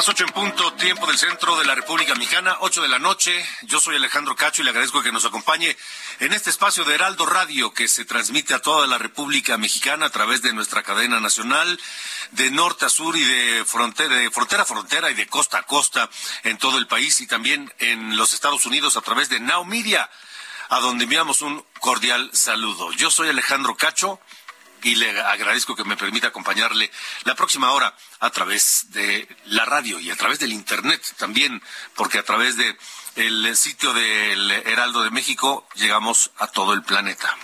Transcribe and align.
Las 0.00 0.08
ocho 0.08 0.24
en 0.24 0.32
punto, 0.32 0.72
tiempo 0.72 1.06
del 1.06 1.18
centro 1.18 1.58
de 1.58 1.66
la 1.66 1.74
República 1.74 2.14
Mexicana, 2.14 2.56
ocho 2.60 2.80
de 2.80 2.88
la 2.88 2.98
noche. 2.98 3.44
Yo 3.64 3.80
soy 3.80 3.96
Alejandro 3.96 4.34
Cacho 4.34 4.62
y 4.62 4.64
le 4.64 4.70
agradezco 4.70 5.02
que 5.02 5.12
nos 5.12 5.26
acompañe 5.26 5.76
en 6.20 6.32
este 6.32 6.48
espacio 6.48 6.84
de 6.84 6.94
Heraldo 6.94 7.26
Radio 7.26 7.74
que 7.74 7.86
se 7.86 8.06
transmite 8.06 8.54
a 8.54 8.62
toda 8.62 8.86
la 8.86 8.96
República 8.96 9.58
Mexicana 9.58 10.06
a 10.06 10.10
través 10.10 10.40
de 10.40 10.54
nuestra 10.54 10.82
cadena 10.82 11.20
nacional, 11.20 11.78
de 12.30 12.50
norte 12.50 12.86
a 12.86 12.88
sur 12.88 13.14
y 13.14 13.22
de 13.22 13.62
frontera, 13.66 14.16
de 14.16 14.30
frontera 14.30 14.62
a 14.62 14.64
frontera 14.64 15.10
y 15.10 15.14
de 15.14 15.26
costa 15.26 15.58
a 15.58 15.64
costa 15.64 16.08
en 16.44 16.56
todo 16.56 16.78
el 16.78 16.86
país 16.86 17.20
y 17.20 17.26
también 17.26 17.70
en 17.78 18.16
los 18.16 18.32
Estados 18.32 18.64
Unidos 18.64 18.96
a 18.96 19.02
través 19.02 19.28
de 19.28 19.38
Now 19.40 19.66
Media, 19.66 20.08
a 20.70 20.80
donde 20.80 21.04
enviamos 21.04 21.42
un 21.42 21.62
cordial 21.78 22.30
saludo. 22.32 22.90
Yo 22.92 23.10
soy 23.10 23.28
Alejandro 23.28 23.76
Cacho 23.76 24.18
y 24.82 24.94
le 24.94 25.20
agradezco 25.20 25.76
que 25.76 25.84
me 25.84 25.96
permita 25.96 26.28
acompañarle 26.28 26.90
la 27.24 27.34
próxima 27.34 27.72
hora 27.72 27.94
a 28.20 28.30
través 28.30 28.86
de 28.90 29.28
la 29.46 29.64
radio 29.64 29.98
y 30.00 30.10
a 30.10 30.16
través 30.16 30.38
del 30.38 30.52
internet 30.52 31.02
también, 31.16 31.62
porque 31.94 32.18
a 32.18 32.24
través 32.24 32.56
de 32.56 32.76
el 33.16 33.56
sitio 33.56 33.92
del 33.92 34.50
Heraldo 34.50 35.02
de 35.02 35.10
México 35.10 35.66
llegamos 35.74 36.30
a 36.38 36.46
todo 36.46 36.72
el 36.72 36.82
planeta. 36.82 37.36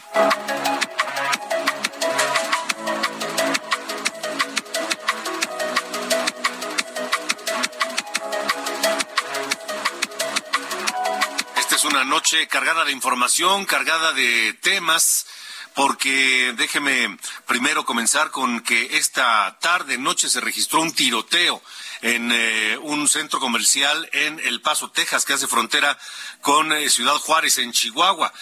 Esta 11.56 11.76
es 11.76 11.84
una 11.84 12.04
noche 12.04 12.46
cargada 12.48 12.84
de 12.84 12.92
información, 12.92 13.64
cargada 13.64 14.12
de 14.12 14.54
temas 14.54 15.26
porque 15.76 16.54
déjeme 16.56 17.18
primero 17.46 17.84
comenzar 17.84 18.30
con 18.30 18.60
que 18.60 18.96
esta 18.96 19.58
tarde, 19.60 19.98
noche, 19.98 20.30
se 20.30 20.40
registró 20.40 20.80
un 20.80 20.90
tiroteo 20.90 21.62
en 22.00 22.32
eh, 22.32 22.78
un 22.80 23.06
centro 23.06 23.38
comercial 23.40 24.08
en 24.14 24.40
El 24.40 24.62
Paso, 24.62 24.90
Texas, 24.90 25.26
que 25.26 25.34
hace 25.34 25.46
frontera 25.46 25.98
con 26.40 26.72
eh, 26.72 26.88
Ciudad 26.88 27.16
Juárez, 27.16 27.58
en 27.58 27.72
Chihuahua. 27.72 28.32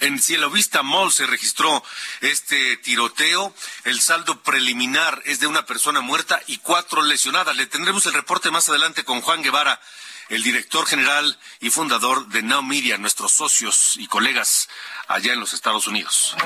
En 0.00 0.20
Cielo 0.20 0.50
Vista 0.50 0.82
Mall 0.82 1.12
se 1.12 1.24
registró 1.26 1.84
este 2.20 2.76
tiroteo. 2.78 3.54
El 3.84 4.00
saldo 4.00 4.42
preliminar 4.42 5.22
es 5.26 5.38
de 5.38 5.46
una 5.46 5.66
persona 5.66 6.00
muerta 6.00 6.42
y 6.48 6.58
cuatro 6.58 7.02
lesionadas. 7.02 7.54
Le 7.54 7.66
tendremos 7.66 8.06
el 8.06 8.14
reporte 8.14 8.50
más 8.50 8.68
adelante 8.68 9.04
con 9.04 9.20
Juan 9.20 9.42
Guevara, 9.42 9.80
el 10.30 10.42
director 10.42 10.86
general 10.86 11.38
y 11.60 11.70
fundador 11.70 12.26
de 12.28 12.42
Now 12.42 12.62
Media, 12.62 12.98
nuestros 12.98 13.30
socios 13.30 13.96
y 13.98 14.08
colegas 14.08 14.68
allá 15.10 15.32
en 15.32 15.40
los 15.40 15.52
Estados 15.52 15.88
Unidos. 15.88 16.36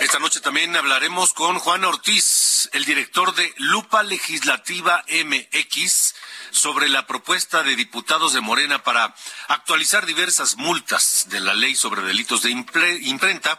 Esta 0.00 0.18
noche 0.18 0.40
también 0.40 0.76
hablaremos 0.76 1.32
con 1.32 1.58
Juan 1.58 1.84
Ortiz, 1.84 2.68
el 2.74 2.84
director 2.84 3.34
de 3.34 3.54
Lupa 3.56 4.02
Legislativa 4.02 5.02
MX, 5.08 6.14
sobre 6.50 6.90
la 6.90 7.06
propuesta 7.06 7.62
de 7.62 7.76
diputados 7.76 8.34
de 8.34 8.42
Morena 8.42 8.82
para 8.84 9.14
actualizar 9.48 10.04
diversas 10.04 10.56
multas 10.58 11.28
de 11.30 11.40
la 11.40 11.54
ley 11.54 11.74
sobre 11.74 12.02
delitos 12.02 12.42
de 12.42 12.50
imprenta 12.50 13.58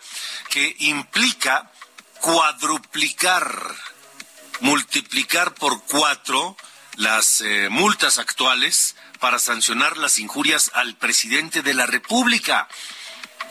que 0.49 0.75
implica 0.77 1.71
cuadruplicar, 2.23 3.75
multiplicar 4.61 5.53
por 5.55 5.83
cuatro 5.83 6.55
las 6.95 7.41
eh, 7.41 7.67
multas 7.69 8.17
actuales 8.17 8.95
para 9.19 9.39
sancionar 9.39 9.97
las 9.97 10.19
injurias 10.19 10.71
al 10.73 10.95
presidente 10.95 11.61
de 11.61 11.73
la 11.73 11.85
República. 11.85 12.69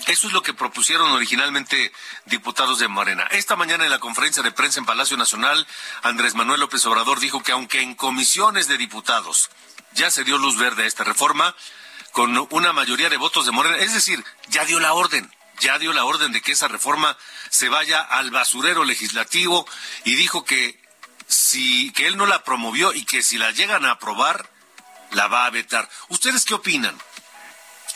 Eso 0.07 0.27
es 0.27 0.33
lo 0.33 0.43
que 0.43 0.55
propusieron 0.55 1.11
originalmente 1.13 1.93
diputados 2.25 2.79
de 2.79 2.89
Morena. 2.89 3.25
Esta 3.25 3.57
mañana 3.57 3.85
en 3.85 3.91
la 3.91 3.99
conferencia 3.99 4.43
de 4.43 4.53
prensa 4.53 4.81
en 4.81 4.87
Palacio 4.87 5.19
Nacional, 5.19 5.67
Andrés 6.03 6.35
Manuel 6.35 6.61
López 6.61 6.87
Obrador 6.87 7.21
dijo 7.21 7.43
que 7.43 7.53
aunque 7.53 7.83
en 7.83 7.95
comisiones 7.95 8.69
de 8.69 8.79
diputados 8.79 9.51
ya 9.93 10.11
se 10.11 10.25
dio 10.25 10.39
luz 10.39 10.57
verde 10.57 10.85
a 10.85 10.87
esta 10.87 11.05
reforma, 11.05 11.55
con 12.13 12.49
una 12.51 12.73
mayoría 12.73 13.11
de 13.11 13.19
votos 13.19 13.45
de 13.45 13.53
Morena, 13.53 13.77
es 13.77 13.93
decir, 13.93 14.25
ya 14.49 14.65
dio 14.65 14.81
la 14.81 14.95
orden, 14.95 15.31
ya 15.63 15.79
dio 15.79 15.93
la 15.93 16.05
orden 16.05 16.33
de 16.33 16.43
que 16.43 16.53
esa 16.53 16.69
reforma 16.69 17.17
se 17.49 17.69
vaya 17.69 18.01
al 18.01 18.31
basurero 18.31 18.85
legislativo 18.85 19.67
y 20.05 20.17
dijo 20.17 20.45
que 20.45 20.81
si 21.29 21.93
que 21.93 22.07
él 22.07 22.17
no 22.17 22.27
la 22.27 22.43
promovió 22.43 22.93
y 22.93 23.05
que 23.05 23.23
si 23.23 23.39
la 23.39 23.53
llegan 23.53 23.87
a 23.87 23.93
aprobar 23.93 24.51
la 25.13 25.29
va 25.29 25.47
a 25.47 25.51
vetar. 25.51 25.89
¿Ustedes 26.09 26.45
qué 26.45 26.55
opinan? 26.55 26.99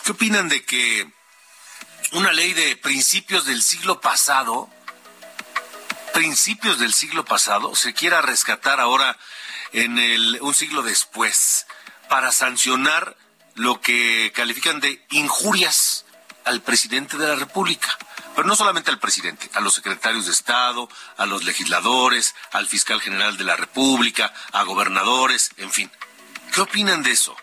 ¿Qué 0.05 0.13
opinan 0.13 0.49
de 0.49 0.65
que 0.65 1.11
una 2.13 2.33
ley 2.33 2.53
de 2.55 2.77
principios 2.77 3.45
del 3.47 3.63
siglo 3.63 4.01
pasado, 4.01 4.71
principios 6.15 6.79
del 6.79 6.95
siglo 6.95 7.25
pasado, 7.25 7.75
se 7.75 7.95
quiera 7.95 8.23
rescatar 8.23 8.81
ahora 8.81 9.19
en 9.73 9.99
el, 9.99 10.39
un 10.41 10.55
siglo 10.55 10.83
después 10.83 11.67
para 12.09 12.31
sancionar 12.31 13.17
lo 13.55 13.81
que 13.81 14.31
califican 14.35 14.81
de 14.81 15.05
injurias 15.11 16.06
al 16.47 16.63
presidente 16.63 17.19
de 17.19 17.29
la 17.29 17.35
República. 17.35 17.97
Pero 18.35 18.49
no 18.49 18.57
solamente 18.57 18.91
al 18.91 18.99
presidente, 18.99 19.51
a 19.55 19.61
los 19.61 19.75
secretarios 19.75 20.27
de 20.27 20.33
Estado, 20.33 20.89
a 21.17 21.27
los 21.27 21.45
legisladores, 21.45 22.35
al 22.53 22.67
fiscal 22.67 23.01
general 23.01 23.37
de 23.37 23.45
la 23.45 23.57
República, 23.57 24.33
a 24.53 24.63
gobernadores, 24.63 25.51
en 25.57 25.71
fin. 25.71 25.91
¿Qué 26.53 26.61
opinan 26.61 27.03
de 27.03 27.13
eso? 27.13 27.37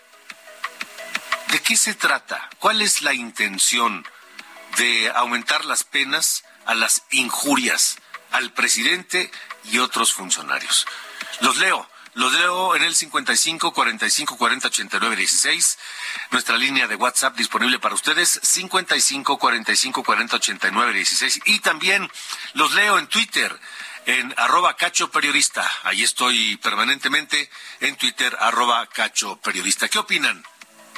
¿De 1.48 1.60
qué 1.60 1.76
se 1.76 1.94
trata? 1.94 2.48
¿Cuál 2.58 2.80
es 2.80 3.02
la 3.02 3.12
intención 3.12 4.06
de 4.76 5.10
aumentar 5.14 5.64
las 5.64 5.84
penas 5.84 6.44
a 6.66 6.74
las 6.74 7.02
injurias 7.10 7.96
al 8.30 8.52
presidente 8.52 9.30
y 9.64 9.78
otros 9.78 10.12
funcionarios? 10.12 10.86
Los 11.40 11.58
leo. 11.58 11.88
Los 12.14 12.32
leo 12.32 12.76
en 12.76 12.82
el 12.82 12.94
55 12.94 13.72
45 13.72 14.36
40 14.36 14.68
89 14.68 15.16
16. 15.16 15.78
Nuestra 16.30 16.56
línea 16.56 16.86
de 16.86 16.94
WhatsApp 16.94 17.36
disponible 17.36 17.80
para 17.80 17.94
ustedes 17.94 18.40
55 18.42 19.36
45 19.36 20.02
40 20.04 20.36
89 20.36 20.92
16. 20.92 21.40
Y 21.46 21.58
también 21.58 22.08
los 22.52 22.72
leo 22.74 22.98
en 22.98 23.08
Twitter 23.08 23.58
en 24.06 24.32
arroba 24.36 24.76
cacho 24.76 25.10
periodista. 25.10 25.68
Ahí 25.82 26.04
estoy 26.04 26.56
permanentemente 26.58 27.50
en 27.80 27.96
Twitter 27.96 28.36
arroba 28.38 28.86
cacho 28.86 29.36
periodista. 29.40 29.88
¿Qué 29.88 29.98
opinan? 29.98 30.44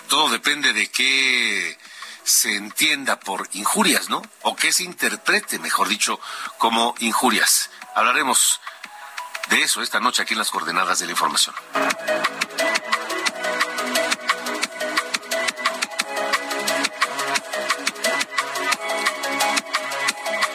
Todo 0.09 0.29
depende 0.29 0.75
de 0.75 0.91
qué 0.91 1.79
se 2.25 2.57
entienda 2.57 3.19
por 3.21 3.49
injurias, 3.53 4.11
¿no? 4.11 4.21
O 4.43 4.55
que 4.55 4.73
se 4.73 4.83
interprete, 4.83 5.59
mejor 5.61 5.89
dicho, 5.89 6.21
como 6.59 6.95
injurias. 6.99 7.71
Hablaremos 7.95 8.61
de 9.51 9.63
eso 9.63 9.83
esta 9.83 10.01
noche 10.01 10.23
aquí 10.23 10.35
en 10.35 10.39
las 10.39 10.51
coordenadas 10.51 10.99
de 10.99 11.07
la 11.07 11.13
información. 11.13 11.55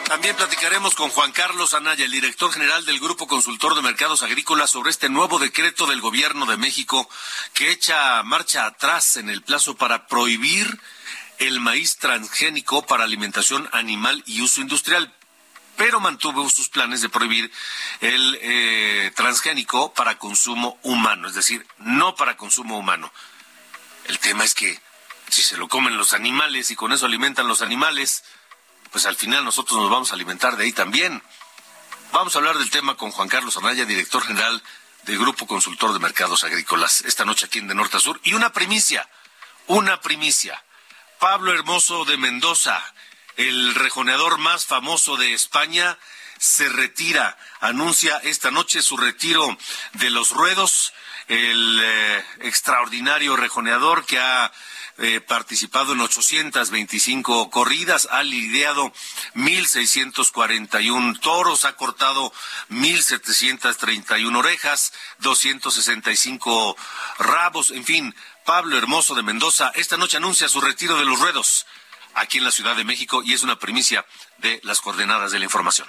También 0.08 0.36
platicaremos 0.36 0.94
con 0.94 1.10
Juan 1.10 1.32
Carlos 1.32 1.74
Anaya, 1.74 2.04
el 2.04 2.10
director 2.12 2.52
general 2.52 2.84
del 2.84 3.00
Grupo 3.00 3.26
Consultor 3.26 3.74
de 3.74 3.82
Mercados 3.82 4.22
Agrícolas, 4.22 4.70
sobre 4.70 4.90
este 4.90 5.08
nuevo 5.08 5.38
decreto 5.38 5.86
del 5.86 6.00
Gobierno 6.00 6.46
de 6.46 6.56
México 6.56 7.08
que 7.54 7.70
echa 7.72 8.22
marcha 8.22 8.66
atrás 8.66 9.16
en 9.16 9.30
el 9.30 9.42
plazo 9.42 9.74
para 9.74 10.06
prohibir 10.06 10.78
el 11.38 11.58
maíz 11.58 11.96
transgénico 11.96 12.86
para 12.86 13.04
alimentación 13.04 13.68
animal 13.72 14.22
y 14.26 14.42
uso 14.42 14.60
industrial 14.60 15.12
pero 15.82 15.98
mantuvo 15.98 16.48
sus 16.48 16.68
planes 16.68 17.00
de 17.00 17.08
prohibir 17.08 17.50
el 18.00 18.38
eh, 18.40 19.10
transgénico 19.16 19.92
para 19.92 20.16
consumo 20.16 20.78
humano, 20.84 21.26
es 21.26 21.34
decir, 21.34 21.66
no 21.78 22.14
para 22.14 22.36
consumo 22.36 22.78
humano. 22.78 23.12
El 24.04 24.20
tema 24.20 24.44
es 24.44 24.54
que 24.54 24.80
si 25.28 25.42
se 25.42 25.56
lo 25.56 25.66
comen 25.66 25.96
los 25.96 26.12
animales 26.12 26.70
y 26.70 26.76
con 26.76 26.92
eso 26.92 27.06
alimentan 27.06 27.48
los 27.48 27.62
animales, 27.62 28.22
pues 28.92 29.06
al 29.06 29.16
final 29.16 29.44
nosotros 29.44 29.80
nos 29.80 29.90
vamos 29.90 30.12
a 30.12 30.14
alimentar 30.14 30.56
de 30.56 30.66
ahí 30.66 30.72
también. 30.72 31.20
Vamos 32.12 32.36
a 32.36 32.38
hablar 32.38 32.58
del 32.58 32.70
tema 32.70 32.94
con 32.94 33.10
Juan 33.10 33.28
Carlos 33.28 33.56
Anaya, 33.56 33.84
director 33.84 34.22
general 34.22 34.62
del 35.02 35.18
Grupo 35.18 35.48
Consultor 35.48 35.92
de 35.92 35.98
Mercados 35.98 36.44
Agrícolas, 36.44 37.00
esta 37.00 37.24
noche 37.24 37.46
aquí 37.46 37.58
en 37.58 37.66
De 37.66 37.74
Norte 37.74 37.96
a 37.96 38.00
Sur. 38.00 38.20
Y 38.22 38.34
una 38.34 38.52
primicia, 38.52 39.08
una 39.66 40.00
primicia. 40.00 40.62
Pablo 41.18 41.52
Hermoso 41.52 42.04
de 42.04 42.18
Mendoza, 42.18 42.80
el 43.36 43.74
rejoneador 43.74 44.38
más 44.38 44.66
famoso 44.66 45.16
de 45.16 45.32
España, 45.34 45.98
se 46.38 46.68
retira, 46.68 47.38
anuncia 47.60 48.18
esta 48.24 48.50
noche 48.50 48.82
su 48.82 48.96
retiro 48.96 49.56
de 49.92 50.10
los 50.10 50.30
ruedos, 50.30 50.92
el 51.28 51.80
eh, 51.80 52.24
extraordinario 52.40 53.36
rejoneador 53.36 54.04
que 54.04 54.18
ha 54.18 54.50
eh, 54.98 55.20
participado 55.20 55.92
en 55.92 56.00
825 56.00 57.48
corridas, 57.50 58.08
ha 58.10 58.24
lidiado 58.24 58.92
1.641 59.36 61.20
toros, 61.20 61.64
ha 61.64 61.76
cortado 61.76 62.32
1.731 62.70 64.36
orejas, 64.36 64.92
265 65.20 66.76
rabos, 67.18 67.70
en 67.70 67.84
fin, 67.84 68.14
Pablo 68.44 68.76
Hermoso 68.76 69.14
de 69.14 69.22
Mendoza 69.22 69.70
esta 69.76 69.96
noche 69.96 70.16
anuncia 70.16 70.48
su 70.48 70.60
retiro 70.60 70.98
de 70.98 71.04
los 71.04 71.20
ruedos 71.20 71.66
aquí 72.14 72.38
en 72.38 72.44
la 72.44 72.50
Ciudad 72.50 72.76
de 72.76 72.84
México 72.84 73.22
y 73.24 73.32
es 73.32 73.42
una 73.42 73.58
primicia 73.58 74.04
de 74.38 74.60
las 74.64 74.80
coordenadas 74.80 75.32
de 75.32 75.38
la 75.38 75.44
información. 75.44 75.88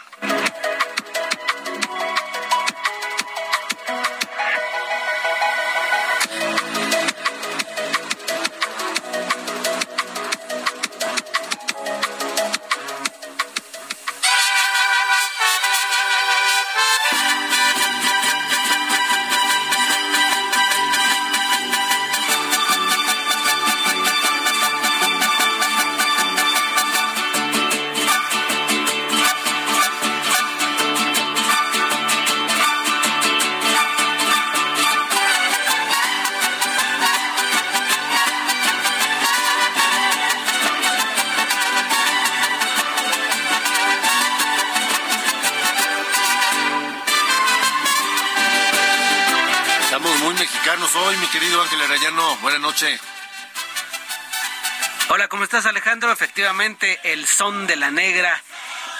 Estás 55.57 55.69
Alejandro? 55.69 56.11
Efectivamente, 56.11 56.99
El 57.03 57.27
Son 57.27 57.67
de 57.67 57.75
la 57.75 57.91
Negra 57.91 58.41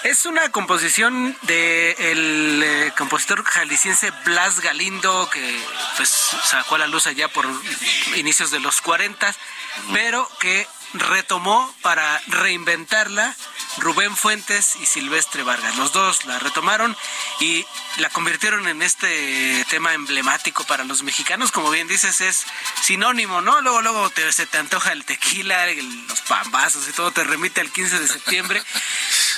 es 0.04 0.24
una 0.24 0.52
composición 0.52 1.36
del 1.42 2.60
de 2.60 2.86
eh, 2.86 2.92
compositor 2.96 3.42
jalisciense 3.42 4.12
Blas 4.24 4.60
Galindo, 4.60 5.28
que 5.30 5.60
pues 5.96 6.08
sacó 6.44 6.76
a 6.76 6.78
la 6.78 6.86
luz 6.86 7.08
allá 7.08 7.26
por 7.26 7.44
inicios 8.14 8.52
de 8.52 8.60
los 8.60 8.80
40, 8.82 9.34
pero 9.92 10.28
que 10.38 10.64
retomó 10.92 11.74
para 11.82 12.22
reinventarla 12.28 13.34
Rubén 13.78 14.16
Fuentes 14.16 14.76
y 14.76 14.86
Silvestre 14.86 15.42
Vargas. 15.42 15.76
Los 15.76 15.92
dos 15.92 16.24
la 16.26 16.38
retomaron 16.38 16.96
y 17.40 17.64
la 17.98 18.10
convirtieron 18.10 18.66
en 18.68 18.82
este 18.82 19.64
tema 19.68 19.94
emblemático 19.94 20.64
para 20.64 20.84
los 20.84 21.02
mexicanos. 21.02 21.52
Como 21.52 21.70
bien 21.70 21.88
dices, 21.88 22.20
es 22.20 22.46
sinónimo, 22.82 23.40
¿no? 23.40 23.60
Luego, 23.60 23.82
luego 23.82 24.10
te, 24.10 24.30
se 24.32 24.46
te 24.46 24.58
antoja 24.58 24.92
el 24.92 25.04
tequila, 25.04 25.66
los 26.08 26.20
pambazos 26.22 26.88
y 26.88 26.92
todo 26.92 27.10
te 27.10 27.24
remite 27.24 27.60
al 27.60 27.70
15 27.70 27.98
de 27.98 28.08
septiembre. 28.08 28.62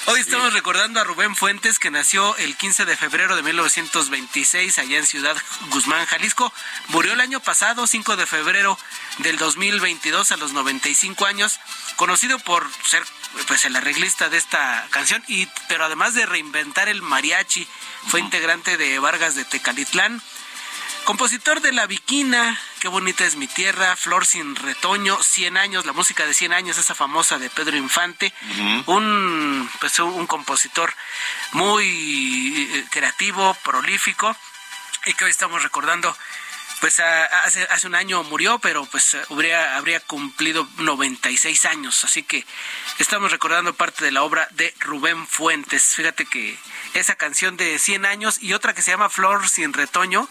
Hoy 0.09 0.21
estamos 0.21 0.53
recordando 0.53 1.01
a 1.01 1.05
Rubén 1.05 1.35
Fuentes, 1.35 1.81
que 1.81 1.91
nació 1.91 2.37
el 2.37 2.57
15 2.57 2.85
de 2.85 2.97
febrero 2.97 3.35
de 3.35 3.43
1926 3.43 4.79
allá 4.79 4.99
en 4.99 5.05
Ciudad 5.07 5.37
Guzmán, 5.71 6.07
Jalisco. 6.07 6.53
Murió 6.89 7.13
el 7.13 7.21
año 7.21 7.41
pasado, 7.41 7.89
5 7.89 8.15
de 8.15 8.25
febrero 8.25 8.79
del 9.19 9.37
2022, 9.37 10.31
a 10.31 10.37
los 10.37 10.53
95 10.53 11.27
años, 11.27 11.59
conocido 11.97 12.39
por 12.39 12.71
ser 12.85 13.03
pues 13.49 13.65
el 13.65 13.75
arreglista 13.75 14.29
de 14.29 14.37
esta 14.37 14.87
canción 14.91 15.25
y 15.27 15.49
pero 15.69 15.85
además 15.85 16.15
de 16.15 16.25
reinventar 16.25 16.89
el 16.89 17.03
mariachi 17.03 17.67
fue 18.07 18.21
integrante 18.21 18.77
de 18.77 19.01
Vargas 19.01 19.35
de 19.35 19.45
Tecalitlán 19.45 20.23
compositor 21.07 21.61
de 21.61 21.73
La 21.73 21.87
Viquina 21.87 22.59
Qué 22.87 22.91
bonita 22.91 23.25
es 23.25 23.35
mi 23.35 23.49
tierra 23.49 23.97
Flor 23.97 24.25
sin 24.25 24.55
retoño 24.55 25.21
100 25.21 25.57
años 25.57 25.87
la 25.87 25.93
música 25.93 26.25
de 26.25 26.33
100 26.33 26.53
años 26.53 26.79
esa 26.79 26.95
famosa 26.95 27.37
de 27.37 27.51
Pedro 27.51 27.77
Infante 27.77 28.33
un 28.87 29.69
pues 29.81 29.99
un 29.99 30.25
compositor 30.29 30.95
muy 31.51 32.69
eh, 32.73 32.85
creativo 32.89 33.55
prolífico 33.65 34.37
y 35.05 35.15
que 35.15 35.25
hoy 35.25 35.33
estamos 35.33 35.65
recordando 35.65 36.17
pues 36.81 37.01
hace, 37.01 37.63
hace 37.71 37.87
un 37.87 37.95
año 37.95 38.23
murió, 38.25 38.59
pero 38.59 38.85
pues 38.87 39.17
habría, 39.31 39.77
habría 39.77 40.01
cumplido 40.01 40.69
96 40.79 41.65
años. 41.67 42.05
Así 42.05 42.23
que 42.23 42.45
estamos 42.99 43.31
recordando 43.31 43.75
parte 43.75 44.05
de 44.05 44.13
la 44.13 44.23
obra 44.23 44.49
de 44.53 44.75
Rubén 44.81 45.27
Fuentes. 45.27 45.95
Fíjate 45.95 46.27
que 46.27 46.59
esa 46.95 47.15
canción 47.15 47.57
de 47.57 47.79
100 47.79 48.07
años 48.07 48.43
y 48.43 48.53
otra 48.53 48.75
que 48.75 48.83
se 48.83 48.91
llama 48.91 49.11
Flor 49.11 49.49
sin 49.49 49.73
retoño, 49.73 50.29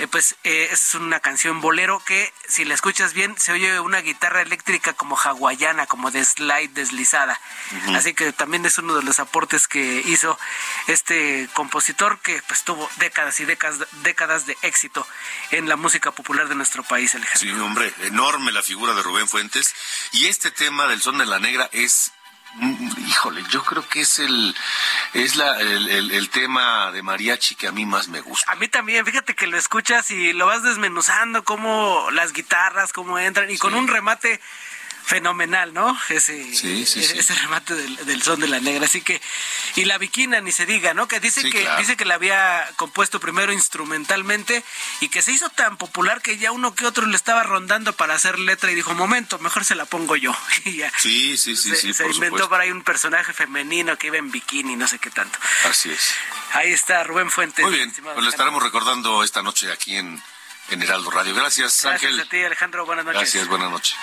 eh, 0.00 0.06
pues 0.08 0.36
eh, 0.44 0.68
es 0.72 0.94
una 0.94 1.20
canción 1.20 1.60
bolero 1.60 2.02
que 2.04 2.32
si 2.48 2.64
la 2.64 2.74
escuchas 2.74 3.12
bien 3.12 3.34
se 3.38 3.52
oye 3.52 3.80
una 3.80 4.00
guitarra 4.00 4.42
eléctrica 4.42 4.92
como 4.92 5.16
hawaiana, 5.16 5.86
como 5.86 6.10
de 6.10 6.24
slide 6.24 6.70
deslizada. 6.70 7.40
Así 7.94 8.14
que 8.14 8.32
también 8.32 8.64
es 8.66 8.78
uno 8.78 8.94
de 8.94 9.02
los 9.02 9.20
aportes 9.20 9.68
que 9.68 10.02
hizo 10.06 10.38
este 10.88 11.48
compositor 11.52 12.18
que 12.20 12.42
pues 12.46 12.64
tuvo 12.64 12.88
décadas 12.96 13.38
y 13.40 13.44
décadas, 13.44 13.86
décadas 14.02 14.46
de 14.46 14.56
éxito 14.62 15.06
en 15.50 15.68
la 15.68 15.76
música 15.80 16.12
popular 16.12 16.48
de 16.48 16.54
nuestro 16.54 16.82
país, 16.82 17.14
Alejandro. 17.14 17.54
Sí, 17.54 17.60
hombre, 17.60 17.92
enorme 18.02 18.52
la 18.52 18.62
figura 18.62 18.94
de 18.94 19.02
Rubén 19.02 19.28
Fuentes. 19.28 19.74
Y 20.12 20.26
este 20.26 20.50
tema 20.50 20.86
del 20.86 21.00
son 21.00 21.18
de 21.18 21.26
la 21.26 21.38
negra 21.38 21.68
es 21.72 22.12
mm, 22.54 23.08
híjole, 23.08 23.42
yo 23.50 23.64
creo 23.64 23.86
que 23.88 24.02
es 24.02 24.18
el 24.20 24.54
es 25.14 25.36
la, 25.36 25.58
el, 25.60 26.30
tema 26.30 26.92
de 26.92 27.02
mariachi 27.02 27.56
que 27.56 27.66
a 27.66 27.72
mí 27.72 27.84
más 27.84 28.08
me 28.08 28.20
gusta. 28.20 28.52
A 28.52 28.54
mí 28.54 28.68
también, 28.68 29.04
fíjate 29.04 29.34
que 29.34 29.46
lo 29.46 29.56
escuchas 29.56 30.10
y 30.10 30.32
lo 30.32 30.46
vas 30.46 30.62
desmenuzando, 30.62 31.42
cómo 31.42 32.08
las 32.12 32.32
guitarras, 32.32 32.92
cómo 32.92 33.18
entran, 33.18 33.50
y 33.50 33.58
con 33.58 33.74
un 33.74 33.88
remate 33.88 34.40
fenomenal, 35.04 35.72
¿no? 35.74 35.98
Ese, 36.08 36.40
ese 36.52 37.34
remate 37.34 37.74
del, 37.74 38.22
son 38.22 38.40
de 38.40 38.48
la 38.48 38.60
negra. 38.60 38.84
Así 38.84 39.02
que, 39.02 39.20
y 39.76 39.84
la 39.84 39.98
viquina 39.98 40.40
ni 40.40 40.52
se 40.52 40.66
diga, 40.66 40.94
¿no? 40.94 41.08
Que 41.08 41.20
dice 41.20 41.48
que, 41.50 41.68
dice 41.78 41.96
que 41.96 42.04
la 42.04 42.14
había 42.14 42.68
compuesto 42.76 43.20
primero 43.20 43.52
instrumentalmente 43.52 44.64
y 45.00 45.08
que 45.08 45.22
se 45.22 45.32
hizo 45.32 45.48
tan 45.50 45.76
popular 45.76 46.22
que 46.22 46.38
ya 46.38 46.52
uno 46.52 46.74
que 46.74 46.86
otro 46.86 47.06
le 47.06 47.16
estaba 47.16 47.42
rondando 47.42 47.92
para 47.94 48.14
hacer 48.14 48.38
letra 48.38 48.70
y 48.70 48.74
dijo, 48.74 48.94
momento, 48.94 49.38
mejor 49.38 49.64
se 49.64 49.74
la 49.74 49.84
pongo 49.84 50.16
yo. 50.16 50.36
y 50.64 50.76
ya. 50.76 50.92
Sí, 50.98 51.36
sí, 51.36 51.56
sí, 51.56 51.74
se, 51.74 51.94
Se 51.94 52.06
inventó 52.06 52.48
para 52.48 52.64
ahí 52.64 52.70
un 52.70 52.82
personaje 52.82 53.32
femenino 53.32 53.96
que 53.98 54.08
iba 54.08 54.18
en 54.18 54.30
bikini, 54.30 54.76
no 54.76 54.86
sé 54.86 54.98
qué 54.98 55.10
tanto. 55.10 55.38
Así 55.64 55.90
es. 55.90 56.14
Ahí 56.52 56.72
está 56.72 57.04
Rubén 57.04 57.30
Fuentes. 57.30 57.64
Muy 57.64 57.74
bien, 57.74 57.92
pues 57.92 58.16
lo 58.16 58.28
estaremos 58.28 58.62
recordando 58.62 59.22
esta 59.22 59.42
noche 59.42 59.72
aquí 59.72 59.96
en, 59.96 60.22
en 60.70 60.82
Heraldo 60.82 61.10
Radio. 61.10 61.34
Gracias, 61.34 61.84
Ángel. 61.84 62.10
Gracias 62.10 62.26
a 62.26 62.30
ti, 62.30 62.44
Alejandro. 62.44 62.86
Buenas 62.86 63.04
noches. 63.04 63.20
Gracias, 63.20 63.48
buenas 63.48 63.70
noches. 63.70 63.96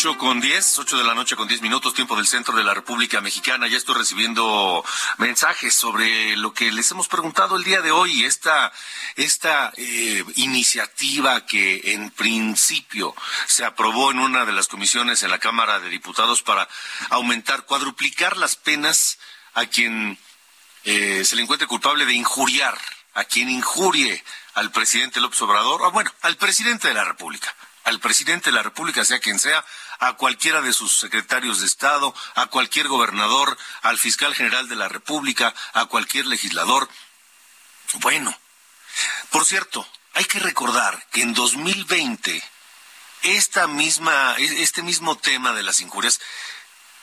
8 0.00 0.16
con 0.16 0.40
10, 0.40 0.78
8 0.78 0.96
de 0.96 1.04
la 1.04 1.12
noche 1.12 1.36
con 1.36 1.46
10 1.46 1.60
minutos, 1.60 1.92
tiempo 1.92 2.16
del 2.16 2.26
centro 2.26 2.56
de 2.56 2.64
la 2.64 2.72
República 2.72 3.20
Mexicana. 3.20 3.66
Ya 3.66 3.76
estoy 3.76 3.96
recibiendo 3.96 4.82
mensajes 5.18 5.74
sobre 5.74 6.38
lo 6.38 6.54
que 6.54 6.72
les 6.72 6.90
hemos 6.90 7.06
preguntado 7.06 7.54
el 7.54 7.64
día 7.64 7.82
de 7.82 7.90
hoy, 7.90 8.24
esta, 8.24 8.72
esta 9.16 9.70
eh, 9.76 10.24
iniciativa 10.36 11.44
que 11.44 11.92
en 11.92 12.10
principio 12.12 13.14
se 13.46 13.62
aprobó 13.66 14.10
en 14.10 14.20
una 14.20 14.46
de 14.46 14.54
las 14.54 14.68
comisiones 14.68 15.22
en 15.22 15.30
la 15.30 15.38
Cámara 15.38 15.80
de 15.80 15.90
Diputados 15.90 16.40
para 16.40 16.66
aumentar, 17.10 17.66
cuadruplicar 17.66 18.38
las 18.38 18.56
penas 18.56 19.18
a 19.52 19.66
quien 19.66 20.18
eh, 20.84 21.26
se 21.26 21.36
le 21.36 21.42
encuentre 21.42 21.68
culpable 21.68 22.06
de 22.06 22.14
injuriar, 22.14 22.78
a 23.12 23.24
quien 23.24 23.50
injurie 23.50 24.24
al 24.54 24.72
presidente 24.72 25.20
López 25.20 25.42
Obrador, 25.42 25.82
o 25.82 25.90
bueno, 25.90 26.10
al 26.22 26.38
presidente 26.38 26.88
de 26.88 26.94
la 26.94 27.04
República 27.04 27.54
al 27.84 28.00
presidente 28.00 28.50
de 28.50 28.56
la 28.56 28.62
República, 28.62 29.04
sea 29.04 29.18
quien 29.18 29.38
sea, 29.38 29.64
a 30.00 30.14
cualquiera 30.14 30.62
de 30.62 30.72
sus 30.72 30.96
secretarios 30.96 31.60
de 31.60 31.66
Estado, 31.66 32.14
a 32.34 32.46
cualquier 32.46 32.88
gobernador, 32.88 33.56
al 33.82 33.98
fiscal 33.98 34.34
general 34.34 34.68
de 34.68 34.76
la 34.76 34.88
República, 34.88 35.54
a 35.74 35.84
cualquier 35.84 36.26
legislador. 36.26 36.88
Bueno, 37.94 38.36
por 39.30 39.44
cierto, 39.44 39.86
hay 40.14 40.24
que 40.24 40.40
recordar 40.40 41.06
que 41.12 41.22
en 41.22 41.34
2020 41.34 42.42
esta 43.22 43.66
misma, 43.66 44.34
este 44.38 44.82
mismo 44.82 45.16
tema 45.16 45.52
de 45.52 45.62
las 45.62 45.80
injurias 45.80 46.20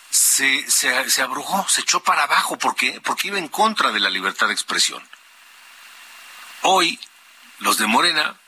se, 0.10 0.70
se, 0.70 1.22
abrugó, 1.22 1.68
se 1.70 1.82
echó 1.82 2.02
para 2.02 2.24
abajo. 2.24 2.58
¿Por 2.58 2.76
qué? 2.76 3.00
Porque 3.02 3.28
iba 3.28 3.38
en 3.38 3.48
contra 3.48 3.92
de 3.92 4.00
la 4.00 4.10
libertad 4.10 4.48
de 4.48 4.54
expresión. 4.54 5.08
Hoy, 6.64 7.00
los 7.60 7.78
de 7.78 7.86
Morena 7.86 8.40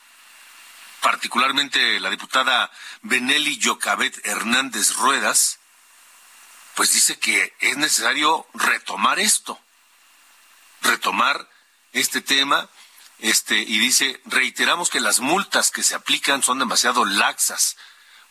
particularmente 1.01 1.99
la 1.99 2.09
diputada 2.09 2.71
Benelli 3.01 3.57
Yocabet 3.57 4.19
Hernández 4.25 4.95
Ruedas, 4.95 5.59
pues 6.75 6.93
dice 6.93 7.19
que 7.19 7.55
es 7.59 7.77
necesario 7.77 8.47
retomar 8.53 9.19
esto, 9.19 9.59
retomar 10.81 11.49
este 11.91 12.21
tema, 12.21 12.69
este, 13.19 13.57
y 13.59 13.79
dice, 13.79 14.21
reiteramos 14.25 14.89
que 14.89 15.01
las 15.01 15.19
multas 15.19 15.71
que 15.71 15.83
se 15.83 15.95
aplican 15.95 16.41
son 16.41 16.59
demasiado 16.59 17.03
laxas, 17.03 17.75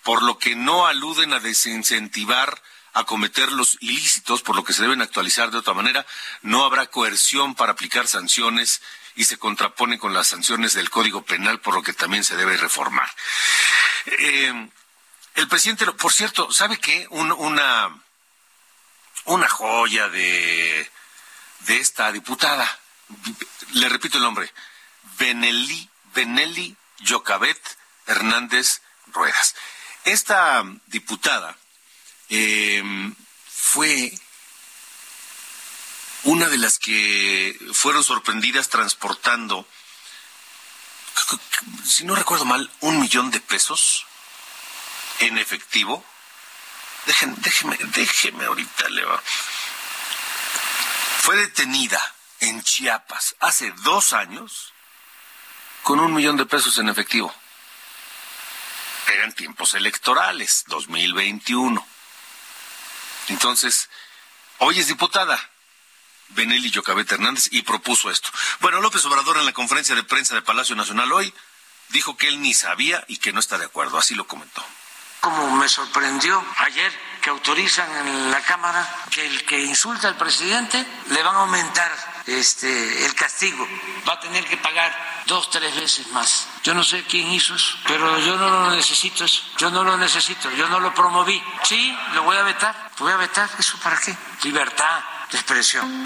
por 0.02 0.22
lo 0.22 0.38
que 0.38 0.56
no 0.56 0.87
aluden 0.87 1.34
a 1.34 1.40
desincentivar 1.40 2.62
a 2.94 3.04
cometer 3.04 3.52
los 3.52 3.76
ilícitos, 3.80 4.42
por 4.42 4.56
lo 4.56 4.64
que 4.64 4.72
se 4.72 4.82
deben 4.82 5.02
actualizar 5.02 5.50
de 5.50 5.58
otra 5.58 5.75
manera, 5.75 6.06
no 6.42 6.64
habrá 6.64 6.87
coerción 6.87 7.54
para 7.54 7.72
aplicar 7.72 8.08
sanciones 8.08 8.80
y 9.18 9.25
se 9.25 9.37
contrapone 9.37 9.98
con 9.98 10.14
las 10.14 10.28
sanciones 10.28 10.75
del 10.75 10.90
Código 10.90 11.22
Penal, 11.22 11.60
por 11.60 11.75
lo 11.75 11.82
que 11.82 11.92
también 11.92 12.22
se 12.22 12.37
debe 12.37 12.56
reformar. 12.56 13.10
Eh, 14.06 14.68
el 15.34 15.48
presidente, 15.48 15.84
por 15.87 16.12
cierto, 16.12 16.52
¿sabe 16.52 16.78
qué? 16.78 17.04
una, 17.10 18.00
una 19.25 19.48
joya 19.48 20.08
de, 20.08 20.88
de 21.66 21.80
esta 21.80 22.12
diputada, 22.12 22.78
le 23.72 23.88
repito 23.88 24.18
el 24.18 24.22
nombre, 24.22 24.52
Benelli, 25.18 25.90
Benelli 26.14 26.76
Yocabet 27.00 27.60
Hernández 28.06 28.82
Ruedas. 29.08 29.56
Esta 30.04 30.62
diputada 30.87 31.58
eh, 32.28 32.84
fue 33.50 34.12
una 36.28 36.47
de 36.49 36.58
las 36.58 36.78
que 36.78 37.58
fueron 37.73 38.04
sorprendidas 38.04 38.68
transportando, 38.68 39.66
si 41.87 42.04
no 42.04 42.14
recuerdo 42.14 42.44
mal, 42.44 42.70
un 42.80 43.00
millón 43.00 43.30
de 43.30 43.40
pesos 43.40 44.04
en 45.20 45.38
efectivo. 45.38 46.04
Déjenme, 47.06 47.35
déjeme, 47.38 47.78
déjeme 47.80 48.44
ahorita, 48.44 48.90
Leo. 48.90 49.23
Fue 51.23 51.37
detenida 51.37 52.14
en 52.40 52.62
Chiapas 52.62 53.35
hace 53.40 53.70
dos 53.85 54.12
años 54.12 54.75
con 55.82 55.99
un 55.99 56.12
millón 56.12 56.37
de 56.37 56.44
pesos 56.44 56.76
en 56.76 56.90
efectivo. 56.90 57.35
Eran 59.14 59.32
tiempos 59.32 59.73
electorales, 59.73 60.64
2021. 60.66 61.87
Entonces, 63.28 63.88
hoy 64.58 64.78
es 64.78 64.88
diputada 64.88 65.40
Benelli 66.30 66.70
Yocabet 66.70 67.11
Hernández 67.11 67.49
y 67.50 67.62
propuso 67.62 68.11
esto. 68.11 68.30
Bueno, 68.61 68.80
López 68.80 69.04
Obrador 69.04 69.38
en 69.38 69.47
la 69.47 69.52
conferencia 69.52 69.94
de 69.94 70.02
prensa 70.02 70.35
de 70.35 70.42
Palacio 70.42 70.76
Nacional 70.76 71.12
hoy 71.12 71.32
dijo 71.88 72.16
que 72.16 72.28
él 72.28 72.40
ni 72.40 72.54
sabía 72.54 73.04
y 73.08 73.18
que 73.18 73.32
no 73.32 73.40
está 73.40 73.58
de 73.58 73.64
acuerdo, 73.64 73.99
así 73.99 74.14
lo 74.14 74.26
comentó. 74.26 74.64
Como 75.20 75.50
me 75.56 75.68
sorprendió 75.68 76.44
ayer 76.58 76.92
que 77.20 77.30
autorizan 77.30 78.06
en 78.06 78.30
la 78.30 78.40
Cámara 78.42 78.88
que 79.11 79.26
el 79.26 79.44
que 79.44 79.61
insulta 79.61 80.06
al 80.06 80.16
presidente 80.16 80.87
le 81.11 81.23
van 81.23 81.35
a 81.35 81.40
aumentar 81.40 81.90
este 82.26 83.04
el 83.04 83.14
castigo, 83.14 83.66
va 84.08 84.12
a 84.12 84.20
tener 84.20 84.44
que 84.47 84.56
pagar 84.58 85.25
dos, 85.26 85.50
tres 85.50 85.75
veces 85.75 86.06
más. 86.08 86.47
Yo 86.62 86.73
no 86.73 86.85
sé 86.85 87.04
quién 87.04 87.26
hizo 87.32 87.54
eso, 87.54 87.76
pero 87.87 88.18
yo 88.20 88.37
no 88.37 88.49
lo 88.49 88.70
necesito 88.70 89.26
yo 89.56 89.70
no 89.70 89.82
lo 89.82 89.97
necesito, 89.97 90.50
yo 90.52 90.68
no 90.68 90.78
lo 90.78 90.94
promoví. 90.94 91.42
Sí, 91.64 91.97
lo 92.14 92.23
voy 92.23 92.37
a 92.37 92.42
vetar, 92.44 92.92
voy 92.99 93.12
a 93.12 93.16
vetar, 93.16 93.50
¿eso 93.58 93.76
para 93.78 93.99
qué? 93.99 94.16
Libertad, 94.44 95.02
expresión. 95.37 96.04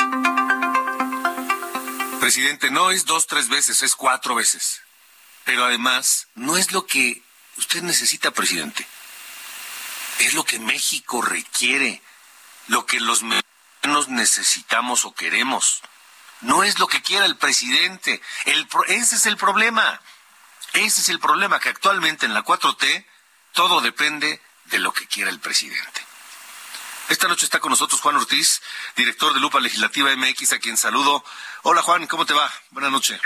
Presidente, 2.21 2.71
no 2.71 2.91
es 2.91 3.05
dos, 3.05 3.27
tres 3.27 3.49
veces, 3.49 3.83
es 3.83 3.95
cuatro 3.95 4.35
veces. 4.35 4.83
Pero 5.45 5.65
además, 5.65 6.29
no 6.35 6.57
es 6.57 6.73
lo 6.73 6.87
que 6.87 7.23
usted 7.57 7.83
necesita, 7.83 8.31
presidente. 8.31 8.87
Es 10.21 10.35
lo 10.35 10.45
que 10.45 10.59
México 10.59 11.21
requiere, 11.21 12.01
lo 12.69 12.87
que 12.87 13.01
los 13.01 13.23
mexicanos 13.23 14.09
necesitamos 14.09 15.05
o 15.05 15.15
queremos. 15.15 15.83
No 16.43 16.63
es 16.63 16.79
lo 16.79 16.87
que 16.87 17.03
quiera 17.03 17.25
el 17.25 17.37
presidente. 17.37 18.21
El, 18.45 18.69
ese 18.89 19.17
es 19.17 19.27
el 19.27 19.37
problema. 19.37 20.01
Ese 20.75 21.01
es 21.01 21.09
el 21.09 21.19
problema, 21.19 21.61
que 21.61 21.69
actualmente 21.69 22.27
en 22.27 22.35
la 22.35 22.45
4T 22.45 23.07
todo 23.53 23.81
depende 23.81 24.41
de 24.67 24.79
lo 24.79 24.93
que 24.93 25.07
quiera 25.07 25.31
el 25.31 25.39
presidente. 25.39 26.12
Esta 27.09 27.29
noche 27.29 27.45
está 27.45 27.61
con 27.61 27.71
nosotros 27.71 28.01
Juan 28.01 28.17
Ortiz, 28.17 28.63
director 28.97 29.35
de 29.35 29.41
Lupa 29.41 29.61
Legislativa 29.61 30.15
MX, 30.17 30.55
a 30.55 30.59
quien 30.59 30.77
saludo. 30.77 31.25
Hola 31.63 31.83
Juan, 31.83 32.07
¿cómo 32.07 32.25
te 32.25 32.35
va? 32.35 32.51
Buenas 32.71 32.91
noches. 32.91 33.21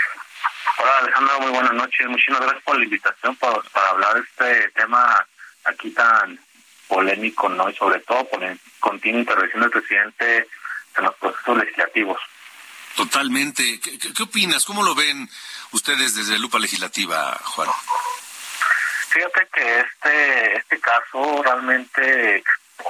Hola 0.77 0.97
Alejandro, 0.99 1.39
muy 1.41 1.51
buenas 1.51 1.73
noches. 1.73 2.07
Muchísimas 2.07 2.41
gracias 2.41 2.63
por 2.63 2.77
la 2.77 2.83
invitación 2.83 3.35
para, 3.37 3.61
hablar 3.89 4.13
de 4.15 4.21
este 4.21 4.69
tema 4.71 5.25
aquí 5.65 5.91
tan 5.91 6.39
polémico, 6.87 7.49
¿no? 7.49 7.69
Y 7.69 7.75
sobre 7.75 7.99
todo 8.01 8.27
por 8.27 8.41
la 8.41 8.55
continua 8.79 9.21
intervención 9.21 9.61
del 9.61 9.71
presidente 9.71 10.47
en 10.97 11.03
los 11.03 11.15
procesos 11.15 11.57
legislativos. 11.57 12.17
Totalmente. 12.95 13.79
¿Qué, 13.79 13.97
qué 13.97 14.23
opinas? 14.23 14.65
¿Cómo 14.65 14.83
lo 14.83 14.95
ven 14.95 15.29
ustedes 15.71 16.15
desde 16.15 16.39
Lupa 16.39 16.59
Legislativa, 16.59 17.39
Juan? 17.43 17.69
Fíjate 19.09 19.47
que 19.53 19.79
este, 19.79 20.57
este 20.57 20.79
caso 20.79 21.41
realmente 21.43 22.43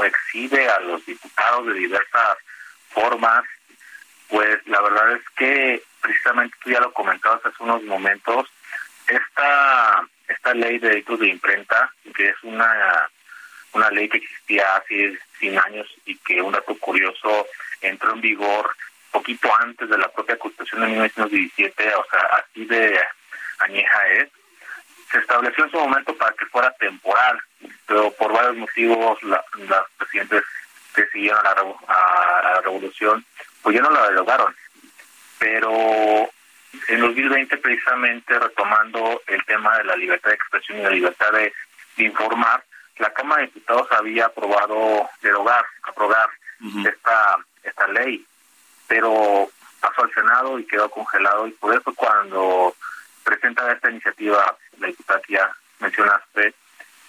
exhibe 0.03 0.69
a 0.69 0.79
los 0.81 1.05
diputados 1.05 1.67
de 1.67 1.73
diversas 1.73 2.37
formas, 2.89 3.43
pues 4.27 4.57
la 4.65 4.81
verdad 4.81 5.13
es 5.13 5.23
que 5.35 5.83
precisamente 6.01 6.57
tú 6.63 6.69
ya 6.69 6.79
lo 6.79 6.93
comentabas 6.93 7.45
hace 7.45 7.63
unos 7.63 7.83
momentos, 7.83 8.49
esta 9.07 10.03
esta 10.27 10.53
ley 10.53 10.77
de 10.79 10.89
derechos 10.89 11.19
de 11.19 11.29
imprenta, 11.29 11.91
que 12.15 12.29
es 12.29 12.35
una 12.43 13.09
una 13.73 13.89
ley 13.91 14.09
que 14.09 14.17
existía 14.17 14.75
hace 14.75 15.17
100 15.39 15.59
años 15.59 15.87
y 16.05 16.17
que 16.17 16.41
un 16.41 16.51
dato 16.51 16.77
curioso 16.79 17.47
entró 17.81 18.13
en 18.13 18.21
vigor 18.21 18.75
poquito 19.11 19.49
antes 19.59 19.89
de 19.89 19.97
la 19.97 20.09
propia 20.09 20.37
Constitución 20.37 20.81
de 20.81 20.87
1917, 20.87 21.95
o 21.95 22.05
sea, 22.09 22.19
así 22.37 22.65
de 22.65 22.99
añeja 23.59 24.07
es, 24.09 24.29
se 25.11 25.19
estableció 25.19 25.65
en 25.65 25.71
su 25.71 25.77
momento 25.77 26.15
para 26.17 26.33
que 26.33 26.45
fuera 26.47 26.71
temporal, 26.71 27.39
pero 27.87 28.11
por 28.11 28.33
varios 28.33 28.57
motivos 28.57 29.17
las 29.23 29.41
presidentes 29.97 30.43
que 30.93 31.07
siguieron 31.07 31.45
a 31.45 31.55
la, 31.55 32.61
revolución 32.61 33.25
pues 33.61 33.75
ya 33.75 33.81
no 33.81 33.89
la 33.89 34.09
derogaron. 34.09 34.55
Pero 35.39 36.29
en 36.89 36.99
2020 36.99 37.57
precisamente 37.57 38.37
retomando 38.37 39.21
el 39.27 39.43
tema 39.45 39.77
de 39.77 39.85
la 39.85 39.95
libertad 39.95 40.29
de 40.29 40.35
expresión 40.35 40.79
y 40.79 40.83
la 40.83 40.89
libertad 40.89 41.31
de, 41.31 41.53
informar, 41.97 42.63
la 42.97 43.13
Cámara 43.13 43.41
de 43.41 43.47
Diputados 43.47 43.87
había 43.91 44.25
aprobado 44.25 45.09
derogar, 45.21 45.65
aprobar 45.83 46.29
esta 46.85 47.37
esta 47.63 47.87
ley, 47.87 48.25
pero 48.87 49.49
pasó 49.79 50.03
al 50.03 50.13
Senado 50.13 50.59
y 50.59 50.65
quedó 50.65 50.89
congelado 50.89 51.47
y 51.47 51.51
por 51.51 51.75
eso 51.75 51.93
cuando 51.93 52.75
presenta 53.23 53.71
esta 53.71 53.91
iniciativa 53.91 54.57
la 54.79 54.87
diputada 54.87 55.21
que 55.21 55.33
ya 55.33 55.51
mencionaste, 55.79 56.53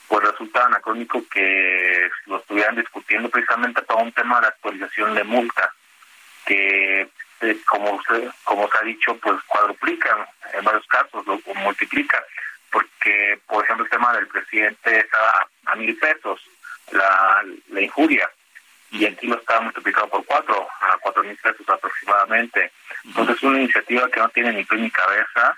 pues 0.09 0.25
resulta 0.25 0.65
anacrónico 0.65 1.23
que 1.29 2.09
lo 2.27 2.39
estuvieran 2.39 2.77
discutiendo 2.77 3.29
precisamente 3.29 3.83
para 3.83 4.03
un 4.03 4.13
tema 4.13 4.41
de 4.41 4.49
actualización 4.49 5.15
de 5.15 5.25
multa, 5.25 5.73
que 6.47 7.09
este, 7.41 7.63
como 7.65 7.93
usted, 7.93 8.31
como 8.45 8.69
se 8.69 8.79
ha 8.79 8.83
dicho, 8.83 9.17
pues 9.19 9.37
cuadruplican 9.47 10.27
en 10.55 10.65
varios 10.65 10.87
casos, 10.87 11.25
lo 11.27 11.41
multiplican, 11.55 12.23
porque, 12.71 13.39
por 13.47 13.65
ejemplo, 13.65 13.85
el 13.85 13.91
tema 13.91 14.13
del 14.13 14.27
presidente 14.27 14.99
está 14.99 15.49
a, 15.67 15.77
mil 15.77 15.97
pesos, 15.99 16.41
la, 16.91 17.45
la 17.69 17.81
injuria, 17.81 18.29
y 18.91 19.07
aquí 19.07 19.27
lo 19.29 19.39
está 19.39 19.61
multiplicado 19.61 20.09
por 20.09 20.25
cuatro, 20.25 20.67
a 20.81 20.99
cuatro 20.99 21.23
mil 21.23 21.37
pesos 21.37 21.69
aproximadamente. 21.69 22.73
Entonces 23.05 23.37
es 23.37 23.43
una 23.43 23.59
iniciativa 23.59 24.11
que 24.11 24.21
no 24.21 24.29
tiene 24.31 24.53
ni 24.53 24.65
pie 24.65 24.79
ni 24.79 24.91
cabeza 24.91 25.57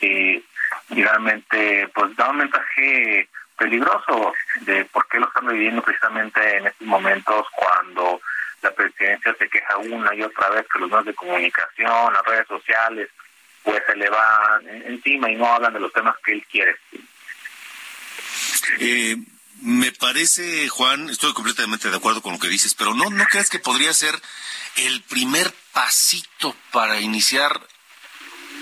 y, 0.00 0.44
realmente 0.90 1.86
pues 1.88 2.16
da 2.16 2.30
un 2.30 2.38
mensaje 2.38 3.28
peligroso 3.58 4.32
de 4.60 4.84
por 4.86 5.06
qué 5.08 5.18
lo 5.18 5.26
están 5.26 5.48
viviendo 5.48 5.82
precisamente 5.82 6.56
en 6.56 6.68
estos 6.68 6.86
momentos 6.86 7.46
cuando 7.54 8.20
la 8.62 8.70
presidencia 8.72 9.34
se 9.38 9.48
queja 9.48 9.76
una 9.76 10.14
y 10.14 10.22
otra 10.22 10.48
vez 10.50 10.66
que 10.72 10.78
los 10.78 10.88
medios 10.88 11.06
de 11.06 11.14
comunicación, 11.14 12.12
las 12.12 12.24
redes 12.24 12.46
sociales, 12.46 13.08
pues 13.62 13.82
se 13.86 13.96
le 13.96 14.08
van 14.08 14.68
encima 14.86 15.30
y 15.30 15.36
no 15.36 15.52
hablan 15.52 15.74
de 15.74 15.80
los 15.80 15.92
temas 15.92 16.16
que 16.24 16.32
él 16.32 16.46
quiere. 16.50 16.76
Eh, 18.80 19.16
me 19.62 19.92
parece, 19.92 20.68
Juan, 20.68 21.10
estoy 21.10 21.32
completamente 21.32 21.90
de 21.90 21.96
acuerdo 21.96 22.22
con 22.22 22.32
lo 22.32 22.38
que 22.38 22.48
dices, 22.48 22.74
pero 22.74 22.94
no, 22.94 23.10
¿no 23.10 23.24
crees 23.26 23.50
que 23.50 23.58
podría 23.58 23.92
ser 23.92 24.14
el 24.76 25.02
primer 25.02 25.52
pasito 25.72 26.54
para 26.70 27.00
iniciar 27.00 27.60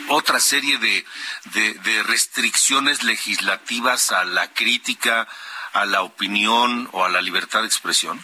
otra 0.09 0.41
serie 0.41 0.79
de, 0.79 1.05
de, 1.53 2.03
restricciones 2.05 3.03
legislativas 3.03 4.13
a 4.13 4.25
la 4.25 4.53
crítica, 4.53 5.27
a 5.73 5.85
la 5.85 6.03
opinión 6.03 6.89
o 6.93 7.05
a 7.05 7.09
la 7.09 7.21
libertad 7.21 7.61
de 7.61 7.67
expresión? 7.67 8.23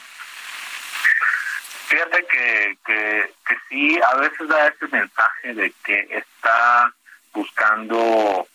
Fíjate 1.87 2.27
que, 2.27 2.79
que, 2.87 3.57
sí, 3.69 3.99
a 4.01 4.17
veces 4.17 4.49
da 4.49 4.67
este 4.69 4.89
mensaje 4.89 5.55
de 5.55 5.73
que 5.85 6.09
está 6.11 6.93
buscando 7.35 8.47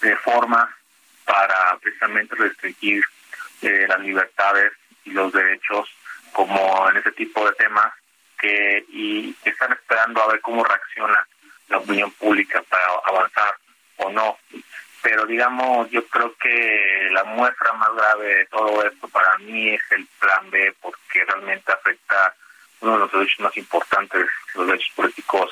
de 0.00 0.16
formas 0.16 0.68
para 1.24 1.76
precisamente 1.78 2.36
restringir 2.36 3.04
eh, 3.62 3.86
las 3.88 4.00
libertades 4.00 4.72
y 5.04 5.10
los 5.10 5.32
derechos 5.32 5.88
como 6.32 6.88
en 6.90 6.98
ese 6.98 7.10
tipo 7.12 7.44
de 7.44 7.52
temas 7.54 7.92
que 8.38 8.84
y 8.90 9.34
están 9.44 9.72
esperando 9.72 10.22
a 10.22 10.28
ver 10.28 10.40
cómo 10.40 10.62
reacciona 10.62 11.26
la 11.68 11.78
opinión 11.78 12.10
pública 12.12 12.62
para 12.68 12.84
avanzar 13.04 13.54
o 13.96 14.10
no. 14.10 14.38
Pero 15.02 15.26
digamos 15.26 15.90
yo 15.90 16.06
creo 16.08 16.34
que 16.36 17.08
la 17.12 17.24
muestra 17.24 17.72
más 17.74 17.94
grave 17.94 18.34
de 18.36 18.46
todo 18.46 18.84
esto 18.84 19.08
para 19.08 19.38
mí 19.38 19.70
es 19.70 19.82
el 19.90 20.06
plan 20.18 20.50
B 20.50 20.74
porque 20.80 21.24
realmente 21.24 21.72
afecta 21.72 22.34
uno 22.80 22.92
de 22.92 22.98
los 22.98 23.12
derechos 23.12 23.40
más 23.40 23.56
importantes 23.56 24.26
los 24.54 24.66
derechos 24.66 24.92
políticos 24.94 25.50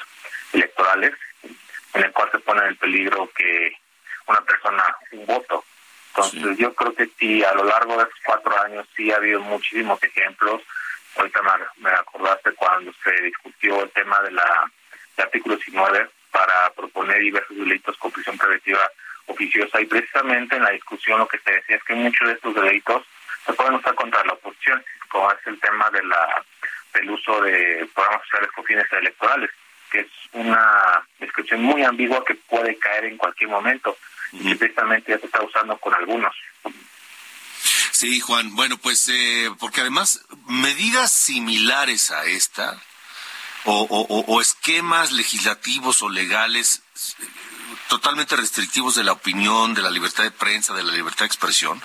electorales 0.52 1.14
en 1.94 2.04
el 2.04 2.12
cual 2.12 2.30
se 2.30 2.38
pone 2.40 2.66
en 2.66 2.76
peligro 2.76 3.30
que 3.34 3.72
una 4.26 4.40
persona 4.42 4.84
un 5.12 5.26
voto. 5.26 5.64
Entonces 6.08 6.58
yo 6.58 6.74
creo 6.74 6.94
que 6.94 7.08
sí, 7.18 7.44
a 7.44 7.54
lo 7.54 7.64
largo 7.64 7.96
de 7.96 8.04
estos 8.04 8.20
cuatro 8.24 8.62
años 8.62 8.86
sí 8.96 9.12
ha 9.12 9.16
habido 9.16 9.40
muchísimos 9.40 10.02
ejemplos. 10.02 10.62
Ahorita 11.16 11.40
me, 11.76 11.90
acordaste 11.90 12.52
cuando 12.52 12.92
se 13.04 13.12
discutió 13.22 13.82
el 13.82 13.90
tema 13.90 14.20
de 14.22 14.32
la 14.32 14.70
artículo 15.22 15.56
19 15.56 16.08
para 16.30 16.70
proponer 16.74 17.18
diversos 17.18 17.56
delitos 17.56 17.96
con 17.96 18.10
prisión 18.10 18.36
preventiva 18.36 18.90
oficiosa 19.26 19.80
y 19.80 19.86
precisamente 19.86 20.56
en 20.56 20.62
la 20.62 20.70
discusión 20.70 21.18
lo 21.18 21.28
que 21.28 21.38
se 21.38 21.50
decía 21.50 21.76
es 21.76 21.84
que 21.84 21.94
muchos 21.94 22.28
de 22.28 22.34
estos 22.34 22.54
delitos 22.54 23.02
se 23.44 23.52
pueden 23.52 23.74
usar 23.74 23.94
contra 23.94 24.24
la 24.24 24.32
oposición, 24.32 24.84
como 25.08 25.30
es 25.30 25.38
el 25.46 25.58
tema 25.60 25.90
de 25.90 26.02
la 26.04 26.44
del 26.94 27.10
uso 27.10 27.40
de 27.42 27.88
programas 27.94 28.22
sociales 28.22 28.50
con 28.54 28.64
fines 28.64 28.92
electorales, 28.92 29.50
que 29.90 30.00
es 30.00 30.08
una 30.32 31.06
descripción 31.18 31.62
muy 31.62 31.82
ambigua 31.84 32.24
que 32.24 32.34
puede 32.34 32.76
caer 32.78 33.04
en 33.04 33.16
cualquier 33.16 33.50
momento 33.50 33.96
y 34.32 34.54
precisamente 34.54 35.12
ya 35.12 35.18
se 35.18 35.26
está 35.26 35.42
usando 35.42 35.76
con 35.78 35.94
algunos. 35.94 36.34
Sí, 37.92 38.20
Juan. 38.20 38.54
Bueno, 38.54 38.76
pues 38.78 39.08
eh, 39.08 39.50
porque 39.58 39.80
además 39.80 40.26
medidas 40.48 41.12
similares 41.12 42.10
a 42.10 42.24
esta 42.26 42.82
o, 43.66 44.40
esquemas 44.40 45.12
legislativos 45.12 46.02
o 46.02 46.08
legales 46.08 46.82
totalmente 47.88 48.36
restrictivos 48.36 48.94
de 48.94 49.04
la 49.04 49.12
opinión, 49.12 49.74
de 49.74 49.82
la 49.82 49.90
libertad 49.90 50.24
de 50.24 50.30
prensa, 50.30 50.74
de 50.74 50.82
la 50.82 50.92
libertad 50.92 51.20
de 51.20 51.26
expresión, 51.26 51.80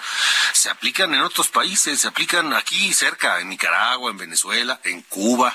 se 0.54 0.70
aplican 0.70 1.14
en 1.14 1.22
otros 1.22 1.50
países, 1.50 2.02
se 2.02 2.08
aplican 2.08 2.54
aquí 2.54 2.94
cerca, 2.94 3.40
en 3.40 3.50
Nicaragua, 3.50 4.12
en 4.12 4.18
Venezuela, 4.18 4.80
en 4.84 5.02
Cuba. 5.04 5.50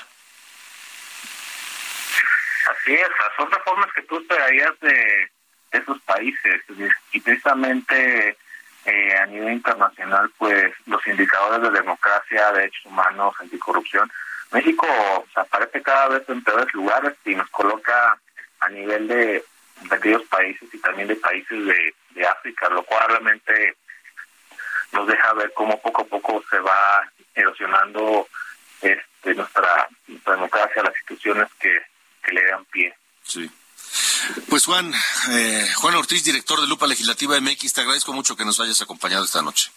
Así 2.71 2.93
es, 2.93 3.07
son 3.35 3.51
reformas 3.51 3.91
que 3.93 4.01
tú 4.03 4.17
esperarías 4.17 4.79
de 4.81 5.31
esos 5.71 5.99
países 6.01 6.61
y 7.11 7.19
precisamente 7.19 8.37
eh, 8.85 9.17
a 9.17 9.25
nivel 9.25 9.53
internacional 9.53 10.31
pues 10.37 10.73
los 10.85 11.05
indicadores 11.07 11.61
de 11.61 11.77
democracia, 11.77 12.51
de 12.51 12.59
derechos 12.59 12.85
humanos, 12.85 13.35
anticorrupción, 13.39 14.09
México 14.51 14.87
aparece 15.35 15.81
cada 15.81 16.07
vez 16.09 16.29
en 16.29 16.43
peores 16.43 16.73
lugares 16.73 17.13
y 17.25 17.35
nos 17.35 17.49
coloca 17.49 18.17
a 18.59 18.69
nivel 18.69 19.07
de, 19.07 19.43
aquellos 19.91 20.23
países 20.23 20.67
y 20.73 20.79
también 20.79 21.07
de 21.07 21.15
países 21.15 21.65
de, 21.65 21.93
África, 22.27 22.67
lo 22.69 22.81
cual 22.83 23.07
realmente 23.09 23.77
nos 24.91 25.05
deja 25.07 25.33
ver 25.33 25.53
cómo 25.53 25.79
poco 25.79 26.01
a 26.01 26.05
poco 26.05 26.43
se 26.49 26.57
va 26.57 27.07
erosionando 27.35 28.27
este, 28.81 29.35
nuestra, 29.35 29.87
nuestra 30.07 30.33
democracia, 30.33 30.81
las 30.81 30.95
instituciones 30.95 31.47
que, 31.59 31.79
que 32.23 32.31
le 32.31 32.43
dan 32.47 32.65
pie. 32.65 32.95
Sí. 33.21 33.51
Pues 34.49 34.65
Juan, 34.65 34.91
eh, 35.29 35.67
Juan 35.75 35.95
Ortiz, 35.95 36.23
director 36.23 36.59
de 36.59 36.67
Lupa 36.67 36.87
Legislativa 36.87 37.39
MX, 37.39 37.73
te 37.73 37.81
agradezco 37.81 38.13
mucho 38.13 38.35
que 38.35 38.45
nos 38.45 38.59
hayas 38.59 38.81
acompañado 38.81 39.23
esta 39.23 39.43
noche. 39.43 39.69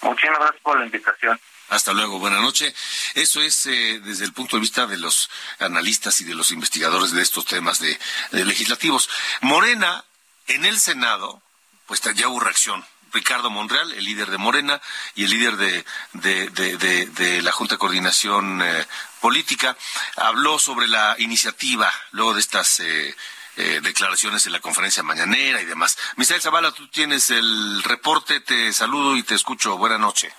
Muchísimas 0.00 0.38
gracias 0.38 0.62
por 0.62 0.78
la 0.78 0.86
invitación. 0.86 1.38
Hasta 1.68 1.92
luego, 1.92 2.18
buenas 2.18 2.42
noches. 2.42 2.74
Eso 3.14 3.40
es 3.40 3.66
eh, 3.66 4.00
desde 4.04 4.24
el 4.24 4.32
punto 4.32 4.56
de 4.56 4.60
vista 4.60 4.86
de 4.86 4.98
los 4.98 5.30
analistas 5.58 6.20
y 6.20 6.24
de 6.24 6.34
los 6.34 6.50
investigadores 6.50 7.12
de 7.12 7.22
estos 7.22 7.46
temas 7.46 7.80
de, 7.80 7.98
legislativos. 8.32 9.08
Morena, 9.40 10.04
en 10.46 10.64
el 10.64 10.78
Senado, 10.78 11.42
pues 11.86 12.00
ya 12.14 12.28
hubo 12.28 12.40
reacción. 12.40 12.84
Ricardo 13.12 13.48
Monreal, 13.48 13.92
el 13.92 14.04
líder 14.04 14.28
de 14.30 14.38
Morena 14.38 14.80
y 15.14 15.24
el 15.24 15.30
líder 15.30 15.56
de, 15.56 15.84
de, 16.12 17.42
la 17.42 17.52
Junta 17.52 17.76
de 17.76 17.78
Coordinación 17.78 18.60
eh, 18.60 18.86
Política, 19.20 19.76
habló 20.16 20.58
sobre 20.58 20.88
la 20.88 21.14
iniciativa 21.18 21.92
luego 22.10 22.34
de 22.34 22.40
estas 22.40 22.80
eh, 22.80 23.14
eh, 23.56 23.80
declaraciones 23.82 24.44
en 24.46 24.52
la 24.52 24.60
conferencia 24.60 25.04
mañanera 25.04 25.62
y 25.62 25.64
demás. 25.64 25.96
Misael 26.16 26.42
Zavala, 26.42 26.72
tú 26.72 26.88
tienes 26.88 27.30
el 27.30 27.84
reporte, 27.84 28.40
te 28.40 28.72
saludo 28.72 29.16
y 29.16 29.22
te 29.22 29.36
escucho. 29.36 29.78
Buenas 29.78 30.00
noches. 30.00 30.32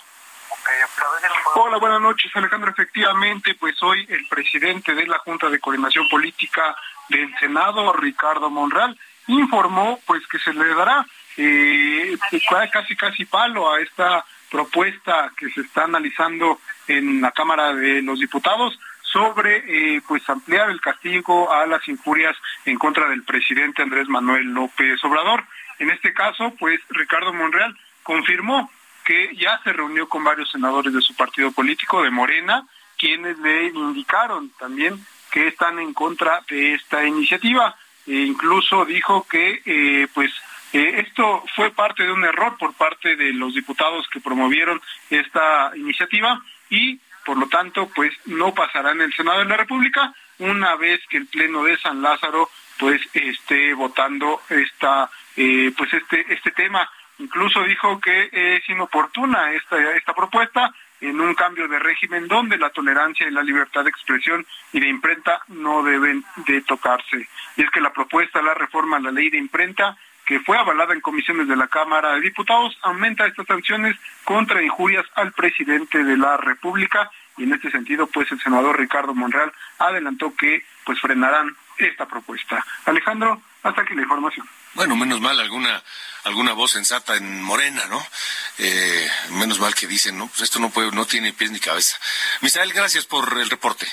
Hola, 1.54 1.78
buenas 1.78 2.00
noches, 2.00 2.30
Alejandro. 2.34 2.70
Efectivamente, 2.70 3.54
pues 3.54 3.82
hoy 3.82 4.04
el 4.08 4.26
presidente 4.28 4.94
de 4.94 5.06
la 5.06 5.18
Junta 5.18 5.48
de 5.48 5.60
Coordinación 5.60 6.08
Política 6.08 6.76
del 7.08 7.34
Senado, 7.38 7.92
Ricardo 7.92 8.50
Monreal, 8.50 8.98
informó 9.28 10.00
pues 10.06 10.26
que 10.26 10.38
se 10.38 10.52
le 10.52 10.74
dará 10.74 11.06
eh, 11.36 12.16
casi 12.72 12.96
casi 12.96 13.24
palo 13.24 13.72
a 13.72 13.80
esta 13.80 14.24
propuesta 14.50 15.32
que 15.36 15.50
se 15.50 15.62
está 15.62 15.84
analizando 15.84 16.60
en 16.88 17.20
la 17.20 17.32
Cámara 17.32 17.74
de 17.74 18.02
los 18.02 18.18
Diputados 18.20 18.78
sobre 19.02 19.96
eh, 19.96 20.02
pues 20.06 20.28
ampliar 20.28 20.70
el 20.70 20.80
castigo 20.80 21.52
a 21.52 21.66
las 21.66 21.86
injurias 21.88 22.36
en 22.64 22.78
contra 22.78 23.08
del 23.08 23.22
presidente 23.22 23.82
Andrés 23.82 24.08
Manuel 24.08 24.46
López 24.52 25.02
Obrador. 25.04 25.44
En 25.78 25.90
este 25.90 26.12
caso, 26.12 26.52
pues 26.58 26.80
Ricardo 26.90 27.32
Monreal 27.32 27.76
confirmó 28.02 28.70
que 29.06 29.34
ya 29.36 29.60
se 29.62 29.72
reunió 29.72 30.08
con 30.08 30.24
varios 30.24 30.50
senadores 30.50 30.92
de 30.92 31.00
su 31.00 31.14
partido 31.14 31.52
político, 31.52 32.02
de 32.02 32.10
Morena, 32.10 32.66
quienes 32.98 33.38
le 33.38 33.68
indicaron 33.68 34.50
también 34.58 35.06
que 35.30 35.48
están 35.48 35.78
en 35.78 35.94
contra 35.94 36.42
de 36.48 36.74
esta 36.74 37.06
iniciativa. 37.06 37.76
E 38.06 38.16
incluso 38.16 38.84
dijo 38.84 39.26
que 39.28 39.62
eh, 39.64 40.08
pues 40.12 40.32
eh, 40.72 41.04
esto 41.06 41.44
fue 41.54 41.70
parte 41.70 42.02
de 42.02 42.12
un 42.12 42.24
error 42.24 42.56
por 42.58 42.74
parte 42.74 43.16
de 43.16 43.32
los 43.32 43.54
diputados 43.54 44.06
que 44.08 44.20
promovieron 44.20 44.80
esta 45.10 45.72
iniciativa 45.76 46.40
y 46.68 47.00
por 47.26 47.36
lo 47.36 47.48
tanto, 47.48 47.90
pues 47.92 48.12
no 48.26 48.54
pasará 48.54 48.92
en 48.92 49.00
el 49.00 49.12
Senado 49.12 49.40
de 49.40 49.46
la 49.46 49.56
República 49.56 50.14
una 50.38 50.76
vez 50.76 51.00
que 51.10 51.16
el 51.16 51.26
Pleno 51.26 51.64
de 51.64 51.76
San 51.78 52.00
Lázaro 52.00 52.48
pues 52.78 53.00
esté 53.14 53.74
votando 53.74 54.42
esta 54.48 55.10
eh, 55.36 55.72
pues 55.76 55.92
este 55.92 56.24
este 56.32 56.52
tema. 56.52 56.88
Incluso 57.18 57.62
dijo 57.62 58.00
que 58.00 58.28
es 58.32 58.68
inoportuna 58.68 59.52
esta 59.52 59.76
esta 59.94 60.14
propuesta 60.14 60.70
en 61.00 61.20
un 61.20 61.34
cambio 61.34 61.68
de 61.68 61.78
régimen 61.78 62.26
donde 62.26 62.56
la 62.56 62.70
tolerancia 62.70 63.26
y 63.26 63.30
la 63.30 63.42
libertad 63.42 63.84
de 63.84 63.90
expresión 63.90 64.46
y 64.72 64.80
de 64.80 64.88
imprenta 64.88 65.40
no 65.48 65.82
deben 65.82 66.24
de 66.46 66.62
tocarse. 66.62 67.28
Y 67.56 67.62
es 67.62 67.70
que 67.70 67.80
la 67.80 67.92
propuesta 67.92 68.40
la 68.42 68.54
reforma 68.54 68.96
a 68.96 69.00
la 69.00 69.10
ley 69.10 69.30
de 69.30 69.38
imprenta 69.38 69.96
que 70.26 70.40
fue 70.40 70.58
avalada 70.58 70.92
en 70.92 71.00
comisiones 71.00 71.46
de 71.46 71.54
la 71.54 71.68
Cámara 71.68 72.14
de 72.14 72.20
Diputados, 72.20 72.76
aumenta 72.82 73.26
estas 73.26 73.46
sanciones 73.46 73.96
contra 74.24 74.60
injurias 74.60 75.06
al 75.14 75.32
presidente 75.32 76.02
de 76.02 76.16
la 76.16 76.36
República 76.36 77.08
y 77.36 77.44
en 77.44 77.52
este 77.52 77.70
sentido, 77.70 78.08
pues 78.08 78.30
el 78.32 78.40
senador 78.40 78.78
Ricardo 78.78 79.14
Monreal 79.14 79.52
adelantó 79.78 80.34
que 80.34 80.64
pues 80.84 81.00
frenarán 81.00 81.54
esta 81.78 82.06
propuesta. 82.06 82.64
Alejandro, 82.86 83.40
hasta 83.62 83.82
aquí 83.82 83.94
la 83.94 84.02
información. 84.02 84.46
Bueno, 84.76 84.94
menos 84.94 85.22
mal 85.22 85.40
alguna 85.40 85.82
alguna 86.24 86.52
voz 86.52 86.72
sensata 86.72 87.16
en 87.16 87.42
Morena, 87.42 87.86
¿no? 87.86 88.06
Eh, 88.58 89.10
menos 89.30 89.58
mal 89.58 89.74
que 89.74 89.86
dicen, 89.86 90.18
no, 90.18 90.26
pues 90.26 90.42
esto 90.42 90.58
no 90.58 90.68
puede, 90.68 90.90
no 90.90 91.06
tiene 91.06 91.32
pies 91.32 91.50
ni 91.50 91.60
cabeza. 91.60 91.96
Misael, 92.42 92.74
gracias 92.74 93.06
por 93.06 93.38
el 93.38 93.48
reporte. 93.48 93.86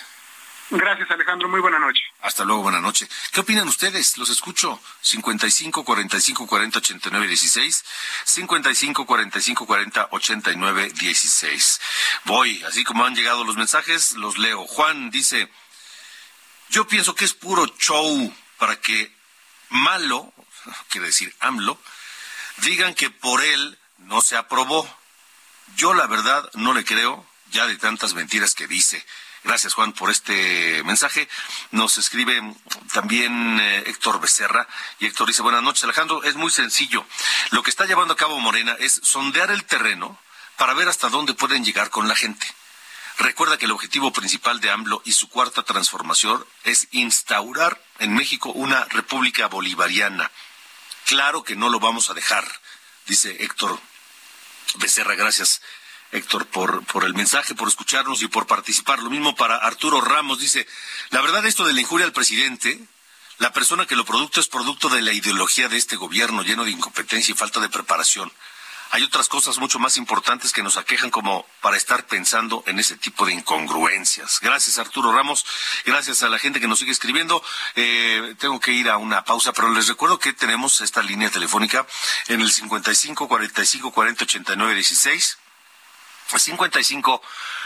Gracias, 0.71 1.09
Alejandro. 1.09 1.47
Muy 1.47 1.61
buena 1.61 1.79
noche. 1.79 2.01
Hasta 2.21 2.43
luego, 2.43 2.63
buena 2.63 2.81
noche. 2.81 3.07
¿Qué 3.31 3.39
opinan 3.39 3.67
ustedes? 3.67 4.17
Los 4.17 4.29
escucho. 4.29 4.81
55 5.01 5.85
45 5.85 6.47
40 6.47 6.77
89 6.79 7.27
16. 7.27 7.85
55 8.25 9.05
45 9.05 9.65
40 9.65 10.07
89 10.11 10.91
16. 10.99 11.81
Voy, 12.25 12.61
así 12.63 12.83
como 12.83 13.05
han 13.05 13.15
llegado 13.15 13.45
los 13.45 13.55
mensajes, 13.55 14.13
los 14.13 14.37
leo. 14.37 14.65
Juan 14.65 15.11
dice: 15.11 15.49
Yo 16.69 16.87
pienso 16.87 17.15
que 17.15 17.23
es 17.23 17.33
puro 17.33 17.67
show 17.77 18.33
para 18.57 18.75
que 18.81 19.15
malo, 19.69 20.33
quiere 20.89 21.07
decir 21.07 21.35
AMLO, 21.39 21.79
digan 22.57 22.93
que 22.93 23.09
por 23.09 23.43
él 23.43 23.77
no 23.99 24.21
se 24.21 24.37
aprobó. 24.37 24.87
Yo 25.75 25.93
la 25.93 26.07
verdad 26.07 26.49
no 26.53 26.73
le 26.73 26.83
creo 26.83 27.25
ya 27.51 27.65
de 27.67 27.77
tantas 27.77 28.13
mentiras 28.13 28.55
que 28.55 28.67
dice. 28.67 29.05
Gracias, 29.43 29.73
Juan, 29.73 29.91
por 29.91 30.09
este 30.09 30.81
mensaje. 30.83 31.27
Nos 31.71 31.97
escribe 31.97 32.41
también 32.93 33.59
eh, 33.59 33.83
Héctor 33.87 34.21
Becerra 34.21 34.67
y 34.99 35.05
Héctor 35.05 35.27
dice, 35.27 35.41
buenas 35.41 35.61
noches, 35.61 35.83
Alejandro. 35.83 36.23
Es 36.23 36.35
muy 36.35 36.49
sencillo. 36.49 37.05
Lo 37.51 37.61
que 37.61 37.69
está 37.69 37.85
llevando 37.85 38.13
a 38.13 38.17
cabo 38.17 38.39
Morena 38.39 38.75
es 38.79 39.01
sondear 39.03 39.51
el 39.51 39.65
terreno 39.65 40.17
para 40.57 40.73
ver 40.73 40.87
hasta 40.87 41.09
dónde 41.09 41.33
pueden 41.33 41.65
llegar 41.65 41.89
con 41.89 42.07
la 42.07 42.15
gente. 42.15 42.45
Recuerda 43.17 43.57
que 43.57 43.65
el 43.65 43.71
objetivo 43.71 44.11
principal 44.11 44.59
de 44.59 44.71
AMLO 44.71 45.01
y 45.05 45.11
su 45.11 45.29
cuarta 45.29 45.63
transformación 45.63 46.43
es 46.63 46.87
instaurar 46.91 47.81
en 47.99 48.15
México 48.15 48.49
una 48.49 48.85
república 48.85 49.47
bolivariana. 49.47 50.31
Claro 51.05 51.43
que 51.43 51.55
no 51.55 51.69
lo 51.69 51.79
vamos 51.79 52.09
a 52.09 52.13
dejar, 52.13 52.45
dice 53.05 53.43
Héctor 53.43 53.79
Becerra. 54.75 55.15
Gracias. 55.15 55.61
Héctor, 56.11 56.45
por, 56.45 56.85
por 56.85 57.05
el 57.05 57.15
mensaje, 57.15 57.55
por 57.55 57.67
escucharnos 57.67 58.21
y 58.21 58.27
por 58.27 58.45
participar. 58.45 58.99
Lo 58.99 59.09
mismo 59.09 59.35
para 59.35 59.57
Arturo 59.57 59.99
Ramos. 59.99 60.39
Dice, 60.39 60.67
la 61.09 61.21
verdad 61.21 61.45
esto 61.45 61.65
de 61.65 61.73
la 61.73 61.81
injuria 61.81 62.05
al 62.05 62.13
presidente, 62.13 62.79
la 63.39 63.51
persona 63.51 63.87
que 63.87 63.95
lo 63.95 64.05
producto 64.05 64.39
es 64.39 64.47
producto 64.47 64.89
de 64.89 65.01
la 65.01 65.11
ideología 65.11 65.67
de 65.69 65.77
este 65.77 65.95
gobierno 65.95 66.43
lleno 66.43 66.65
de 66.65 66.71
incompetencia 66.71 67.31
y 67.31 67.35
falta 67.35 67.59
de 67.59 67.69
preparación. 67.69 68.31
Hay 68.93 69.01
otras 69.01 69.27
cosas 69.27 69.57
mucho 69.57 69.79
más 69.79 69.97
importantes 69.97 70.53
que 70.53 70.61
nos 70.61 70.77
aquejan 70.77 71.09
como 71.09 71.47
para 71.61 71.77
estar 71.77 72.05
pensando 72.05 72.63
en 72.67 72.77
ese 72.77 72.95
tipo 72.95 73.25
de 73.25 73.33
incongruencias. 73.33 74.37
Gracias 74.39 74.77
Arturo 74.77 75.11
Ramos, 75.11 75.43
gracias 75.83 76.21
a 76.21 76.29
la 76.29 76.37
gente 76.37 76.59
que 76.59 76.67
nos 76.67 76.77
sigue 76.77 76.91
escribiendo. 76.91 77.43
Eh, 77.73 78.35
tengo 78.37 78.59
que 78.59 78.71
ir 78.71 78.91
a 78.91 78.97
una 78.97 79.23
pausa, 79.23 79.51
pero 79.51 79.73
les 79.73 79.87
recuerdo 79.87 80.19
que 80.19 80.31
tenemos 80.31 80.79
esta 80.81 81.01
línea 81.01 81.31
telefónica 81.31 81.87
en 82.27 82.41
el 82.41 82.51
55 82.51 83.27
45 83.27 83.91
40 83.91 84.25
89 84.25 84.75
16 84.75 85.37
55 86.37 87.21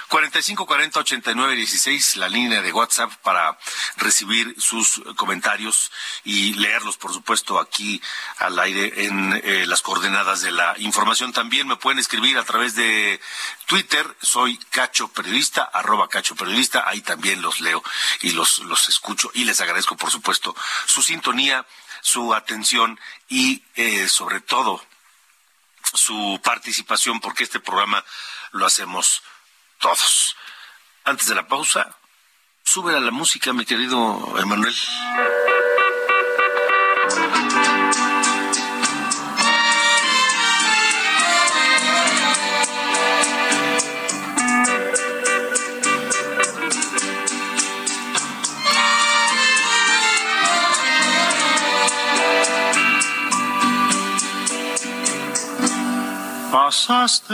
45 0.07 0.65
40 0.65 0.99
89 0.99 1.55
16, 1.55 2.15
la 2.17 2.29
línea 2.29 2.61
de 2.61 2.71
WhatsApp 2.71 3.11
para 3.23 3.57
recibir 3.97 4.55
sus 4.57 5.01
comentarios 5.15 5.91
y 6.23 6.53
leerlos, 6.53 6.97
por 6.97 7.13
supuesto, 7.13 7.59
aquí 7.59 8.01
al 8.37 8.57
aire 8.59 9.05
en 9.05 9.41
eh, 9.43 9.65
las 9.67 9.81
coordenadas 9.81 10.41
de 10.41 10.51
la 10.51 10.75
información. 10.79 11.33
También 11.33 11.67
me 11.67 11.75
pueden 11.75 11.99
escribir 11.99 12.37
a 12.37 12.43
través 12.43 12.75
de 12.75 13.19
Twitter, 13.65 14.05
soy 14.21 14.57
Cacho 14.69 15.09
Periodista, 15.09 15.63
arroba 15.63 16.07
Cacho 16.07 16.35
Periodista, 16.35 16.87
ahí 16.87 17.01
también 17.01 17.41
los 17.41 17.59
leo 17.59 17.83
y 18.21 18.31
los, 18.31 18.59
los 18.59 18.87
escucho 18.89 19.29
y 19.33 19.43
les 19.43 19.59
agradezco, 19.61 19.97
por 19.97 20.11
supuesto, 20.11 20.55
su 20.85 21.01
sintonía, 21.01 21.65
su 22.01 22.33
atención 22.33 22.99
y, 23.27 23.63
eh, 23.75 24.07
sobre 24.07 24.39
todo, 24.39 24.81
su 25.93 26.39
participación, 26.43 27.19
porque 27.19 27.43
este 27.43 27.59
programa 27.59 28.03
lo 28.51 28.65
hacemos 28.65 29.23
todos. 29.79 30.35
Antes 31.03 31.27
de 31.27 31.35
la 31.35 31.47
pausa, 31.47 31.95
sube 32.63 32.95
a 32.95 32.99
la 32.99 33.11
música, 33.11 33.53
mi 33.53 33.65
querido 33.65 34.35
Emanuel. 34.39 34.75
Pasaste 56.51 57.33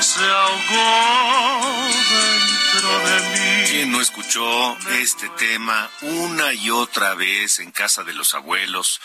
se 0.00 0.24
ahogó 0.24 1.90
dentro 2.10 2.98
de 2.98 3.20
mí. 3.30 3.64
¿Quién 3.70 3.92
no 3.92 4.00
escuchó 4.00 4.76
este 4.90 5.28
tema 5.30 5.88
una 6.00 6.52
y 6.52 6.70
otra 6.70 7.14
vez 7.14 7.60
en 7.60 7.70
casa 7.70 8.02
de 8.02 8.12
los 8.12 8.34
abuelos 8.34 9.00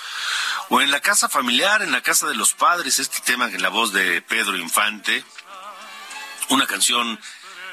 o 0.70 0.82
en 0.82 0.90
la 0.90 1.00
casa 1.00 1.30
familiar, 1.30 1.84
en 1.84 1.92
la 1.92 2.02
casa 2.02 2.28
de 2.28 2.36
los 2.36 2.54
padres? 2.54 2.98
Este 2.98 3.20
tema 3.22 3.46
en 3.46 3.62
la 3.62 3.70
voz 3.70 3.94
de 3.94 4.22
Pedro 4.24 4.58
Infante, 4.58 5.24
una 6.50 6.66
canción 6.66 7.20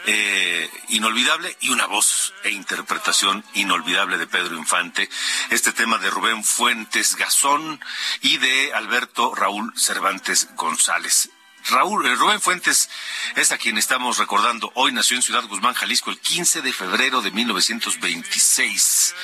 eh, 0.06 0.70
inolvidable 0.88 1.56
y 1.60 1.70
una 1.70 1.86
voz 1.86 2.34
e 2.42 2.50
interpretación 2.50 3.44
inolvidable 3.54 4.18
de 4.18 4.26
Pedro 4.26 4.56
Infante. 4.56 5.08
Este 5.50 5.72
tema 5.72 5.98
de 5.98 6.10
Rubén 6.10 6.44
Fuentes 6.44 7.16
Gazón 7.16 7.80
y 8.20 8.38
de 8.38 8.74
Alberto 8.74 9.34
Raúl 9.34 9.72
Cervantes 9.76 10.48
González. 10.56 11.30
Raúl, 11.70 12.06
eh, 12.06 12.14
Rubén 12.14 12.40
Fuentes 12.40 12.90
es 13.36 13.50
a 13.52 13.58
quien 13.58 13.78
estamos 13.78 14.18
recordando. 14.18 14.70
Hoy 14.74 14.92
nació 14.92 15.16
en 15.16 15.22
Ciudad 15.22 15.44
Guzmán, 15.44 15.74
Jalisco, 15.74 16.10
el 16.10 16.18
15 16.18 16.60
de 16.60 16.72
febrero 16.72 17.22
de 17.22 17.30
1926. 17.30 19.14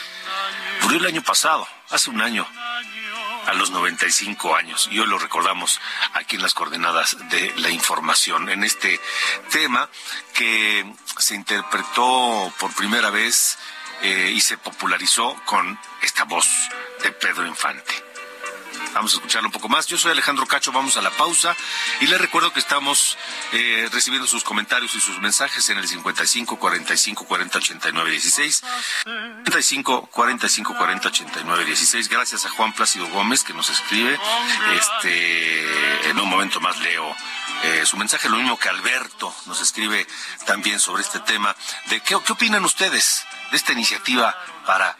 Murió 0.82 0.98
el 0.98 1.06
año 1.06 1.22
pasado, 1.22 1.68
hace 1.90 2.08
un 2.08 2.22
año 2.22 2.46
a 3.50 3.54
los 3.54 3.70
95 3.70 4.54
años. 4.54 4.88
Y 4.92 5.00
hoy 5.00 5.06
lo 5.08 5.18
recordamos 5.18 5.80
aquí 6.14 6.36
en 6.36 6.42
las 6.42 6.54
coordenadas 6.54 7.16
de 7.30 7.52
la 7.56 7.70
información, 7.70 8.48
en 8.48 8.62
este 8.62 9.00
tema 9.50 9.88
que 10.34 10.86
se 11.18 11.34
interpretó 11.34 12.52
por 12.58 12.72
primera 12.74 13.10
vez 13.10 13.58
eh, 14.02 14.32
y 14.32 14.40
se 14.40 14.56
popularizó 14.56 15.34
con 15.44 15.78
esta 16.02 16.24
voz 16.24 16.46
de 17.02 17.10
Pedro 17.10 17.46
Infante. 17.46 18.09
Vamos 18.94 19.12
a 19.12 19.16
escucharlo 19.16 19.48
un 19.48 19.52
poco 19.52 19.68
más. 19.68 19.86
Yo 19.86 19.96
soy 19.96 20.10
Alejandro 20.10 20.46
Cacho, 20.46 20.72
vamos 20.72 20.96
a 20.96 21.02
la 21.02 21.10
pausa 21.10 21.56
y 22.00 22.06
les 22.06 22.20
recuerdo 22.20 22.52
que 22.52 22.60
estamos 22.60 23.16
eh, 23.52 23.88
recibiendo 23.92 24.26
sus 24.26 24.42
comentarios 24.42 24.94
y 24.94 25.00
sus 25.00 25.20
mensajes 25.20 25.68
en 25.70 25.78
el 25.78 25.86
55 25.86 26.58
45 26.58 27.24
40 27.26 27.58
89 27.58 28.10
16. 28.10 28.62
55 29.04 30.06
45 30.06 30.74
40 30.76 31.08
89 31.08 31.64
16. 31.64 32.08
Gracias 32.08 32.46
a 32.46 32.50
Juan 32.50 32.72
Plácido 32.72 33.06
Gómez 33.08 33.44
que 33.44 33.54
nos 33.54 33.70
escribe. 33.70 34.18
Este, 34.74 36.10
en 36.10 36.18
un 36.18 36.28
momento 36.28 36.60
más 36.60 36.78
leo 36.80 37.14
eh, 37.62 37.84
su 37.84 37.96
mensaje, 37.96 38.28
lo 38.28 38.36
mismo 38.36 38.58
que 38.58 38.68
Alberto 38.68 39.34
nos 39.46 39.60
escribe 39.60 40.06
también 40.46 40.80
sobre 40.80 41.02
este 41.02 41.20
tema 41.20 41.54
de 41.90 42.00
qué, 42.00 42.16
qué 42.24 42.32
opinan 42.32 42.64
ustedes 42.64 43.24
de 43.50 43.56
esta 43.56 43.72
iniciativa 43.72 44.34
para 44.66 44.96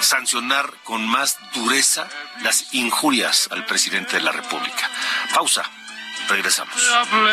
sancionar 0.00 0.72
con 0.84 1.06
más 1.06 1.38
dureza 1.54 2.08
las 2.42 2.72
injurias 2.72 3.48
al 3.50 3.64
presidente 3.64 4.16
de 4.16 4.22
la 4.22 4.32
República. 4.32 4.90
Pausa. 5.34 5.62
Regresamos. 6.28 6.74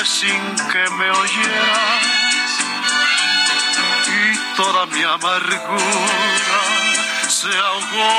Sin 0.05 0.55
que 0.71 0.89
me 0.91 1.11
oyeras 1.11 2.49
y 4.07 4.55
toda 4.55 4.85
mi 4.85 5.03
amargura 5.03 5.79
se 7.27 7.57
ahogó 7.57 8.13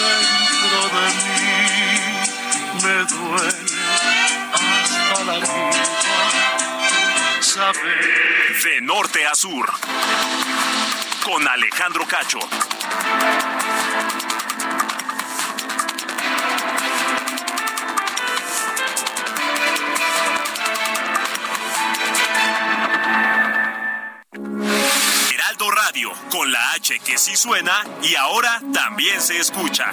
dentro 0.00 0.80
de 0.96 1.06
mí. 1.20 1.60
Me 2.82 2.96
duele 3.04 3.70
hasta 4.54 5.24
la 5.24 5.38
vida 5.40 5.99
De 7.52 8.80
norte 8.80 9.26
a 9.26 9.34
sur. 9.34 9.68
Con 11.24 11.48
Alejandro 11.48 12.06
Cacho. 12.06 12.38
Heraldo 25.34 25.70
Radio, 25.72 26.12
con 26.30 26.52
la 26.52 26.70
H 26.74 27.00
que 27.00 27.18
sí 27.18 27.34
suena 27.34 27.82
y 28.00 28.14
ahora 28.14 28.60
también 28.72 29.20
se 29.20 29.38
escucha. 29.38 29.92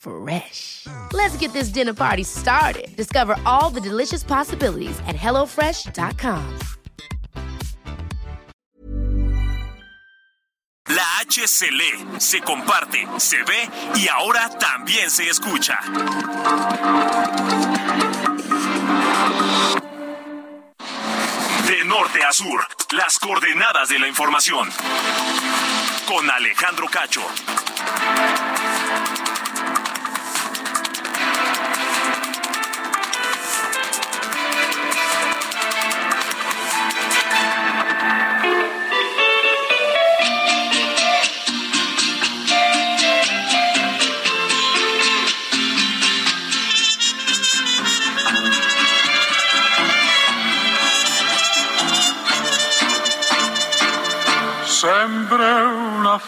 Fresh. 0.00 0.86
Let's 1.12 1.36
get 1.36 1.52
this 1.52 1.68
dinner 1.68 1.92
party 1.92 2.24
started. 2.24 2.88
Discover 2.96 3.36
all 3.44 3.70
the 3.70 3.80
delicious 3.80 4.24
possibilities 4.24 4.98
at 5.06 5.14
hellofresh.com. 5.14 6.58
La 10.88 11.20
H 11.20 11.46
se 11.46 11.70
lee, 11.70 12.18
se 12.18 12.40
comparte, 12.40 13.06
se 13.18 13.36
ve 13.44 13.68
y 13.94 14.08
ahora 14.08 14.48
también 14.58 15.10
se 15.10 15.28
escucha. 15.28 15.78
De 21.68 21.84
norte 21.84 22.24
a 22.24 22.32
sur, 22.32 22.66
las 22.92 23.18
coordenadas 23.18 23.90
de 23.90 23.98
la 23.98 24.08
información. 24.08 24.68
Con 26.08 26.28
Alejandro 26.28 26.88
Cacho. 26.90 27.22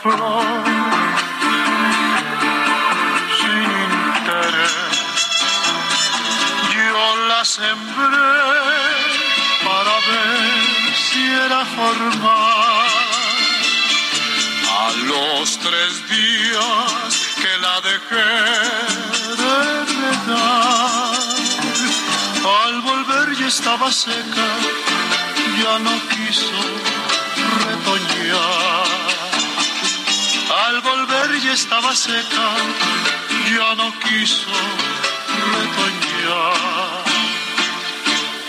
Sin 0.03 0.11
interés. 4.15 4.97
Yo 6.75 7.17
la 7.29 7.45
sembré 7.45 8.39
para 9.65 9.95
ver 10.09 10.95
si 10.97 11.23
era 11.25 11.65
formal. 11.65 12.91
A 14.75 14.91
los 15.07 15.59
tres 15.59 15.93
días 16.09 17.11
que 17.41 17.53
la 17.59 17.81
dejé 17.83 18.33
de 19.43 19.55
regar, 20.01 21.15
al 22.61 22.75
volver 22.81 23.37
ya 23.37 23.47
estaba 23.47 23.93
seca, 23.93 24.49
ya 25.63 25.79
no 25.79 25.95
quiso 26.09 26.92
estaba 31.53 31.95
seca, 31.95 32.55
ya 33.51 33.75
no 33.75 33.93
quiso 34.01 34.49
retoñar. 35.53 37.03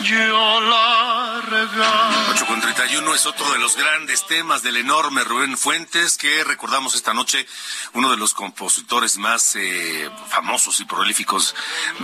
Yo 0.03 0.61
la 0.61 1.41
regaba. 1.49 2.25
8 2.31 2.45
con 2.45 2.61
31 2.61 3.15
es 3.15 3.25
otro 3.25 3.51
de 3.51 3.59
los 3.59 3.75
grandes 3.75 4.25
temas 4.25 4.63
del 4.63 4.77
enorme 4.77 5.23
Rubén 5.23 5.57
Fuentes 5.57 6.17
que 6.17 6.43
recordamos 6.45 6.95
esta 6.95 7.13
noche, 7.13 7.45
uno 7.93 8.09
de 8.09 8.17
los 8.17 8.33
compositores 8.33 9.17
más 9.17 9.55
eh, 9.55 10.09
famosos 10.29 10.79
y 10.79 10.85
prolíficos 10.85 11.55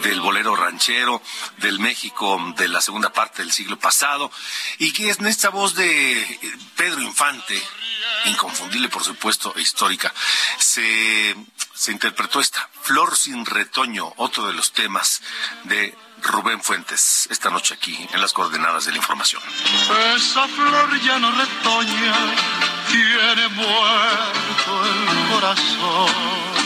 del 0.04 0.20
bolero 0.20 0.56
ranchero 0.56 1.22
del 1.58 1.80
México 1.80 2.54
de 2.58 2.68
la 2.68 2.82
segunda 2.82 3.14
parte 3.14 3.42
del 3.42 3.52
siglo 3.52 3.78
pasado 3.80 4.32
y 4.80 4.92
que 4.92 5.10
es 5.10 5.20
en 5.20 5.28
esta 5.28 5.50
voz 5.50 5.76
de 5.76 6.22
eh, 6.22 6.40
Pedro 6.76 7.02
Infante, 7.02 7.62
inconfundible 8.26 8.90
por 8.90 9.04
supuesto 9.04 9.54
e 9.56 9.62
histórica, 9.62 10.14
se, 10.58 11.36
se 11.74 11.92
interpretó 11.92 12.40
esta 12.40 12.70
Flor 12.90 13.16
sin 13.16 13.46
retoño, 13.46 14.14
otro 14.18 14.48
de 14.48 14.54
los 14.54 14.74
temas 14.74 15.22
de 15.66 15.96
Rubén 16.24 16.60
Fuentes, 16.60 17.28
esta 17.30 17.52
noche 17.52 17.76
aquí 17.76 17.96
en 18.12 18.20
las 18.20 18.34
coordenadas 18.34 18.86
de 18.86 18.92
la 18.92 18.98
información. 18.98 19.44
Esa 20.16 20.48
flor 20.48 21.00
ya 21.02 21.20
no 21.20 21.32
retoña, 21.32 22.16
tiene 22.90 23.48
muerto 23.50 24.86
el 24.86 25.32
corazón. 25.32 26.59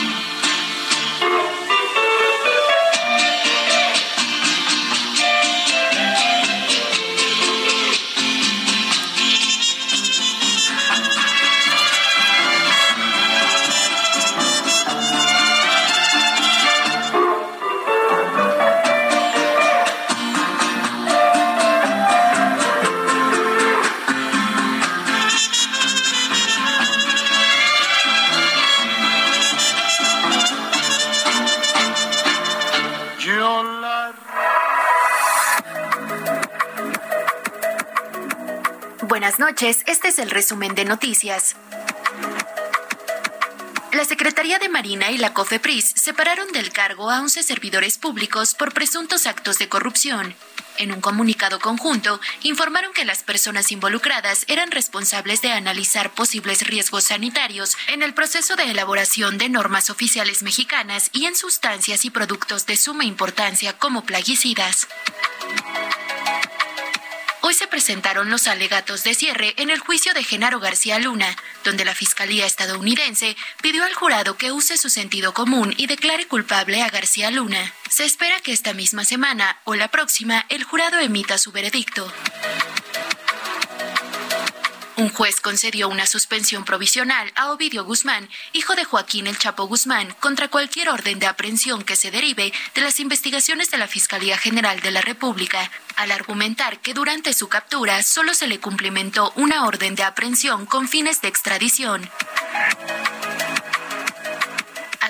Noches, 39.38 39.82
este 39.86 40.08
es 40.08 40.20
el 40.20 40.30
resumen 40.30 40.76
de 40.76 40.84
noticias. 40.84 41.56
La 43.92 44.04
Secretaría 44.04 44.58
de 44.60 44.68
Marina 44.68 45.10
y 45.10 45.18
la 45.18 45.34
COFEPRIS 45.34 45.92
separaron 45.96 46.52
del 46.52 46.70
cargo 46.70 47.10
a 47.10 47.20
11 47.20 47.42
servidores 47.42 47.98
públicos 47.98 48.54
por 48.54 48.72
presuntos 48.72 49.26
actos 49.26 49.58
de 49.58 49.68
corrupción. 49.68 50.34
En 50.78 50.92
un 50.92 51.00
comunicado 51.00 51.58
conjunto, 51.58 52.20
informaron 52.42 52.92
que 52.92 53.04
las 53.04 53.22
personas 53.22 53.72
involucradas 53.72 54.44
eran 54.48 54.70
responsables 54.70 55.42
de 55.42 55.50
analizar 55.50 56.10
posibles 56.10 56.66
riesgos 56.66 57.04
sanitarios 57.04 57.76
en 57.88 58.02
el 58.02 58.14
proceso 58.14 58.54
de 58.56 58.70
elaboración 58.70 59.38
de 59.38 59.48
normas 59.48 59.90
oficiales 59.90 60.42
mexicanas 60.42 61.10
y 61.12 61.26
en 61.26 61.34
sustancias 61.34 62.04
y 62.04 62.10
productos 62.10 62.66
de 62.66 62.76
suma 62.76 63.04
importancia 63.04 63.72
como 63.78 64.04
plaguicidas. 64.04 64.86
Presentaron 67.74 68.30
los 68.30 68.46
alegatos 68.46 69.02
de 69.02 69.14
cierre 69.14 69.52
en 69.56 69.68
el 69.68 69.80
juicio 69.80 70.14
de 70.14 70.22
Genaro 70.22 70.60
García 70.60 71.00
Luna, 71.00 71.34
donde 71.64 71.84
la 71.84 71.92
Fiscalía 71.92 72.46
estadounidense 72.46 73.36
pidió 73.62 73.82
al 73.82 73.94
jurado 73.94 74.36
que 74.36 74.52
use 74.52 74.76
su 74.76 74.88
sentido 74.88 75.34
común 75.34 75.74
y 75.76 75.88
declare 75.88 76.28
culpable 76.28 76.82
a 76.82 76.88
García 76.88 77.32
Luna. 77.32 77.72
Se 77.90 78.04
espera 78.04 78.38
que 78.38 78.52
esta 78.52 78.74
misma 78.74 79.04
semana 79.04 79.58
o 79.64 79.74
la 79.74 79.88
próxima 79.88 80.46
el 80.50 80.62
jurado 80.62 81.00
emita 81.00 81.36
su 81.36 81.50
veredicto. 81.50 82.12
Un 84.96 85.08
juez 85.08 85.40
concedió 85.40 85.88
una 85.88 86.06
suspensión 86.06 86.64
provisional 86.64 87.32
a 87.34 87.50
Ovidio 87.50 87.84
Guzmán, 87.84 88.28
hijo 88.52 88.76
de 88.76 88.84
Joaquín 88.84 89.26
El 89.26 89.36
Chapo 89.36 89.66
Guzmán, 89.66 90.14
contra 90.20 90.46
cualquier 90.48 90.88
orden 90.88 91.18
de 91.18 91.26
aprehensión 91.26 91.82
que 91.82 91.96
se 91.96 92.12
derive 92.12 92.52
de 92.74 92.80
las 92.80 93.00
investigaciones 93.00 93.72
de 93.72 93.78
la 93.78 93.88
Fiscalía 93.88 94.38
General 94.38 94.78
de 94.80 94.92
la 94.92 95.00
República, 95.00 95.68
al 95.96 96.12
argumentar 96.12 96.78
que 96.78 96.94
durante 96.94 97.32
su 97.32 97.48
captura 97.48 98.04
solo 98.04 98.34
se 98.34 98.46
le 98.46 98.60
cumplimentó 98.60 99.32
una 99.34 99.66
orden 99.66 99.96
de 99.96 100.04
aprehensión 100.04 100.64
con 100.64 100.86
fines 100.86 101.20
de 101.20 101.28
extradición. 101.28 102.08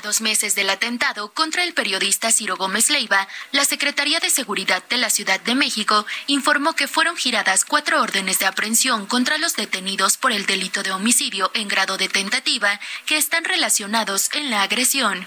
Dos 0.04 0.20
meses 0.20 0.54
del 0.54 0.68
atentado 0.68 1.32
contra 1.32 1.64
el 1.64 1.72
periodista 1.72 2.30
Ciro 2.30 2.56
Gómez 2.56 2.90
Leiva, 2.90 3.26
la 3.52 3.64
Secretaría 3.64 4.20
de 4.20 4.28
Seguridad 4.28 4.84
de 4.90 4.98
la 4.98 5.08
Ciudad 5.08 5.40
de 5.40 5.54
México 5.54 6.04
informó 6.26 6.74
que 6.74 6.86
fueron 6.86 7.16
giradas 7.16 7.64
cuatro 7.64 8.02
órdenes 8.02 8.38
de 8.38 8.44
aprehensión 8.44 9.06
contra 9.06 9.38
los 9.38 9.56
detenidos 9.56 10.18
por 10.18 10.32
el 10.32 10.44
delito 10.44 10.82
de 10.82 10.92
homicidio 10.92 11.50
en 11.54 11.68
grado 11.68 11.96
de 11.96 12.10
tentativa 12.10 12.78
que 13.06 13.16
están 13.16 13.44
relacionados 13.44 14.28
en 14.34 14.50
la 14.50 14.62
agresión. 14.62 15.26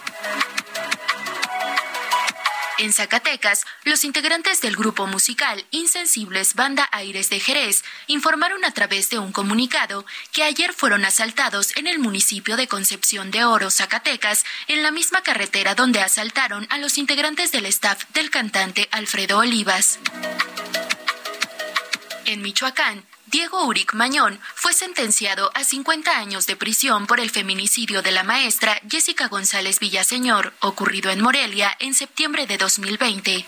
En 2.79 2.93
Zacatecas, 2.93 3.65
los 3.85 4.03
integrantes 4.03 4.61
del 4.61 4.75
grupo 4.75 5.07
musical 5.07 5.65
Insensibles 5.71 6.53
Banda 6.53 6.87
Aires 6.91 7.31
de 7.31 7.39
Jerez 7.39 7.83
informaron 8.05 8.63
a 8.63 8.71
través 8.71 9.09
de 9.09 9.17
un 9.17 9.31
comunicado 9.31 10.05
que 10.31 10.43
ayer 10.43 10.73
fueron 10.73 11.03
asaltados 11.03 11.75
en 11.75 11.87
el 11.87 11.97
municipio 11.97 12.55
de 12.55 12.67
Concepción 12.67 13.31
de 13.31 13.45
Oro, 13.45 13.71
Zacatecas, 13.71 14.45
en 14.67 14.83
la 14.83 14.91
misma 14.91 15.23
carretera 15.23 15.73
donde 15.73 16.01
asaltaron 16.01 16.67
a 16.69 16.77
los 16.77 16.99
integrantes 16.99 17.51
del 17.51 17.65
staff 17.65 18.03
del 18.13 18.29
cantante 18.29 18.87
Alfredo 18.91 19.39
Olivas. 19.39 19.97
En 22.25 22.43
Michoacán, 22.43 23.07
Diego 23.29 23.65
Uric 23.65 23.93
Mañón 23.93 24.39
fue 24.55 24.71
sentenciado 24.71 25.51
a 25.53 25.65
50 25.65 26.17
años 26.17 26.47
de 26.47 26.55
prisión 26.55 27.07
por 27.07 27.19
el 27.19 27.29
feminicidio 27.29 28.01
de 28.01 28.11
la 28.11 28.23
maestra 28.23 28.79
Jessica 28.89 29.27
González 29.27 29.81
Villaseñor, 29.81 30.53
ocurrido 30.61 31.11
en 31.11 31.19
Morelia 31.19 31.75
en 31.79 31.93
septiembre 31.93 32.47
de 32.47 32.57
2020. 32.57 33.45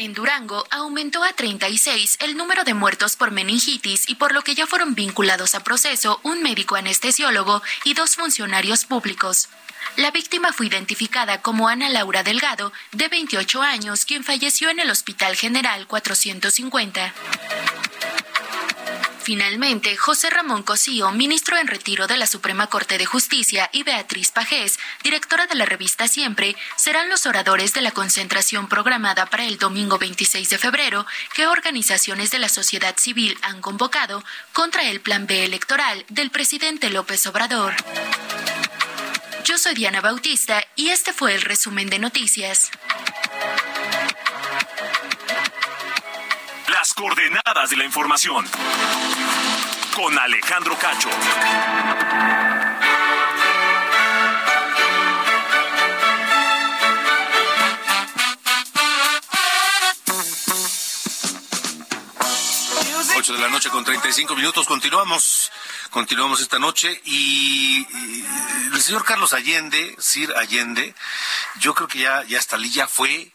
En 0.00 0.14
Durango 0.14 0.66
aumentó 0.70 1.22
a 1.24 1.34
36 1.34 2.16
el 2.20 2.34
número 2.34 2.64
de 2.64 2.72
muertos 2.72 3.16
por 3.16 3.32
meningitis 3.32 4.08
y 4.08 4.14
por 4.14 4.32
lo 4.32 4.40
que 4.40 4.54
ya 4.54 4.66
fueron 4.66 4.94
vinculados 4.94 5.54
a 5.54 5.62
proceso 5.62 6.20
un 6.22 6.42
médico 6.42 6.76
anestesiólogo 6.76 7.62
y 7.84 7.92
dos 7.92 8.16
funcionarios 8.16 8.86
públicos. 8.86 9.50
La 9.96 10.10
víctima 10.10 10.54
fue 10.54 10.68
identificada 10.68 11.42
como 11.42 11.68
Ana 11.68 11.90
Laura 11.90 12.22
Delgado, 12.22 12.72
de 12.92 13.08
28 13.08 13.60
años, 13.60 14.06
quien 14.06 14.24
falleció 14.24 14.70
en 14.70 14.80
el 14.80 14.88
Hospital 14.88 15.36
General 15.36 15.86
450. 15.86 17.12
Finalmente, 19.22 19.96
José 19.96 20.30
Ramón 20.30 20.62
Cosío, 20.62 21.10
ministro 21.12 21.58
en 21.58 21.66
retiro 21.66 22.06
de 22.06 22.16
la 22.16 22.26
Suprema 22.26 22.68
Corte 22.68 22.96
de 22.96 23.04
Justicia, 23.04 23.68
y 23.72 23.82
Beatriz 23.82 24.30
Pajés, 24.30 24.78
directora 25.02 25.46
de 25.46 25.54
la 25.54 25.66
revista 25.66 26.08
Siempre, 26.08 26.56
serán 26.76 27.10
los 27.10 27.26
oradores 27.26 27.74
de 27.74 27.82
la 27.82 27.90
concentración 27.90 28.68
programada 28.68 29.26
para 29.26 29.44
el 29.44 29.58
domingo 29.58 29.98
26 29.98 30.48
de 30.48 30.58
febrero 30.58 31.06
que 31.34 31.46
organizaciones 31.46 32.30
de 32.30 32.38
la 32.38 32.48
sociedad 32.48 32.96
civil 32.96 33.36
han 33.42 33.60
convocado 33.60 34.24
contra 34.52 34.88
el 34.88 35.00
Plan 35.00 35.26
B 35.26 35.44
electoral 35.44 36.04
del 36.08 36.30
presidente 36.30 36.88
López 36.90 37.26
Obrador. 37.26 37.74
Yo 39.44 39.58
soy 39.58 39.74
Diana 39.74 40.00
Bautista 40.00 40.64
y 40.76 40.88
este 40.88 41.12
fue 41.12 41.34
el 41.34 41.42
resumen 41.42 41.90
de 41.90 41.98
noticias. 41.98 42.70
Coordenadas 47.00 47.70
de 47.70 47.76
la 47.78 47.84
información. 47.84 48.44
Con 49.94 50.18
Alejandro 50.18 50.76
Cacho. 50.76 51.08
Ocho 63.16 63.32
de 63.32 63.38
la 63.38 63.48
noche 63.48 63.70
con 63.70 63.82
35 63.82 64.36
minutos. 64.36 64.66
Continuamos 64.66 65.50
Continuamos 65.90 66.40
esta 66.40 66.60
noche 66.60 67.00
y, 67.04 67.84
el 68.72 68.80
señor 68.80 69.04
Carlos 69.04 69.32
Allende, 69.32 69.96
Sir 69.98 70.32
Allende, 70.36 70.94
yo 71.58 71.74
creo 71.74 71.88
que 71.88 71.98
ya, 71.98 72.22
ya 72.24 72.38
hasta 72.38 72.54
allí 72.54 72.70
ya 72.70 72.86
fue 72.86 73.32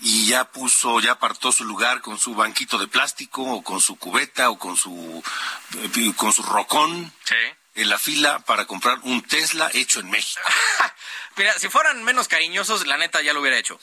y 0.00 0.26
ya 0.26 0.50
puso, 0.50 1.00
ya 1.00 1.12
apartó 1.12 1.52
su 1.52 1.64
lugar 1.64 2.00
con 2.00 2.18
su 2.18 2.34
banquito 2.34 2.78
de 2.78 2.88
plástico 2.88 3.42
o 3.42 3.62
con 3.62 3.80
su 3.80 3.96
cubeta 3.96 4.50
o 4.50 4.58
con 4.58 4.76
su, 4.76 5.22
eh, 5.78 6.12
con 6.16 6.32
su 6.32 6.42
rocón. 6.42 7.12
Sí 7.24 7.34
en 7.74 7.88
la 7.88 7.98
fila 7.98 8.38
para 8.40 8.66
comprar 8.66 8.98
un 9.02 9.22
Tesla 9.22 9.70
hecho 9.74 10.00
en 10.00 10.10
México. 10.10 10.40
Mira, 11.36 11.58
si 11.58 11.68
fueran 11.68 12.02
menos 12.04 12.28
cariñosos, 12.28 12.86
la 12.86 12.96
neta 12.96 13.20
ya 13.20 13.32
lo 13.32 13.40
hubiera 13.40 13.58
hecho. 13.58 13.80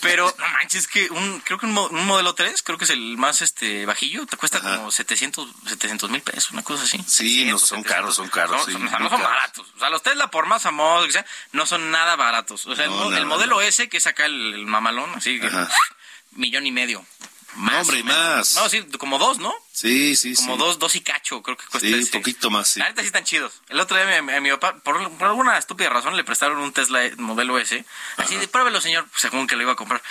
Pero 0.00 0.32
no 0.38 0.48
manches, 0.48 0.86
que 0.86 1.10
un, 1.10 1.40
creo 1.40 1.58
que 1.58 1.66
un, 1.66 1.72
modelo 1.72 2.34
3, 2.34 2.62
creo 2.62 2.78
que 2.78 2.84
es 2.84 2.90
el 2.90 3.16
más 3.16 3.42
este 3.42 3.84
bajillo, 3.84 4.26
te 4.26 4.36
cuesta 4.36 4.60
como 4.60 4.90
700 4.90 6.10
mil 6.10 6.22
pesos, 6.22 6.52
una 6.52 6.62
cosa 6.62 6.84
así. 6.84 7.02
Sí, 7.06 7.44
no, 7.46 7.58
son 7.58 7.82
caros, 7.82 8.14
son 8.14 8.28
caros. 8.28 8.68
No, 8.68 8.78
no 8.78 9.10
son 9.10 9.22
baratos. 9.22 9.66
O 9.74 9.78
sea, 9.78 9.90
los 9.90 10.02
Tesla, 10.02 10.30
por 10.30 10.46
más 10.46 10.62
famosos 10.62 11.06
que 11.06 11.12
sea, 11.12 11.26
no 11.52 11.66
son 11.66 11.90
nada 11.90 12.14
baratos. 12.16 12.66
O 12.66 12.76
sea, 12.76 12.84
el, 12.84 13.26
modelo 13.26 13.60
S, 13.60 13.88
que 13.88 13.96
es 13.96 14.06
acá 14.06 14.26
el, 14.26 14.66
mamalón, 14.66 15.12
así 15.14 15.40
que 15.40 15.50
millón 16.32 16.66
y 16.66 16.72
medio. 16.72 17.04
Más 17.56 17.82
hombre, 17.82 18.02
más. 18.02 18.54
No, 18.54 18.68
sí, 18.68 18.84
como 18.98 19.18
dos, 19.18 19.38
¿no? 19.38 19.54
Sí, 19.72 20.16
sí, 20.16 20.34
como 20.34 20.56
dos, 20.56 20.78
dos 20.78 20.94
y 20.94 21.00
cacho, 21.00 21.42
creo 21.42 21.56
que 21.56 21.66
cuesta. 21.66 21.88
Sí, 21.88 21.94
un 21.94 22.06
poquito 22.08 22.50
más, 22.50 22.68
sí. 22.68 22.80
La 22.80 22.92
sí 22.94 23.06
están 23.06 23.24
chidos. 23.24 23.60
El 23.68 23.80
otro 23.80 23.96
día 23.96 24.22
mi, 24.22 24.40
mi 24.40 24.50
papá, 24.50 24.76
por, 24.78 24.96
alguna 24.96 25.58
estúpida 25.58 25.88
razón, 25.88 26.16
le 26.16 26.24
prestaron 26.24 26.58
un 26.58 26.72
Tesla 26.72 27.10
modelo 27.18 27.58
S. 27.58 27.84
Así 28.16 28.36
de, 28.36 28.48
pruébelo, 28.48 28.80
señor, 28.80 29.06
según 29.16 29.46
que 29.46 29.56
lo 29.56 29.62
iba 29.62 29.72
a 29.72 29.76
comprar. 29.76 30.02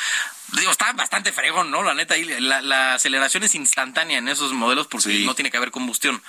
Digo, 0.59 0.71
está 0.71 0.93
bastante 0.93 1.31
fregón, 1.31 1.71
¿no? 1.71 1.83
La 1.83 1.93
neta, 1.93 2.15
la, 2.17 2.61
la 2.61 2.93
aceleración 2.93 3.43
es 3.43 3.55
instantánea 3.55 4.19
en 4.19 4.27
esos 4.27 4.53
modelos 4.53 4.87
porque 4.87 5.23
no 5.25 5.35
tiene 5.35 5.49
que 5.49 5.57
haber 5.57 5.71
combustión. 5.71 6.21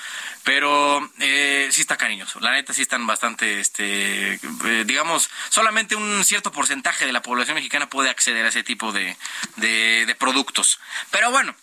Pero 0.44 1.10
eh, 1.20 1.68
sí 1.70 1.82
está 1.82 1.96
cariñoso. 1.96 2.40
La 2.40 2.52
neta, 2.52 2.72
sí 2.72 2.82
están 2.82 3.06
bastante, 3.06 3.60
este, 3.60 4.34
eh, 4.34 4.84
digamos, 4.86 5.28
solamente 5.50 5.96
un 5.96 6.24
cierto 6.24 6.52
porcentaje 6.52 7.06
de 7.06 7.12
la 7.12 7.22
población 7.22 7.54
mexicana 7.56 7.88
puede 7.88 8.10
acceder 8.10 8.44
a 8.46 8.48
ese 8.48 8.62
tipo 8.62 8.92
de, 8.92 9.16
de 9.56 10.16
productos. 10.18 10.80
Pero 11.10 11.30
bueno, 11.30 11.54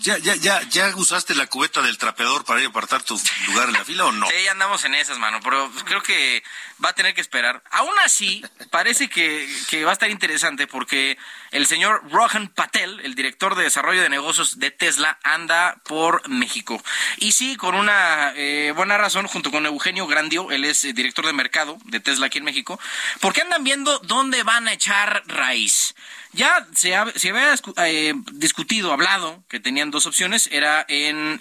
¿ya, 0.00 0.18
ya, 0.18 0.34
ya, 0.36 0.62
¿ya 0.68 0.96
usaste 0.96 1.34
la 1.34 1.46
cubeta 1.46 1.82
del 1.82 1.98
trapeador 1.98 2.44
para 2.44 2.60
ir 2.60 2.66
a 2.66 2.70
apartar 2.70 3.02
tu 3.02 3.20
lugar 3.48 3.68
en 3.68 3.74
la 3.74 3.84
fila 3.84 4.06
o 4.06 4.12
no? 4.12 4.26
Sí, 4.28 4.34
ya 4.44 4.52
andamos 4.52 4.84
en 4.84 4.94
esas, 4.94 5.18
mano, 5.18 5.40
pero 5.42 5.70
creo 5.84 6.02
que 6.02 6.42
va 6.84 6.90
a 6.90 6.92
tener 6.94 7.14
que 7.14 7.20
esperar. 7.20 7.62
Aún 7.70 7.92
así, 8.04 8.44
parece 8.70 9.08
que, 9.08 9.48
que 9.68 9.84
va 9.84 9.90
a 9.90 9.92
estar 9.92 10.10
interesante 10.10 10.66
porque 10.66 11.18
el 11.50 11.66
señor 11.66 12.02
Rohan 12.10 12.48
Patel, 12.48 13.00
el 13.00 13.14
director 13.14 13.54
de 13.54 13.64
desarrollo 13.64 14.02
de 14.02 14.08
negocios 14.08 14.58
de 14.58 14.70
Tesla, 14.70 15.18
anda 15.22 15.80
por 15.84 16.28
México. 16.28 16.82
Y 17.18 17.32
sí, 17.32 17.56
con 17.56 17.74
una 17.74 18.32
eh, 18.36 18.72
buena 18.74 18.98
razón, 18.98 19.26
junto 19.26 19.50
con 19.50 19.66
Eugenio 19.66 20.06
Grandio, 20.06 20.50
él 20.50 20.64
es 20.64 20.82
director 20.82 21.26
de 21.26 21.32
mercado 21.32 21.78
de 21.84 22.00
Tesla 22.00 22.26
aquí 22.26 22.38
en 22.38 22.44
México, 22.44 22.78
porque 23.20 23.42
andan 23.42 23.64
viendo 23.64 23.98
dónde 24.00 24.42
van 24.42 24.68
a 24.68 24.72
echar 24.72 25.22
raíz. 25.26 25.94
Ya 26.36 26.66
se, 26.74 26.94
se 27.14 27.30
había 27.30 27.54
eh, 27.86 28.12
discutido, 28.34 28.92
hablado, 28.92 29.42
que 29.48 29.58
tenían 29.58 29.90
dos 29.90 30.04
opciones, 30.04 30.50
era 30.52 30.84
en, 30.86 31.38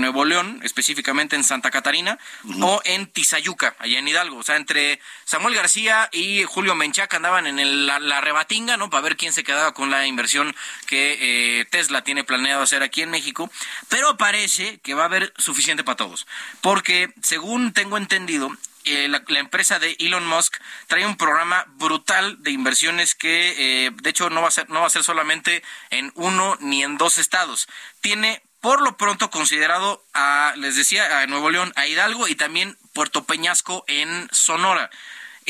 Nuevo 0.00 0.24
León, 0.24 0.60
específicamente 0.62 1.34
en 1.34 1.42
Santa 1.42 1.72
Catarina, 1.72 2.16
o 2.62 2.80
en 2.84 3.08
Tizayuca, 3.08 3.74
allá 3.80 3.98
en 3.98 4.06
Hidalgo. 4.06 4.36
O 4.36 4.42
sea, 4.44 4.54
entre 4.54 5.00
Samuel 5.24 5.56
García 5.56 6.08
y 6.12 6.44
Julio 6.44 6.76
Menchaca 6.76 7.16
andaban 7.16 7.48
en 7.48 7.86
la, 7.86 8.20
rebatinga, 8.20 8.76
¿no? 8.76 8.88
Para 8.88 9.02
ver 9.02 9.16
quién 9.16 9.32
se 9.32 9.42
quedaba 9.42 9.74
con 9.74 9.90
la 9.90 10.06
inversión 10.06 10.54
que 10.86 11.18
eh, 11.60 11.64
Tesla 11.64 12.04
tiene 12.04 12.22
planeado 12.22 12.62
hacer 12.62 12.84
aquí 12.84 13.02
en 13.02 13.10
México. 13.10 13.50
Pero 13.88 14.16
parece 14.16 14.78
que 14.78 14.94
va 14.94 15.02
a 15.02 15.06
haber 15.06 15.34
suficiente 15.38 15.82
para 15.82 15.96
todos. 15.96 16.28
Porque, 16.60 17.12
según 17.20 17.72
tengo 17.72 17.96
entendido, 17.96 18.56
eh, 18.90 19.08
la, 19.08 19.22
empresa 19.38 19.78
de 19.78 19.96
Elon 19.98 20.26
Musk 20.26 20.56
trae 20.86 21.06
un 21.06 21.16
programa 21.16 21.66
brutal 21.76 22.42
de 22.42 22.50
inversiones 22.50 23.14
que 23.14 23.86
eh, 23.86 23.90
de 24.02 24.10
hecho 24.10 24.30
no 24.30 24.42
va 24.42 24.48
a 24.48 24.50
ser 24.50 24.68
no 24.68 24.80
va 24.80 24.86
a 24.86 24.90
ser 24.90 25.04
solamente 25.04 25.62
en 25.90 26.12
uno 26.14 26.56
ni 26.60 26.82
en 26.82 26.98
dos 26.98 27.18
estados. 27.18 27.68
Tiene 28.00 28.42
por 28.60 28.82
lo 28.82 28.96
pronto 28.96 29.30
considerado 29.30 30.04
a 30.12 30.54
les 30.56 30.76
decía 30.76 31.20
a 31.20 31.26
Nuevo 31.26 31.50
León 31.50 31.72
a 31.76 31.86
Hidalgo 31.86 32.28
y 32.28 32.34
también 32.34 32.76
Puerto 32.92 33.24
Peñasco 33.24 33.84
en 33.86 34.28
Sonora 34.32 34.90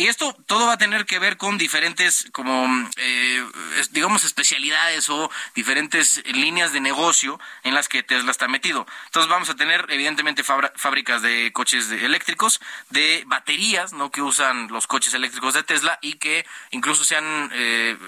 y 0.00 0.08
esto 0.08 0.34
todo 0.46 0.66
va 0.66 0.72
a 0.72 0.78
tener 0.78 1.04
que 1.04 1.18
ver 1.18 1.36
con 1.36 1.58
diferentes, 1.58 2.26
como, 2.32 2.66
eh, 2.96 3.44
digamos, 3.90 4.24
especialidades 4.24 5.10
o 5.10 5.30
diferentes 5.54 6.22
líneas 6.24 6.72
de 6.72 6.80
negocio 6.80 7.38
en 7.64 7.74
las 7.74 7.86
que 7.86 8.02
Tesla 8.02 8.30
está 8.30 8.48
metido. 8.48 8.86
Entonces 9.04 9.28
vamos 9.28 9.50
a 9.50 9.56
tener, 9.56 9.84
evidentemente, 9.90 10.42
fábricas 10.42 11.20
de 11.20 11.52
coches 11.52 11.90
eléctricos, 11.90 12.62
de 12.88 13.24
baterías, 13.26 13.92
¿no? 13.92 14.10
Que 14.10 14.22
usan 14.22 14.68
los 14.68 14.86
coches 14.86 15.12
eléctricos 15.12 15.52
de 15.52 15.64
Tesla 15.64 15.98
y 16.00 16.14
que 16.14 16.46
incluso 16.70 17.04
se 17.04 17.16
han 17.16 17.50
eh, 17.52 17.98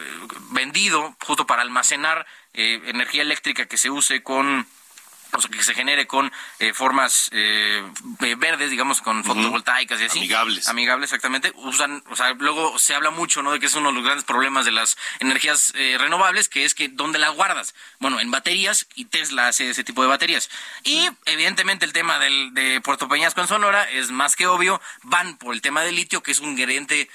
vendido 0.52 1.14
justo 1.20 1.46
para 1.46 1.60
almacenar 1.60 2.26
eh, 2.54 2.80
energía 2.86 3.20
eléctrica 3.20 3.66
que 3.66 3.76
se 3.76 3.90
use 3.90 4.22
con 4.22 4.66
o 5.34 5.40
sea, 5.40 5.50
que 5.50 5.62
se 5.62 5.74
genere 5.74 6.06
con 6.06 6.30
eh, 6.58 6.74
formas 6.74 7.30
eh, 7.32 7.82
verdes, 8.36 8.70
digamos, 8.70 9.00
con 9.00 9.24
fotovoltaicas 9.24 10.00
y 10.00 10.04
así. 10.04 10.18
Amigables. 10.18 10.68
Amigables, 10.68 11.10
exactamente. 11.10 11.52
Usan, 11.56 12.02
o 12.10 12.16
sea, 12.16 12.34
luego 12.34 12.78
se 12.78 12.94
habla 12.94 13.10
mucho, 13.10 13.42
¿no? 13.42 13.52
De 13.52 13.60
que 13.60 13.66
es 13.66 13.74
uno 13.74 13.88
de 13.88 13.94
los 13.94 14.04
grandes 14.04 14.24
problemas 14.24 14.64
de 14.64 14.72
las 14.72 14.96
energías 15.20 15.72
eh, 15.74 15.96
renovables, 15.98 16.48
que 16.48 16.64
es 16.64 16.74
que 16.74 16.88
¿dónde 16.88 17.18
las 17.18 17.34
guardas? 17.34 17.74
Bueno, 17.98 18.20
en 18.20 18.30
baterías 18.30 18.86
y 18.94 19.06
Tesla 19.06 19.48
hace 19.48 19.70
ese 19.70 19.84
tipo 19.84 20.02
de 20.02 20.08
baterías. 20.08 20.50
Y 20.84 21.08
evidentemente 21.24 21.86
el 21.86 21.94
tema 21.94 22.18
del, 22.18 22.52
de 22.52 22.80
Puerto 22.82 23.08
Peñasco 23.08 23.40
en 23.40 23.48
Sonora 23.48 23.88
es 23.90 24.10
más 24.10 24.36
que 24.36 24.46
obvio, 24.46 24.82
van 25.02 25.38
por 25.38 25.54
el 25.54 25.62
tema 25.62 25.82
del 25.82 25.96
litio, 25.96 26.22
que 26.22 26.32
es 26.32 26.40
un 26.40 26.50
ingrediente 26.50 27.08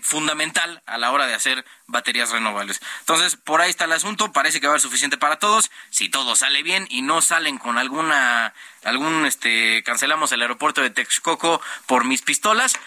fundamental 0.00 0.82
a 0.86 0.98
la 0.98 1.12
hora 1.12 1.28
de 1.28 1.34
hacer 1.34 1.64
baterías 1.86 2.30
renovables. 2.30 2.80
Entonces, 3.00 3.36
por 3.36 3.60
ahí 3.60 3.70
está 3.70 3.84
el 3.84 3.92
asunto, 3.92 4.32
parece 4.32 4.60
que 4.60 4.66
va 4.66 4.72
a 4.72 4.74
haber 4.74 4.80
suficiente 4.80 5.18
para 5.18 5.38
todos. 5.38 5.70
Si 5.90 6.08
todo 6.08 6.34
sale 6.34 6.62
bien 6.62 6.86
y 6.90 7.02
no 7.02 7.20
sale 7.20 7.49
con 7.58 7.78
alguna, 7.78 8.54
algún, 8.84 9.26
este, 9.26 9.82
cancelamos 9.82 10.32
el 10.32 10.42
aeropuerto 10.42 10.80
de 10.80 10.90
Texcoco 10.90 11.60
por 11.86 12.04
mis 12.04 12.22
pistolas, 12.22 12.78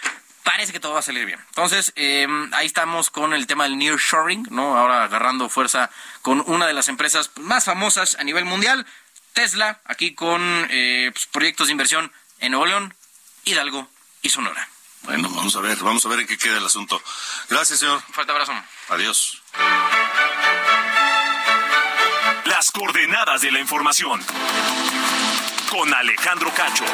parece 0.42 0.72
que 0.72 0.80
todo 0.80 0.92
va 0.92 1.00
a 1.00 1.02
salir 1.02 1.26
bien. 1.26 1.40
Entonces, 1.48 1.92
eh, 1.96 2.26
ahí 2.52 2.66
estamos 2.66 3.10
con 3.10 3.32
el 3.32 3.46
tema 3.46 3.64
del 3.64 3.78
nearshoring, 3.78 4.46
¿no? 4.50 4.76
Ahora 4.76 5.04
agarrando 5.04 5.48
fuerza 5.48 5.90
con 6.22 6.42
una 6.46 6.66
de 6.66 6.74
las 6.74 6.88
empresas 6.88 7.30
más 7.36 7.64
famosas 7.64 8.16
a 8.18 8.24
nivel 8.24 8.44
mundial, 8.44 8.86
Tesla, 9.32 9.80
aquí 9.84 10.14
con 10.14 10.40
eh, 10.70 11.10
pues, 11.12 11.26
proyectos 11.26 11.66
de 11.66 11.72
inversión 11.72 12.12
en 12.38 12.52
Nuevo 12.52 12.66
León, 12.66 12.94
Hidalgo 13.44 13.88
y 14.22 14.30
Sonora. 14.30 14.68
Bueno, 15.02 15.28
vamos 15.28 15.54
a 15.56 15.60
ver, 15.60 15.76
vamos 15.78 16.04
a 16.06 16.08
ver 16.08 16.20
en 16.20 16.26
qué 16.26 16.38
queda 16.38 16.58
el 16.58 16.64
asunto. 16.64 17.02
Gracias, 17.50 17.80
señor. 17.80 18.00
Fuerte 18.12 18.32
abrazo. 18.32 18.52
Adiós. 18.88 19.42
Las 22.56 22.70
coordenadas 22.70 23.40
de 23.40 23.50
la 23.50 23.58
información. 23.58 24.24
Con 25.70 25.92
Alejandro 25.92 26.52
Cacho. 26.54 26.84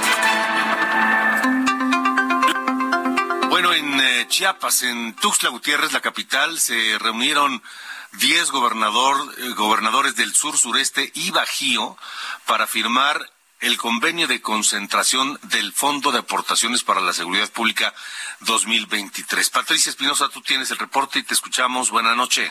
Bueno, 3.51 3.75
en 3.75 4.01
eh, 4.01 4.27
Chiapas, 4.27 4.85
en 4.85 5.15
Tuxtla 5.17 5.51
Gutiérrez, 5.51 5.93
la 5.93 6.01
capital, 6.01 6.59
se 6.59 6.97
reunieron 6.99 7.63
10 8.13 8.51
gobernador, 8.53 9.35
eh, 9.37 9.51
gobernadores 9.51 10.17
del 10.17 10.35
sur, 10.35 10.57
sureste 10.57 11.13
y 11.15 11.31
Bajío 11.31 11.99
para 12.47 12.67
firmar 12.67 13.31
el 13.61 13.77
convenio 13.77 14.27
de 14.29 14.41
concentración 14.41 15.39
del 15.43 15.75
Fondo 15.75 16.11
de 16.11 16.21
Aportaciones 16.21 16.85
para 16.85 17.03
la 17.03 17.13
Seguridad 17.13 17.51
Pública 17.51 17.93
2023. 18.41 19.51
Patricia 19.51 19.91
Espinosa, 19.91 20.31
tú 20.31 20.41
tienes 20.41 20.71
el 20.71 20.79
reporte 20.79 21.19
y 21.19 21.23
te 21.23 21.35
escuchamos. 21.35 21.91
Buenas 21.91 22.17
noches. 22.17 22.51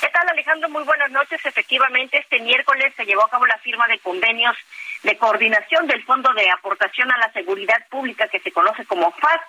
¿Qué 0.00 0.08
tal, 0.08 0.28
Alejandro? 0.28 0.68
Muy 0.68 0.84
buenas 0.84 1.10
noches. 1.10 1.40
Efectivamente, 1.44 2.18
este 2.18 2.38
miércoles 2.40 2.92
se 2.96 3.06
llevó 3.06 3.24
a 3.24 3.30
cabo 3.30 3.46
la 3.46 3.56
firma 3.58 3.86
de 3.88 3.98
convenios 4.00 4.56
de 5.02 5.16
coordinación 5.16 5.86
del 5.86 6.04
Fondo 6.04 6.32
de 6.34 6.50
Aportación 6.50 7.10
a 7.10 7.18
la 7.18 7.32
Seguridad 7.32 7.86
Pública, 7.88 8.28
que 8.28 8.40
se 8.40 8.52
conoce 8.52 8.84
como 8.84 9.10
FAS. 9.12 9.40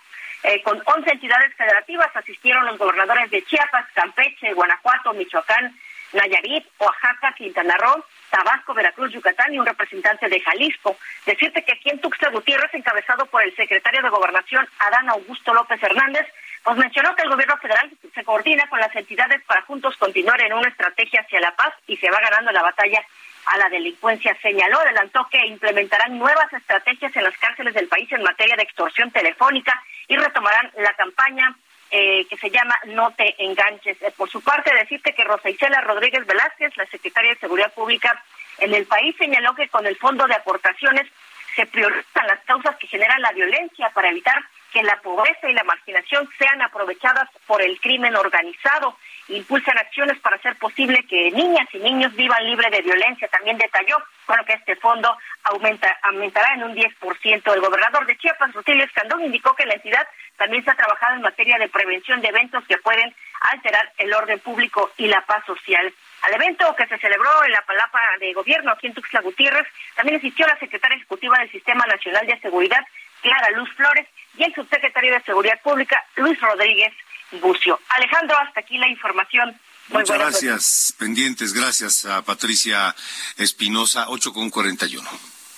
Eh, 0.43 0.61
con 0.63 0.81
11 0.85 1.11
entidades 1.11 1.53
federativas 1.55 2.15
asistieron 2.15 2.65
los 2.65 2.77
gobernadores 2.77 3.29
de 3.29 3.43
Chiapas, 3.43 3.87
Campeche, 3.93 4.53
Guanajuato, 4.53 5.13
Michoacán, 5.13 5.75
Nayarit, 6.13 6.65
Oaxaca, 6.79 7.33
Quintana 7.35 7.75
Roo, 7.77 8.05
Tabasco, 8.29 8.73
Veracruz, 8.73 9.11
Yucatán 9.11 9.53
y 9.53 9.59
un 9.59 9.65
representante 9.65 10.29
de 10.29 10.39
Jalisco. 10.39 10.97
Decirte 11.25 11.63
que 11.65 11.73
aquí 11.73 11.89
en 11.89 11.99
Tuxtla 11.99 12.29
Gutiérrez, 12.29 12.73
encabezado 12.73 13.25
por 13.25 13.43
el 13.43 13.53
secretario 13.55 14.01
de 14.01 14.09
Gobernación, 14.09 14.67
Adán 14.79 15.09
Augusto 15.09 15.53
López 15.53 15.81
Hernández, 15.81 16.25
pues 16.63 16.77
mencionó 16.77 17.15
que 17.15 17.23
el 17.23 17.29
gobierno 17.29 17.57
federal 17.57 17.89
se 18.13 18.23
coordina 18.23 18.67
con 18.69 18.79
las 18.79 18.95
entidades 18.95 19.41
para 19.43 19.61
juntos 19.63 19.95
continuar 19.97 20.41
en 20.41 20.53
una 20.53 20.69
estrategia 20.69 21.21
hacia 21.21 21.39
la 21.39 21.55
paz 21.55 21.73
y 21.87 21.97
se 21.97 22.09
va 22.09 22.19
ganando 22.19 22.51
la 22.51 22.61
batalla 22.61 23.01
a 23.45 23.57
la 23.57 23.69
delincuencia. 23.69 24.37
Señaló, 24.41 24.79
adelantó 24.79 25.27
que 25.31 25.45
implementarán 25.45 26.17
nuevas 26.17 26.51
estrategias 26.51 27.15
en 27.15 27.23
las 27.23 27.37
cárceles 27.37 27.73
del 27.73 27.87
país 27.87 28.11
en 28.11 28.23
materia 28.23 28.55
de 28.55 28.63
extorsión 28.63 29.11
telefónica 29.11 29.81
y 30.07 30.17
retomarán 30.17 30.71
la 30.77 30.93
campaña 30.93 31.55
eh, 31.89 32.25
que 32.29 32.35
se 32.37 32.49
llama 32.49 32.77
No 32.87 33.11
te 33.11 33.33
enganches. 33.41 34.01
Eh, 34.01 34.13
por 34.15 34.29
su 34.29 34.41
parte, 34.41 34.75
decirte 34.75 35.13
que 35.13 35.23
Rosa 35.23 35.49
Isela 35.49 35.79
Rodríguez 35.81 36.25
Velázquez, 36.25 36.75
la 36.75 36.85
secretaria 36.87 37.33
de 37.33 37.39
Seguridad 37.39 37.73
Pública 37.73 38.21
en 38.57 38.73
el 38.73 38.85
país, 38.85 39.15
señaló 39.17 39.55
que 39.55 39.69
con 39.69 39.85
el 39.85 39.95
fondo 39.95 40.27
de 40.27 40.35
aportaciones 40.35 41.07
se 41.55 41.65
priorizan 41.65 42.27
las 42.27 42.39
causas 42.41 42.75
que 42.77 42.87
generan 42.87 43.21
la 43.21 43.31
violencia 43.31 43.89
para 43.91 44.09
evitar 44.09 44.37
que 44.71 44.83
la 44.83 44.99
pobreza 45.01 45.49
y 45.49 45.53
la 45.53 45.63
marginación 45.63 46.29
sean 46.37 46.61
aprovechadas 46.61 47.29
por 47.45 47.61
el 47.61 47.79
crimen 47.79 48.15
organizado. 48.15 48.97
Impulsan 49.29 49.77
acciones 49.77 50.19
para 50.19 50.37
hacer 50.37 50.55
posible 50.57 51.05
que 51.07 51.31
niñas 51.31 51.67
y 51.73 51.79
niños 51.79 52.15
vivan 52.15 52.45
libre 52.45 52.69
de 52.69 52.81
violencia. 52.81 53.27
También 53.27 53.57
detalló 53.57 53.97
bueno, 54.25 54.43
que 54.45 54.53
este 54.53 54.75
fondo 54.75 55.17
aumenta, 55.43 55.97
aumentará 56.03 56.53
en 56.55 56.63
un 56.63 56.75
10%. 56.75 57.53
El 57.53 57.61
gobernador 57.61 58.05
de 58.05 58.17
Chiapas, 58.17 58.53
Rutilio 58.53 58.83
Escandón, 58.83 59.23
indicó 59.23 59.55
que 59.55 59.65
la 59.65 59.75
entidad 59.75 60.07
también 60.37 60.63
se 60.63 60.71
ha 60.71 60.75
trabajado 60.75 61.15
en 61.15 61.21
materia 61.21 61.57
de 61.57 61.69
prevención 61.69 62.21
de 62.21 62.27
eventos 62.27 62.63
que 62.67 62.77
pueden 62.77 63.13
alterar 63.51 63.91
el 63.97 64.13
orden 64.13 64.39
público 64.39 64.91
y 64.97 65.07
la 65.07 65.21
paz 65.25 65.45
social. 65.45 65.93
Al 66.21 66.33
evento 66.33 66.75
que 66.75 66.87
se 66.87 66.97
celebró 66.97 67.29
en 67.45 67.51
la 67.51 67.61
Palapa 67.61 67.99
de 68.19 68.33
Gobierno 68.33 68.71
aquí 68.71 68.87
en 68.87 68.93
Tuxtla 68.93 69.21
Gutiérrez, 69.21 69.67
también 69.95 70.17
asistió 70.17 70.45
la 70.47 70.57
secretaria 70.59 70.97
ejecutiva 70.97 71.37
del 71.39 71.51
Sistema 71.51 71.85
Nacional 71.85 72.25
de 72.25 72.39
Seguridad, 72.39 72.85
Clara 73.27 73.49
Luz 73.57 73.69
Flores, 73.75 74.07
y 74.37 74.43
el 74.43 74.55
subsecretario 74.55 75.13
de 75.13 75.21
Seguridad 75.23 75.61
Pública, 75.61 76.01
Luis 76.15 76.39
Rodríguez 76.39 76.93
Bucio. 77.41 77.77
Alejandro, 77.89 78.37
hasta 78.37 78.61
aquí 78.61 78.77
la 78.77 78.87
información. 78.87 79.59
Muchas 79.89 80.17
gracias. 80.17 80.95
Pendientes, 80.97 81.51
gracias 81.51 82.05
a 82.05 82.21
Patricia 82.21 82.95
Espinosa, 83.35 84.05
8 84.07 84.31
con 84.31 84.49
41. 84.49 85.09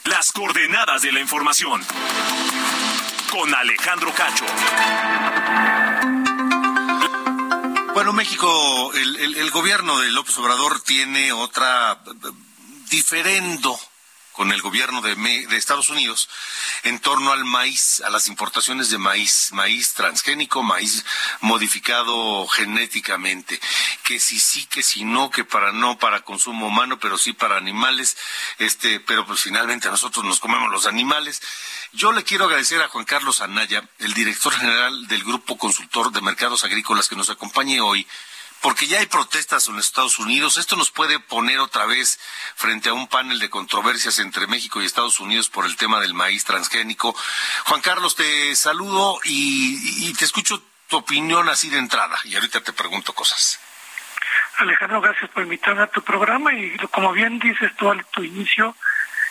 Las 0.05 0.31
coordenadas 0.31 1.03
de 1.03 1.11
la 1.11 1.19
información. 1.19 1.85
Con 3.29 3.53
Alejandro 3.53 4.11
Cacho. 4.13 4.45
Bueno, 7.93 8.13
México, 8.13 8.91
el, 8.95 9.37
el 9.37 9.51
gobierno 9.51 9.99
de 9.99 10.09
López 10.09 10.35
Obrador 10.39 10.81
tiene 10.81 11.31
otra 11.33 11.99
diferendo 12.89 13.79
con 14.39 14.53
el 14.53 14.61
gobierno 14.61 15.01
de, 15.01 15.15
de, 15.15 15.57
Estados 15.57 15.89
Unidos 15.89 16.29
en 16.83 16.99
torno 16.99 17.33
al 17.33 17.43
maíz, 17.43 18.01
a 18.05 18.09
las 18.09 18.29
importaciones 18.29 18.89
de 18.89 18.97
maíz, 18.97 19.49
maíz 19.51 19.93
transgénico, 19.95 20.63
maíz 20.63 21.03
modificado 21.41 22.47
genéticamente, 22.47 23.59
que 24.05 24.17
si 24.17 24.39
sí, 24.39 24.65
que 24.67 24.81
si 24.81 25.03
no, 25.03 25.29
que 25.29 25.43
para 25.43 25.73
no 25.73 25.99
para 25.99 26.21
consumo 26.21 26.67
humano, 26.67 26.97
pero 27.01 27.17
sí 27.17 27.33
para 27.33 27.57
animales, 27.57 28.15
este, 28.59 29.01
pero 29.01 29.25
pues 29.25 29.41
finalmente 29.41 29.89
nosotros 29.89 30.23
nos 30.23 30.39
comemos 30.39 30.71
los 30.71 30.85
animales. 30.85 31.41
Yo 31.91 32.13
le 32.13 32.23
quiero 32.23 32.45
agradecer 32.45 32.81
a 32.81 32.87
Juan 32.87 33.03
Carlos 33.03 33.41
Anaya, 33.41 33.89
el 33.97 34.13
director 34.13 34.53
general 34.53 35.05
del 35.09 35.25
Grupo 35.25 35.57
Consultor 35.57 36.13
de 36.13 36.21
Mercados 36.21 36.63
Agrícolas, 36.63 37.09
que 37.09 37.17
nos 37.17 37.29
acompañe 37.29 37.81
hoy 37.81 38.07
porque 38.61 38.87
ya 38.87 38.99
hay 38.99 39.05
protestas 39.05 39.67
en 39.67 39.77
Estados 39.77 40.19
Unidos. 40.19 40.57
Esto 40.57 40.75
nos 40.75 40.91
puede 40.91 41.19
poner 41.19 41.59
otra 41.59 41.85
vez 41.85 42.19
frente 42.55 42.89
a 42.89 42.93
un 42.93 43.07
panel 43.07 43.39
de 43.39 43.49
controversias 43.49 44.19
entre 44.19 44.47
México 44.47 44.81
y 44.81 44.85
Estados 44.85 45.19
Unidos 45.19 45.49
por 45.49 45.65
el 45.65 45.75
tema 45.75 45.99
del 45.99 46.13
maíz 46.13 46.45
transgénico. 46.45 47.15
Juan 47.65 47.81
Carlos, 47.81 48.15
te 48.15 48.55
saludo 48.55 49.19
y, 49.23 50.13
te 50.13 50.25
escucho 50.25 50.61
tu 50.87 50.97
opinión 50.97 51.47
así 51.47 51.69
de 51.69 51.77
entrada 51.77 52.17
y 52.25 52.35
ahorita 52.35 52.61
te 52.61 52.73
pregunto 52.73 53.13
cosas. 53.13 53.59
Alejandro, 54.57 54.99
gracias 54.99 55.29
por 55.29 55.43
invitarme 55.43 55.83
a 55.83 55.87
tu 55.87 56.01
programa 56.01 56.53
y 56.53 56.75
como 56.91 57.13
bien 57.13 57.39
dices 57.39 57.73
tú 57.77 57.89
al 57.89 58.03
tu 58.07 58.23
inicio, 58.23 58.75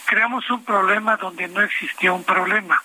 creamos 0.07 0.49
un 0.51 0.65
problema 0.65 1.17
donde 1.17 1.49
no 1.49 1.61
existía 1.61 2.13
un 2.13 2.25
problema 2.25 2.83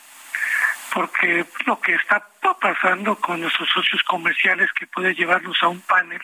porque 0.94 1.46
lo 1.66 1.80
que 1.80 1.96
está 1.96 2.24
pasando 2.62 3.16
con 3.16 3.42
nuestros 3.42 3.68
socios 3.70 4.02
comerciales 4.04 4.72
que 4.74 4.86
puede 4.88 5.16
llevarnos 5.16 5.58
a 5.62 5.68
un 5.68 5.82
panel 5.82 6.22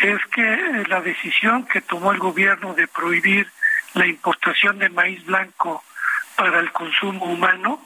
es 0.00 0.24
que 0.26 0.84
la 0.88 1.00
decisión 1.00 1.66
que 1.66 1.80
tomó 1.80 2.12
el 2.12 2.18
gobierno 2.18 2.74
de 2.74 2.86
prohibir 2.86 3.50
la 3.94 4.06
importación 4.06 4.78
de 4.78 4.88
maíz 4.88 5.24
blanco 5.24 5.82
para 6.36 6.60
el 6.60 6.70
consumo 6.72 7.26
humano, 7.26 7.84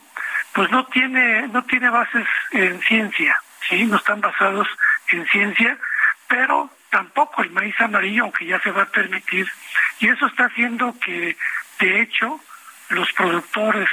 pues 0.53 0.71
no 0.71 0.85
tiene 0.87 1.49
no 1.49 1.65
tiene 1.65 1.89
bases 1.89 2.27
en 2.51 2.81
ciencia, 2.83 3.41
sí, 3.69 3.87
no 3.87 3.97
están 3.97 4.21
basados 4.21 4.69
en 5.09 5.27
ciencia, 5.29 5.79
pero 6.29 6.71
tampoco 6.91 7.43
el 7.43 7.51
maíz 7.51 7.81
amarillo, 7.81 8.25
aunque 8.25 8.47
ya 8.47 8.61
se 8.61 8.71
va 8.71 8.83
a 8.83 8.87
permitir, 8.87 9.51
y 10.01 10.09
eso 10.09 10.27
está 10.27 10.45
haciendo 10.45 10.95
que 10.99 11.37
de 11.79 12.01
hecho 12.03 12.41
los 12.91 13.11
productores 13.15 13.89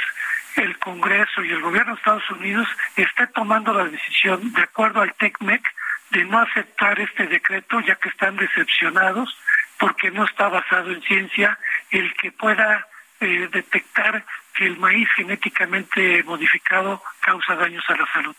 el 0.55 0.77
Congreso 0.79 1.43
y 1.43 1.51
el 1.51 1.61
gobierno 1.61 1.93
de 1.93 1.99
Estados 1.99 2.29
Unidos 2.31 2.67
esté 2.95 3.27
tomando 3.27 3.73
la 3.73 3.85
decisión, 3.85 4.51
de 4.51 4.63
acuerdo 4.63 5.01
al 5.01 5.13
TECMEC, 5.13 5.63
de 6.11 6.25
no 6.25 6.39
aceptar 6.39 6.99
este 6.99 7.27
decreto, 7.27 7.79
ya 7.81 7.95
que 7.95 8.09
están 8.09 8.35
decepcionados 8.35 9.37
porque 9.77 10.11
no 10.11 10.25
está 10.25 10.49
basado 10.49 10.91
en 10.91 11.01
ciencia 11.03 11.57
el 11.91 12.13
que 12.15 12.31
pueda 12.31 12.87
eh, 13.19 13.49
detectar 13.51 14.25
que 14.53 14.65
el 14.65 14.77
maíz 14.77 15.07
genéticamente 15.15 16.23
modificado 16.23 17.01
causa 17.21 17.55
daños 17.55 17.83
a 17.87 17.95
la 17.95 18.05
salud. 18.11 18.35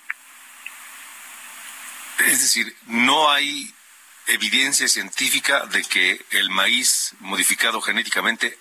Es 2.19 2.41
decir, 2.43 2.77
no 2.87 3.31
hay 3.31 3.73
evidencia 4.27 4.89
científica 4.89 5.67
de 5.67 5.83
que 5.83 6.25
el 6.31 6.51
maíz 6.51 7.15
modificado 7.21 7.81
genéticamente 7.81 8.59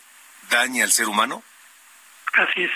daña 0.50 0.84
al 0.84 0.92
ser 0.92 1.08
humano? 1.08 1.44
Así 2.34 2.64
es. 2.64 2.72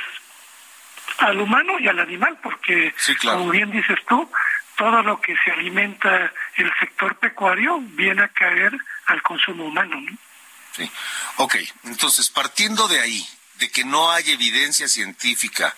Al 1.18 1.40
humano 1.40 1.80
y 1.80 1.88
al 1.88 2.00
animal, 2.00 2.38
porque 2.42 2.94
como 3.22 3.50
bien 3.50 3.72
dices 3.72 4.00
tú, 4.08 4.30
todo 4.76 5.02
lo 5.04 5.20
que 5.22 5.36
se 5.44 5.52
alimenta 5.52 6.32
el 6.56 6.72
sector 6.80 7.16
pecuario 7.18 7.80
viene 7.80 8.24
a 8.24 8.28
caer 8.30 8.72
al 9.08 9.22
consumo 9.22 9.66
humano. 9.66 10.00
¿no? 10.00 10.18
Sí. 10.76 10.90
Ok, 11.38 11.56
entonces 11.84 12.30
partiendo 12.30 12.88
de 12.88 13.00
ahí, 13.00 13.28
de 13.56 13.70
que 13.70 13.86
no 13.86 14.12
hay 14.12 14.32
evidencia 14.32 14.88
científica 14.88 15.74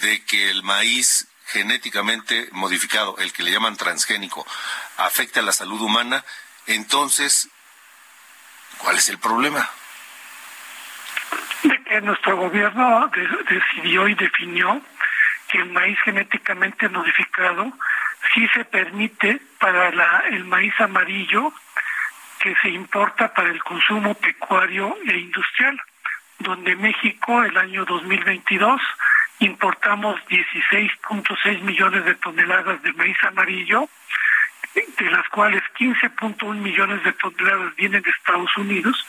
de 0.00 0.24
que 0.24 0.50
el 0.50 0.62
maíz 0.62 1.28
genéticamente 1.46 2.48
modificado, 2.52 3.16
el 3.18 3.32
que 3.32 3.42
le 3.42 3.50
llaman 3.50 3.76
transgénico, 3.76 4.46
afecta 4.96 5.40
a 5.40 5.42
la 5.42 5.52
salud 5.52 5.80
humana, 5.80 6.24
entonces, 6.66 7.48
¿cuál 8.78 8.96
es 8.98 9.08
el 9.08 9.18
problema? 9.18 9.68
De 11.62 11.82
que 11.84 12.00
nuestro 12.00 12.36
gobierno 12.36 13.10
decidió 13.48 14.08
y 14.08 14.14
definió 14.14 14.80
que 15.48 15.58
el 15.58 15.70
maíz 15.70 15.98
genéticamente 16.04 16.88
modificado 16.88 17.72
sí 18.34 18.46
se 18.54 18.64
permite 18.64 19.40
para 19.58 19.88
el 20.28 20.44
maíz 20.44 20.72
amarillo 20.80 21.52
que 22.40 22.54
se 22.62 22.70
importa 22.70 23.32
para 23.34 23.50
el 23.50 23.62
consumo 23.62 24.14
pecuario 24.14 24.96
e 25.06 25.16
industrial, 25.18 25.78
donde 26.38 26.74
México 26.74 27.42
el 27.42 27.56
año 27.56 27.84
2022 27.84 28.80
importamos 29.40 30.18
16.6 30.28 31.60
millones 31.60 32.04
de 32.04 32.14
toneladas 32.14 32.82
de 32.82 32.92
maíz 32.94 33.16
amarillo, 33.24 33.88
de 34.74 35.10
las 35.10 35.28
cuales 35.28 35.62
15.1 35.78 36.54
millones 36.54 37.02
de 37.04 37.12
toneladas 37.12 37.74
vienen 37.76 38.02
de 38.02 38.10
Estados 38.10 38.56
Unidos 38.56 39.06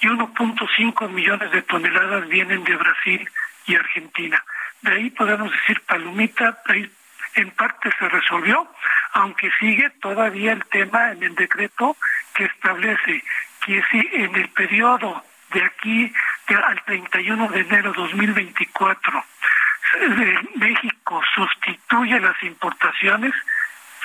y 0.00 0.06
1.5 0.06 1.08
millones 1.08 1.50
de 1.50 1.62
toneladas 1.62 2.28
vienen 2.28 2.62
de 2.62 2.76
Brasil 2.76 3.28
y 3.66 3.74
Argentina. 3.74 4.44
De 4.82 4.92
ahí 4.92 5.10
podemos 5.10 5.50
decir 5.50 5.80
palomita, 5.80 6.62
en 7.38 7.50
parte 7.52 7.90
se 7.98 8.08
resolvió, 8.08 8.68
aunque 9.12 9.50
sigue 9.58 9.90
todavía 10.00 10.52
el 10.52 10.64
tema 10.66 11.12
en 11.12 11.22
el 11.22 11.34
decreto 11.34 11.96
que 12.34 12.44
establece 12.44 13.22
que 13.64 13.82
si 13.90 14.08
en 14.12 14.34
el 14.36 14.48
periodo 14.50 15.22
de 15.52 15.64
aquí 15.64 16.12
al 16.48 16.82
31 16.84 17.48
de 17.48 17.60
enero 17.60 17.92
2024 17.92 19.24
México 20.56 21.22
sustituye 21.34 22.20
las 22.20 22.42
importaciones, 22.42 23.32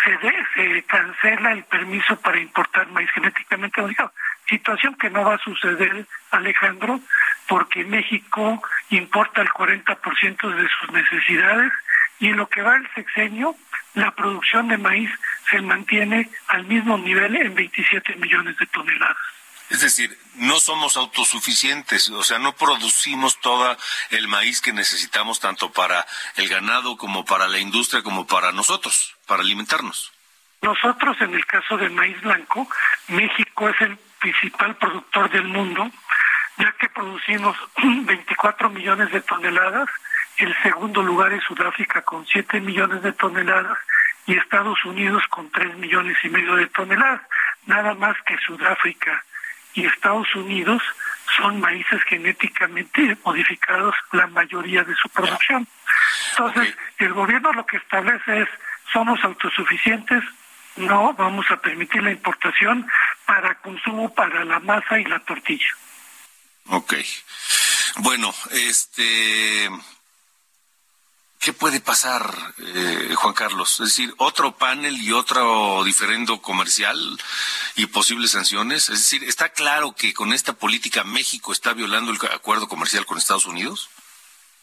se, 0.04 0.18
se 0.54 0.84
cancela 0.84 1.52
el 1.52 1.64
permiso 1.64 2.16
para 2.22 2.40
importar 2.40 2.88
maíz 2.88 3.10
genéticamente 3.12 3.82
modificado. 3.82 4.14
Situación 4.48 4.96
que 4.96 5.10
no 5.10 5.24
va 5.24 5.36
a 5.36 5.40
suceder, 5.40 6.06
Alejandro, 6.32 7.00
porque 7.48 7.84
México 7.84 8.62
importa 8.90 9.42
el 9.42 9.50
40% 9.50 10.56
de 10.56 10.70
sus 10.70 10.92
necesidades 10.92 11.72
y 12.20 12.28
en 12.28 12.38
lo 12.38 12.48
que 12.48 12.62
va 12.62 12.76
el 12.76 12.88
sexenio, 12.94 13.56
la 13.96 14.12
producción 14.12 14.68
de 14.68 14.78
maíz 14.78 15.10
se 15.50 15.62
mantiene 15.62 16.30
al 16.48 16.66
mismo 16.66 16.98
nivel 16.98 17.36
en 17.36 17.54
27 17.54 18.16
millones 18.16 18.58
de 18.58 18.66
toneladas. 18.68 19.18
Es 19.70 19.82
decir, 19.82 20.18
no 20.36 20.60
somos 20.60 20.98
autosuficientes, 20.98 22.10
o 22.10 22.24
sea, 22.24 22.38
no 22.38 22.54
producimos 22.54 23.40
todo 23.40 23.76
el 24.12 24.28
maíz 24.28 24.62
que 24.62 24.74
necesitamos 24.74 25.40
tanto 25.40 25.72
para 25.72 26.06
el 26.36 26.48
ganado 26.48 26.98
como 26.98 27.26
para 27.26 27.48
la 27.48 27.60
industria 27.60 28.04
como 28.04 28.28
para 28.28 28.52
nosotros, 28.52 29.16
para 29.26 29.42
alimentarnos. 29.42 30.12
Nosotros, 30.62 31.18
en 31.22 31.34
el 31.34 31.46
caso 31.46 31.78
del 31.78 31.92
maíz 31.92 32.20
blanco, 32.22 32.68
México 33.08 33.68
es 33.70 33.82
el 33.82 33.98
principal 34.20 34.76
productor 34.78 35.30
del 35.32 35.46
mundo, 35.46 35.90
ya 36.58 36.72
que 36.74 36.88
producimos 36.90 37.58
24 37.84 38.70
millones 38.70 39.12
de 39.12 39.22
toneladas, 39.22 39.90
el 40.38 40.56
segundo 40.62 41.02
lugar 41.02 41.32
es 41.34 41.44
Sudáfrica 41.44 42.02
con 42.02 42.26
7 42.26 42.60
millones 42.62 43.02
de 43.04 43.14
toneladas 43.14 43.78
y 44.26 44.38
Estados 44.38 44.84
Unidos 44.86 45.24
con 45.30 45.50
3 45.52 45.76
millones 45.78 46.18
y 46.24 46.30
medio 46.30 46.56
de 46.56 46.68
toneladas, 46.68 47.22
nada 47.66 47.94
más 47.94 48.16
que 48.26 48.38
Sudáfrica 48.38 49.24
y 49.74 49.86
Estados 49.86 50.34
Unidos 50.36 50.82
son 51.36 51.60
maíces 51.60 52.02
genéticamente 52.04 53.18
modificados 53.24 53.96
la 54.12 54.28
mayoría 54.28 54.84
de 54.84 54.96
su 54.96 55.10
producción. 55.10 55.68
Entonces, 56.32 56.76
el 57.00 57.14
gobierno 57.14 57.54
lo 57.54 57.66
que 57.66 57.78
establece 57.78 58.42
es, 58.42 58.50
somos 58.92 59.24
autosuficientes, 59.24 60.24
no 60.76 61.14
vamos 61.14 61.46
a 61.50 61.58
permitir 61.58 62.04
la 62.04 62.12
importación 62.12 62.88
para 63.26 63.56
consumo 63.56 64.14
para 64.14 64.44
la 64.44 64.60
masa 64.60 65.00
y 65.00 65.06
la 65.06 65.20
tortilla. 65.20 65.66
Ok. 66.68 66.96
Bueno, 67.98 68.34
este 68.52 69.70
¿Qué 71.44 71.52
puede 71.52 71.82
pasar, 71.82 72.22
eh, 72.58 73.16
Juan 73.16 73.34
Carlos? 73.34 73.78
Es 73.82 73.88
decir, 73.88 74.14
otro 74.16 74.54
panel 74.54 74.96
y 74.96 75.12
otro 75.12 75.84
diferendo 75.84 76.42
comercial 76.42 76.98
y 77.76 77.86
posibles 77.88 78.32
sanciones. 78.32 78.88
Es 78.88 79.00
decir, 79.00 79.28
¿está 79.28 79.50
claro 79.50 79.94
que 79.94 80.14
con 80.14 80.32
esta 80.32 80.54
política 80.54 81.04
México 81.04 81.52
está 81.52 81.74
violando 81.74 82.14
el 82.14 82.18
acuerdo 82.34 82.70
comercial 82.70 83.06
con 83.06 83.18
Estados 83.18 83.46
Unidos? 83.46 83.90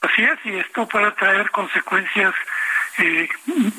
Así 0.01 0.23
es, 0.23 0.39
y 0.45 0.59
esto 0.59 0.89
puede 0.89 1.11
traer 1.13 1.51
consecuencias 1.51 2.35
eh, 2.97 3.29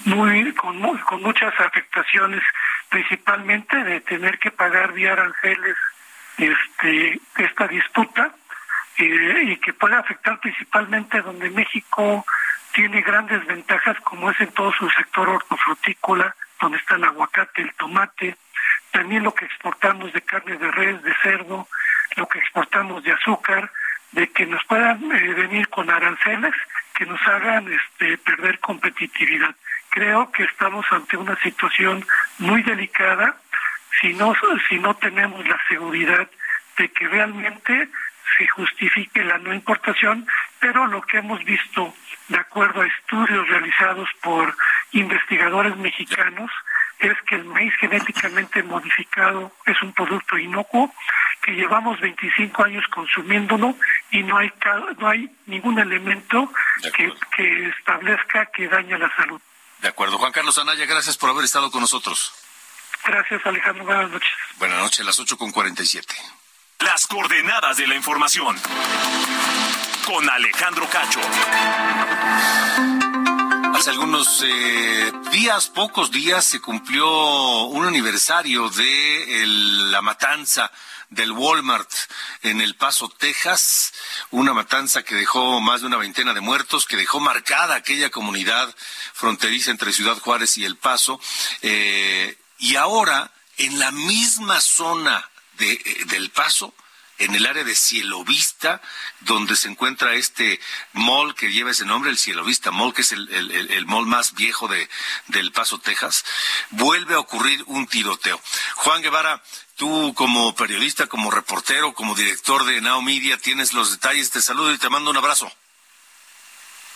muy, 0.06 0.54
con, 0.54 0.80
con 1.00 1.24
muchas 1.24 1.60
afectaciones, 1.60 2.44
principalmente 2.90 3.78
de 3.84 4.02
tener 4.02 4.38
que 4.38 4.52
pagar 4.52 4.94
vía 4.94 5.14
aranceles 5.14 5.76
este, 6.38 7.20
esta 7.38 7.68
disputa 7.68 8.36
eh, 8.98 9.42
y 9.44 9.58
que 9.58 9.74
puede 9.74 9.96
afectar 9.96 10.40
principalmente 10.40 11.20
donde 11.24 11.50
México 11.50 12.24
tiene 12.74 13.02
grandes 13.02 13.46
ventajas 13.46 13.98
como 14.02 14.32
es 14.32 14.40
en 14.42 14.52
todo 14.52 14.72
su 14.74 14.90
sector 14.90 15.30
hortofrutícola, 15.30 16.36
donde 16.60 16.78
está 16.78 16.96
el 16.96 17.04
aguacate, 17.04 17.62
el 17.62 17.74
tomate, 17.74 18.38
también 18.92 19.24
lo 19.24 19.34
que 19.34 19.46
exportamos 19.46 20.12
de 20.14 20.22
carne 20.22 20.58
de 20.58 20.72
res, 20.72 21.02
de 21.04 21.14
cerdo, 21.24 21.68
lo 22.16 22.28
que 22.28 22.40
exportamos 22.40 23.04
de 23.04 23.12
azúcar, 23.12 23.72
de 24.12 24.30
que 24.30 24.46
nos 24.46 24.64
puedan 24.66 25.12
eh, 25.12 25.34
venir 25.34 25.70
con 25.70 25.90
aranceles 25.90 26.54
que 26.94 27.06
nos 27.06 27.22
hagan 27.28 27.72
este, 27.72 28.18
perder 28.18 28.60
competitividad. 28.60 29.56
Creo 29.90 30.32
que 30.32 30.44
estamos 30.44 30.86
ante 30.92 31.18
una 31.18 31.36
situación 31.38 32.06
muy 32.40 32.62
delicada 32.64 33.36
si 34.00 34.14
no, 34.14 34.34
si 34.70 34.80
no 34.80 34.96
tenemos 34.96 35.48
la 35.48 35.60
seguridad 35.68 36.30
de 36.78 36.90
que 36.90 37.08
realmente 37.08 37.90
se 38.38 38.48
justifique 38.48 39.24
la 39.24 39.38
no 39.38 39.54
importación, 39.54 40.28
pero 40.60 40.88
lo 40.88 41.02
que 41.02 41.18
hemos 41.18 41.44
visto 41.44 41.94
de 42.32 42.38
acuerdo 42.38 42.82
a 42.82 42.88
estudios 42.88 43.48
realizados 43.48 44.10
por 44.22 44.56
investigadores 44.94 45.76
mexicanos, 45.78 46.50
es 47.00 47.18
que 47.28 47.36
el 47.36 47.46
maíz 47.46 47.74
genéticamente 47.80 48.64
modificado 48.64 49.52
es 49.66 49.82
un 49.82 49.92
producto 49.92 50.38
inocuo, 50.38 50.94
que 51.42 51.52
llevamos 51.52 52.00
25 52.00 52.64
años 52.64 52.86
consumiéndolo 52.94 53.76
y 54.12 54.24
no 54.24 54.38
hay, 54.38 54.52
no 55.00 55.10
hay 55.10 55.30
ningún 55.48 55.80
elemento 55.80 56.52
que, 56.96 57.12
que 57.36 57.70
establezca 57.70 58.46
que 58.46 58.68
daña 58.68 58.98
la 58.98 59.14
salud. 59.16 59.42
De 59.80 59.88
acuerdo. 59.88 60.18
Juan 60.20 60.32
Carlos 60.32 60.58
Anaya, 60.60 60.86
gracias 60.86 61.18
por 61.18 61.32
haber 61.32 61.44
estado 61.44 61.72
con 61.72 61.82
nosotros. 61.82 62.34
Gracias, 63.04 63.44
Alejandro. 63.46 63.84
Buenas 63.84 64.12
noches. 64.12 64.32
Buenas 64.58 64.78
noches, 64.78 65.06
las 65.06 65.20
8 65.20 65.38
con 65.38 65.52
47. 65.52 66.14
Las 66.80 67.08
coordenadas 67.08 67.78
de 67.78 67.88
la 67.88 67.96
información 67.96 68.56
con 70.06 70.30
Alejandro 70.30 70.88
Cacho. 70.90 71.20
Hace 73.74 73.90
algunos 73.90 74.44
eh, 74.44 75.12
días, 75.32 75.70
pocos 75.70 76.12
días, 76.12 76.46
se 76.46 76.62
cumplió 76.62 77.64
un 77.64 77.86
aniversario 77.86 78.70
de 78.70 79.44
la 79.92 80.02
matanza 80.02 80.72
del 81.10 81.32
Walmart 81.32 81.90
en 82.42 82.62
El 82.62 82.76
Paso, 82.76 83.10
Texas, 83.10 83.94
una 84.30 84.54
matanza 84.54 85.04
que 85.04 85.16
dejó 85.16 85.60
más 85.60 85.82
de 85.82 85.88
una 85.88 85.98
veintena 85.98 86.34
de 86.34 86.42
muertos, 86.42 86.86
que 86.86 86.98
dejó 86.98 87.20
marcada 87.20 87.76
aquella 87.76 88.10
comunidad 88.10 88.74
fronteriza 89.14 89.72
entre 89.72 89.94
Ciudad 89.94 90.18
Juárez 90.20 90.58
y 90.58 90.66
El 90.66 90.78
Paso, 90.78 91.20
eh, 91.62 92.38
y 92.60 92.76
ahora 92.76 93.32
en 93.58 93.80
la 93.80 93.92
misma 93.92 94.62
zona 94.62 95.30
de, 95.58 95.74
eh, 95.74 96.06
del 96.06 96.30
Paso 96.30 96.74
en 97.22 97.36
el 97.36 97.46
área 97.46 97.64
de 97.64 97.76
Cielo 97.76 98.24
Vista, 98.24 98.82
donde 99.22 99.56
se 99.56 99.70
encuentra 99.70 100.16
este 100.16 100.60
mall 100.94 101.36
que 101.36 101.52
lleva 101.52 101.72
ese 101.72 101.86
nombre, 101.86 102.10
el 102.10 102.18
Cielo 102.18 102.44
Vista 102.44 102.72
Mall, 102.72 102.94
que 102.94 103.02
es 103.02 103.12
el, 103.12 103.30
el, 103.30 103.86
mall 103.86 104.06
más 104.06 104.34
viejo 104.34 104.68
de, 104.68 104.90
del 105.28 105.52
Paso, 105.52 105.80
Texas, 105.80 106.26
vuelve 106.72 107.14
a 107.14 107.20
ocurrir 107.20 107.64
un 107.68 107.88
tiroteo. 107.88 108.40
Juan 108.76 109.02
Guevara, 109.02 109.42
tú 109.76 110.14
como 110.16 110.56
periodista, 110.56 111.08
como 111.08 111.30
reportero, 111.30 111.94
como 111.94 112.16
director 112.16 112.64
de 112.66 112.82
Now 112.82 113.02
Media, 113.02 113.38
tienes 113.38 113.74
los 113.74 113.92
detalles. 113.92 114.32
Te 114.32 114.42
saludo 114.42 114.74
y 114.74 114.78
te 114.78 114.90
mando 114.90 115.12
un 115.12 115.18
abrazo. 115.18 115.52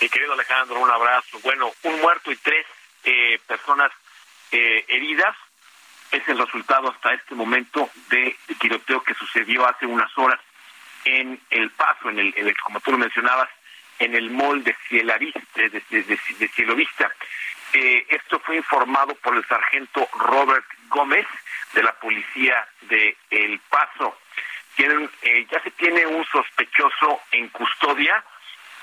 Mi 0.01 0.09
querido 0.09 0.33
Alejandro, 0.33 0.79
un 0.79 0.89
abrazo. 0.89 1.39
Bueno, 1.43 1.71
un 1.83 2.01
muerto 2.01 2.31
y 2.31 2.37
tres 2.37 2.65
eh, 3.03 3.39
personas 3.47 3.91
eh, 4.51 4.85
heridas 4.87 5.35
es 6.15 6.27
el 6.29 6.37
resultado 6.37 6.89
hasta 6.89 7.13
este 7.13 7.35
momento 7.35 7.89
de 8.09 8.35
tiroteo 8.59 9.03
que 9.03 9.13
sucedió 9.15 9.67
hace 9.67 9.85
unas 9.85 10.15
horas 10.17 10.39
en 11.03 11.39
El 11.49 11.69
Paso, 11.71 12.09
en 12.09 12.19
el, 12.19 12.57
como 12.63 12.79
tú 12.79 12.91
lo 12.91 12.97
mencionabas, 12.97 13.49
en 13.99 14.15
el 14.15 14.31
mall 14.31 14.63
de, 14.63 14.75
de, 14.89 15.03
de, 15.89 16.47
Cielovista. 16.49 17.11
Eh, 17.73 18.05
esto 18.09 18.39
fue 18.39 18.55
informado 18.55 19.13
por 19.15 19.35
el 19.35 19.45
sargento 19.45 20.07
Robert 20.17 20.65
Gómez 20.87 21.27
de 21.73 21.83
la 21.83 21.93
policía 21.93 22.65
de 22.81 23.17
El 23.29 23.59
Paso. 23.69 24.17
Tienen, 24.75 25.09
eh, 25.21 25.45
ya 25.51 25.61
se 25.61 25.71
tiene 25.71 26.05
un 26.05 26.25
sospechoso 26.25 27.21
en 27.31 27.49
custodia. 27.49 28.23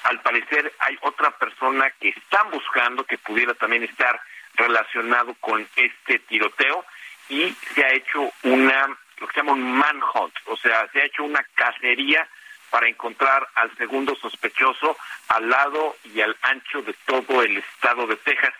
Al 0.05 0.21
parecer 0.21 0.73
hay 0.81 0.99
otra 1.03 1.31
persona 1.31 1.91
que 1.99 2.11
están 2.11 2.51
buscando 2.51 3.05
que 3.05 3.19
pudiera 3.19 3.55
también 3.55 3.85
estar 3.85 4.21
relacionado 4.55 5.35
con 5.41 5.67
este 5.77 6.19
tiroteo 6.21 6.85
y 7.29 7.55
se 7.75 7.85
ha 7.85 7.93
hecho 7.93 8.33
una, 8.43 8.89
lo 9.19 9.27
que 9.27 9.35
se 9.35 9.41
llama 9.41 9.53
un 9.53 9.73
manhunt, 9.73 10.35
o 10.47 10.57
sea, 10.57 10.89
se 10.93 11.01
ha 11.01 11.05
hecho 11.05 11.25
una 11.25 11.45
cacería 11.55 12.29
para 12.71 12.89
encontrar 12.89 13.47
al 13.55 13.75
segundo 13.77 14.17
sospechoso 14.17 14.97
al 15.29 15.49
lado 15.49 15.97
y 16.05 16.21
al 16.21 16.37
ancho 16.43 16.81
de 16.83 16.95
todo 17.05 17.43
el 17.43 17.59
estado 17.59 18.07
de 18.07 18.17
Texas. 18.17 18.55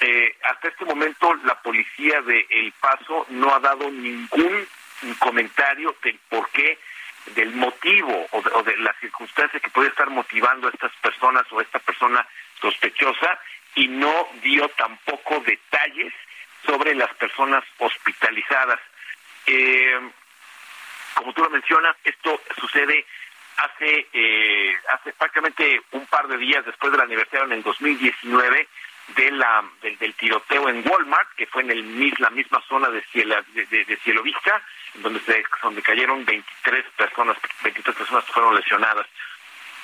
Eh, 0.00 0.36
hasta 0.44 0.68
este 0.68 0.84
momento 0.84 1.34
la 1.44 1.60
policía 1.60 2.22
de 2.22 2.46
El 2.48 2.72
Paso 2.72 3.26
no 3.30 3.54
ha 3.54 3.60
dado 3.60 3.90
ningún 3.90 4.66
comentario 5.18 5.94
del 6.02 6.18
por 6.28 6.48
qué, 6.50 6.78
del 7.34 7.52
motivo 7.54 8.26
o 8.30 8.40
de, 8.42 8.50
o 8.50 8.62
de 8.62 8.76
la 8.78 8.94
circunstancia 9.00 9.60
que 9.60 9.70
puede 9.70 9.88
estar 9.88 10.08
motivando 10.08 10.68
a 10.68 10.70
estas 10.70 10.92
personas 10.96 11.44
o 11.50 11.58
a 11.58 11.62
esta 11.62 11.78
persona 11.80 12.26
sospechosa 12.60 13.38
y 13.74 13.88
no 13.88 14.28
dio 14.42 14.68
tampoco 14.70 15.40
detalles 15.40 16.12
sobre 16.68 16.94
las 16.94 17.12
personas 17.14 17.64
hospitalizadas. 17.78 18.78
Eh, 19.46 19.98
como 21.14 21.32
tú 21.32 21.42
lo 21.42 21.50
mencionas, 21.50 21.96
esto 22.04 22.40
sucede 22.60 23.06
hace 23.56 24.06
eh, 24.12 24.76
hace 24.92 25.12
prácticamente 25.14 25.80
un 25.92 26.06
par 26.06 26.28
de 26.28 26.36
días 26.36 26.64
después 26.64 26.92
del 26.92 27.00
aniversario 27.00 27.46
en 27.46 27.52
el 27.52 27.62
2019 27.62 28.68
de 29.16 29.30
la 29.32 29.64
del, 29.80 30.14
tiroteo 30.14 30.68
en 30.68 30.86
Walmart 30.86 31.30
que 31.34 31.46
fue 31.46 31.62
en 31.62 31.70
el 31.70 32.14
la 32.18 32.30
misma 32.30 32.62
zona 32.68 32.88
de 32.90 33.02
Cielo, 33.10 33.34
de, 33.54 33.64
de, 33.66 33.96
Cielo 33.96 34.22
Vista 34.22 34.62
donde 34.94 35.18
se 35.20 35.42
donde 35.62 35.82
cayeron 35.82 36.24
23 36.24 36.84
personas 36.96 37.38
23 37.64 37.96
personas 37.96 38.24
fueron 38.26 38.54
lesionadas 38.54 39.06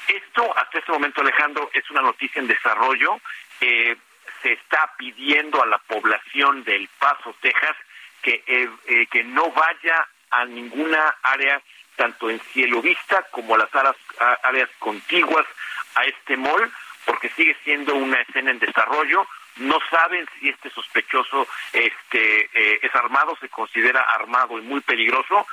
esto 0.06 0.56
hasta 0.56 0.78
este 0.78 0.92
momento 0.92 1.22
Alejandro 1.22 1.70
es 1.72 1.90
una 1.90 2.02
noticia 2.02 2.40
en 2.40 2.46
desarrollo 2.46 3.18
eh, 3.60 3.96
se 4.44 4.52
está 4.52 4.92
pidiendo 4.98 5.62
a 5.62 5.66
la 5.66 5.78
población 5.78 6.64
del 6.64 6.86
Paso, 6.98 7.34
Texas, 7.40 7.74
que, 8.20 8.44
eh, 8.46 8.68
eh, 8.86 9.06
que 9.06 9.24
no 9.24 9.50
vaya 9.50 10.06
a 10.30 10.44
ninguna 10.44 11.16
área, 11.22 11.62
tanto 11.96 12.28
en 12.28 12.38
cielo 12.52 12.82
vista 12.82 13.22
como 13.30 13.56
las 13.56 13.74
áreas, 13.74 13.96
áreas 14.42 14.68
contiguas 14.78 15.46
a 15.94 16.04
este 16.04 16.36
mall, 16.36 16.70
porque 17.06 17.30
sigue 17.30 17.56
siendo 17.64 17.94
una 17.94 18.20
escena 18.20 18.50
en 18.50 18.58
desarrollo. 18.58 19.26
No 19.56 19.78
saben 19.88 20.26
si 20.38 20.50
este 20.50 20.68
sospechoso 20.70 21.46
este, 21.72 22.50
eh, 22.52 22.80
es 22.82 22.94
armado, 22.94 23.36
se 23.40 23.48
considera 23.48 24.02
armado 24.02 24.58
y 24.58 24.62
muy 24.62 24.80
peligroso, 24.80 25.46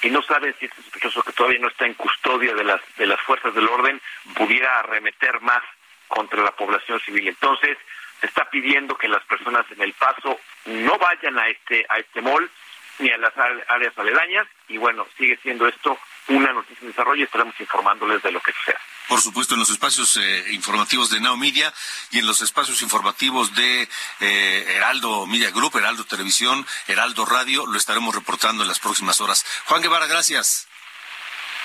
y 0.00 0.08
no 0.08 0.22
saben 0.22 0.54
si 0.58 0.66
este 0.66 0.82
sospechoso 0.82 1.22
que 1.22 1.32
todavía 1.32 1.58
no 1.60 1.68
está 1.68 1.84
en 1.84 1.94
custodia 1.94 2.54
de 2.54 2.64
las, 2.64 2.80
de 2.96 3.06
las 3.06 3.20
fuerzas 3.20 3.54
del 3.54 3.68
orden 3.68 4.00
pudiera 4.34 4.78
arremeter 4.78 5.40
más 5.42 5.62
contra 6.08 6.42
la 6.42 6.52
población 6.52 7.00
civil. 7.00 7.28
Entonces, 7.28 7.76
está 8.22 8.48
pidiendo 8.50 8.96
que 8.96 9.08
las 9.08 9.24
personas 9.24 9.66
en 9.70 9.82
el 9.82 9.92
paso 9.94 10.38
no 10.66 10.98
vayan 10.98 11.38
a 11.38 11.48
este 11.48 11.84
a 11.88 11.98
este 11.98 12.22
mall 12.22 12.50
ni 12.98 13.10
a 13.10 13.18
las 13.18 13.32
áreas 13.36 13.96
aledañas 13.98 14.46
y 14.68 14.78
bueno, 14.78 15.06
sigue 15.16 15.38
siendo 15.42 15.66
esto 15.66 15.98
una 16.28 16.52
noticia 16.52 16.82
en 16.82 16.88
desarrollo 16.88 17.20
y 17.20 17.24
estaremos 17.24 17.58
informándoles 17.58 18.22
de 18.22 18.30
lo 18.30 18.40
que 18.40 18.52
sea. 18.64 18.78
Por 19.08 19.20
supuesto, 19.20 19.54
en 19.54 19.60
los 19.60 19.70
espacios 19.70 20.16
eh, 20.16 20.44
informativos 20.52 21.10
de 21.10 21.20
Now 21.20 21.36
Media 21.36 21.72
y 22.10 22.20
en 22.20 22.26
los 22.26 22.40
espacios 22.42 22.80
informativos 22.82 23.54
de 23.54 23.88
eh, 24.20 24.64
Heraldo 24.76 25.26
Media 25.26 25.50
Group, 25.50 25.76
Heraldo 25.76 26.04
Televisión, 26.04 26.64
Heraldo 26.86 27.26
Radio, 27.26 27.66
lo 27.66 27.76
estaremos 27.76 28.14
reportando 28.14 28.62
en 28.62 28.68
las 28.68 28.78
próximas 28.78 29.20
horas. 29.20 29.44
Juan 29.66 29.82
Guevara, 29.82 30.06
gracias. 30.06 30.68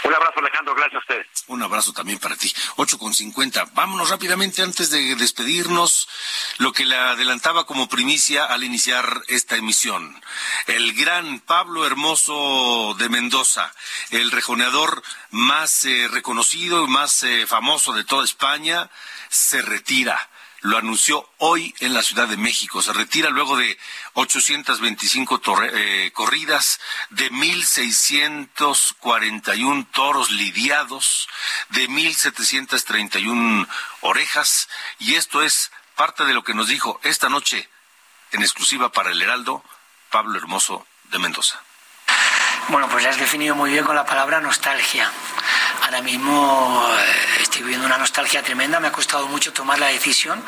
Un 0.07 0.13
abrazo, 0.13 0.39
Alejandro. 0.39 0.73
Gracias 0.73 0.95
a 0.95 0.99
ustedes. 0.99 1.27
Un 1.47 1.61
abrazo 1.61 1.91
también 1.91 2.17
para 2.17 2.37
ti. 2.37 2.53
Ocho 2.77 2.97
con 2.97 3.13
cincuenta. 3.13 3.65
Vámonos 3.73 4.09
rápidamente 4.09 4.61
antes 4.61 4.89
de 4.89 5.15
despedirnos. 5.15 6.07
Lo 6.59 6.71
que 6.71 6.85
le 6.85 6.95
adelantaba 6.95 7.65
como 7.65 7.89
primicia 7.89 8.45
al 8.45 8.63
iniciar 8.63 9.21
esta 9.27 9.57
emisión. 9.57 10.21
El 10.67 10.93
gran 10.93 11.41
Pablo 11.41 11.85
Hermoso 11.85 12.95
de 12.97 13.09
Mendoza, 13.09 13.73
el 14.11 14.31
rejoneador 14.31 15.03
más 15.31 15.83
eh, 15.83 16.07
reconocido 16.09 16.85
y 16.85 16.87
más 16.87 17.23
eh, 17.23 17.45
famoso 17.45 17.91
de 17.91 18.05
toda 18.05 18.23
España, 18.23 18.89
se 19.27 19.61
retira 19.61 20.17
lo 20.61 20.77
anunció 20.77 21.29
hoy 21.37 21.75
en 21.79 21.93
la 21.93 22.01
Ciudad 22.01 22.27
de 22.27 22.35
México. 22.37 22.81
Se 22.81 22.93
retira 22.93 23.29
luego 23.29 23.57
de 23.57 23.77
825 24.13 25.41
eh, 25.73 26.09
corridas, 26.13 26.79
de 27.09 27.29
1.641 27.31 29.91
toros 29.91 30.31
lidiados, 30.31 31.27
de 31.69 31.87
1.731 31.89 33.67
orejas. 34.01 34.67
Y 34.99 35.15
esto 35.15 35.41
es 35.43 35.71
parte 35.95 36.25
de 36.25 36.33
lo 36.33 36.43
que 36.43 36.53
nos 36.53 36.67
dijo 36.67 36.99
esta 37.03 37.29
noche 37.29 37.69
en 38.31 38.41
exclusiva 38.41 38.91
para 38.91 39.11
el 39.11 39.21
Heraldo 39.21 39.63
Pablo 40.09 40.37
Hermoso 40.37 40.85
de 41.05 41.19
Mendoza. 41.19 41.61
Bueno, 42.69 42.89
pues 42.89 43.05
has 43.05 43.17
definido 43.17 43.55
muy 43.55 43.71
bien 43.71 43.85
con 43.85 43.95
la 43.95 44.05
palabra 44.05 44.41
nostalgia. 44.41 45.09
Ahora 45.83 46.01
mismo 46.01 46.85
eh, 46.99 47.41
estoy 47.41 47.61
viviendo 47.61 47.85
una 47.85 47.97
nostalgia 47.97 48.41
tremenda, 48.43 48.79
me 48.79 48.87
ha 48.87 48.91
costado 48.91 49.27
mucho 49.27 49.53
tomar 49.53 49.79
la 49.79 49.87
decisión, 49.87 50.43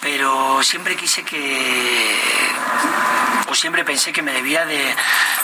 pero 0.00 0.62
siempre 0.62 0.96
quise 0.96 1.22
que, 1.24 2.16
o 3.48 3.54
siempre 3.54 3.84
pensé 3.84 4.12
que 4.12 4.22
me 4.22 4.32
debía 4.32 4.64
de, 4.66 4.94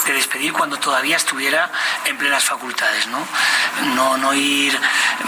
despedir 0.06 0.52
cuando 0.52 0.78
todavía 0.78 1.16
estuviera 1.16 1.70
en 2.04 2.18
plenas 2.18 2.44
facultades, 2.44 3.06
¿no? 3.06 3.26
No, 3.94 4.16
no 4.16 4.34
ir 4.34 4.78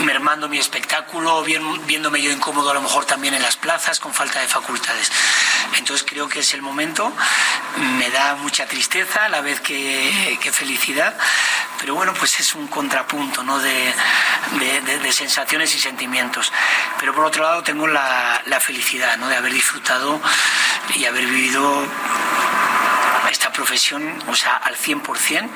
mermando 0.00 0.48
mi 0.48 0.58
espectáculo, 0.58 1.42
viéndome 1.42 2.20
yo 2.20 2.30
incómodo 2.30 2.70
a 2.70 2.74
lo 2.74 2.82
mejor 2.82 3.04
también 3.04 3.34
en 3.34 3.42
las 3.42 3.56
plazas 3.56 4.00
con 4.00 4.12
falta 4.12 4.40
de 4.40 4.48
facultades. 4.48 5.10
Entonces 5.78 6.06
creo 6.08 6.28
que 6.28 6.40
es 6.40 6.54
el 6.54 6.62
momento, 6.62 7.12
me 7.98 8.10
da 8.10 8.34
mucha 8.36 8.66
tristeza 8.66 9.24
a 9.24 9.28
la 9.28 9.40
vez 9.40 9.60
que, 9.60 10.38
felicidad, 10.52 11.16
pero 11.80 11.94
bueno, 11.94 12.14
pues 12.14 12.38
es 12.40 12.54
un 12.54 12.68
contrapunto 12.68 13.42
¿no? 13.42 13.58
de, 13.58 13.92
sensaciones 15.12 15.74
y 15.74 15.80
sentimientos. 15.80 16.52
Pero 16.98 17.14
por 17.14 17.24
otro 17.24 17.42
lado 17.42 17.62
tengo 17.62 17.86
la, 17.86 18.42
felicidad 18.60 19.13
de 19.16 19.36
haber 19.36 19.52
disfrutado 19.52 20.20
y 20.96 21.04
haber 21.04 21.24
vivido 21.26 21.86
esta 23.30 23.52
profesión, 23.52 24.02
o 24.28 24.34
sea, 24.34 24.56
al 24.56 24.76
100% 24.76 25.48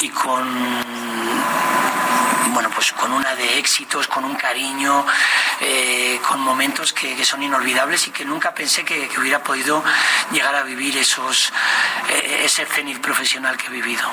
y 0.00 0.08
con 0.10 0.84
bueno, 2.54 2.70
pues 2.72 2.92
con 2.92 3.12
una 3.12 3.34
de 3.34 3.58
éxitos, 3.58 4.06
con 4.06 4.24
un 4.24 4.36
cariño, 4.36 5.04
eh, 5.60 6.20
con 6.26 6.40
momentos 6.40 6.92
que, 6.92 7.24
son 7.24 7.42
inolvidables 7.42 8.06
y 8.06 8.10
que 8.12 8.24
nunca 8.24 8.54
pensé 8.54 8.84
que, 8.84 9.10
hubiera 9.18 9.42
podido 9.42 9.82
llegar 10.30 10.54
a 10.54 10.62
vivir 10.62 10.96
esos, 10.96 11.52
eh, 12.10 12.42
ese 12.44 12.64
cenit 12.64 13.00
profesional 13.00 13.56
que 13.56 13.66
he 13.66 13.70
vivido. 13.70 14.08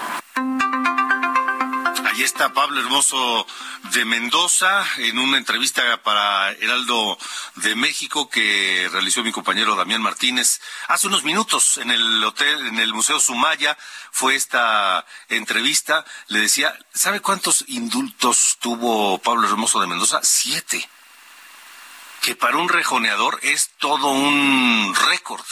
Ahí 2.12 2.24
está 2.24 2.52
Pablo 2.52 2.82
Hermoso 2.82 3.48
de 3.94 4.04
Mendoza 4.04 4.86
en 4.98 5.18
una 5.18 5.38
entrevista 5.38 6.04
para 6.04 6.52
Heraldo 6.52 7.18
de 7.56 7.74
México 7.76 8.30
que 8.30 8.90
realizó 8.92 9.24
mi 9.24 9.32
compañero 9.32 9.78
Damián 9.78 10.02
Martínez 10.02 10.60
hace 10.90 11.08
unos 11.08 11.24
minutos 11.24 11.78
en 11.78 11.90
el 11.90 12.22
hotel, 12.22 12.68
en 12.68 12.80
el 12.80 12.94
Museo 12.94 13.18
Sumaya. 13.22 13.78
Fue 14.12 14.36
esta 14.36 15.06
entrevista. 15.30 16.04
Le 16.28 16.42
decía, 16.42 16.78
¿sabe 16.94 17.22
cuántos 17.22 17.64
indultos 17.70 18.58
tuvo 18.60 19.18
Pablo 19.20 19.48
Hermoso 19.48 19.80
de 19.80 19.88
Mendoza? 19.88 20.20
Siete. 20.22 20.90
Que 22.22 22.36
para 22.36 22.58
un 22.58 22.68
rejoneador 22.68 23.40
es 23.42 23.72
todo 23.78 24.08
un 24.08 24.94
récord 25.08 25.46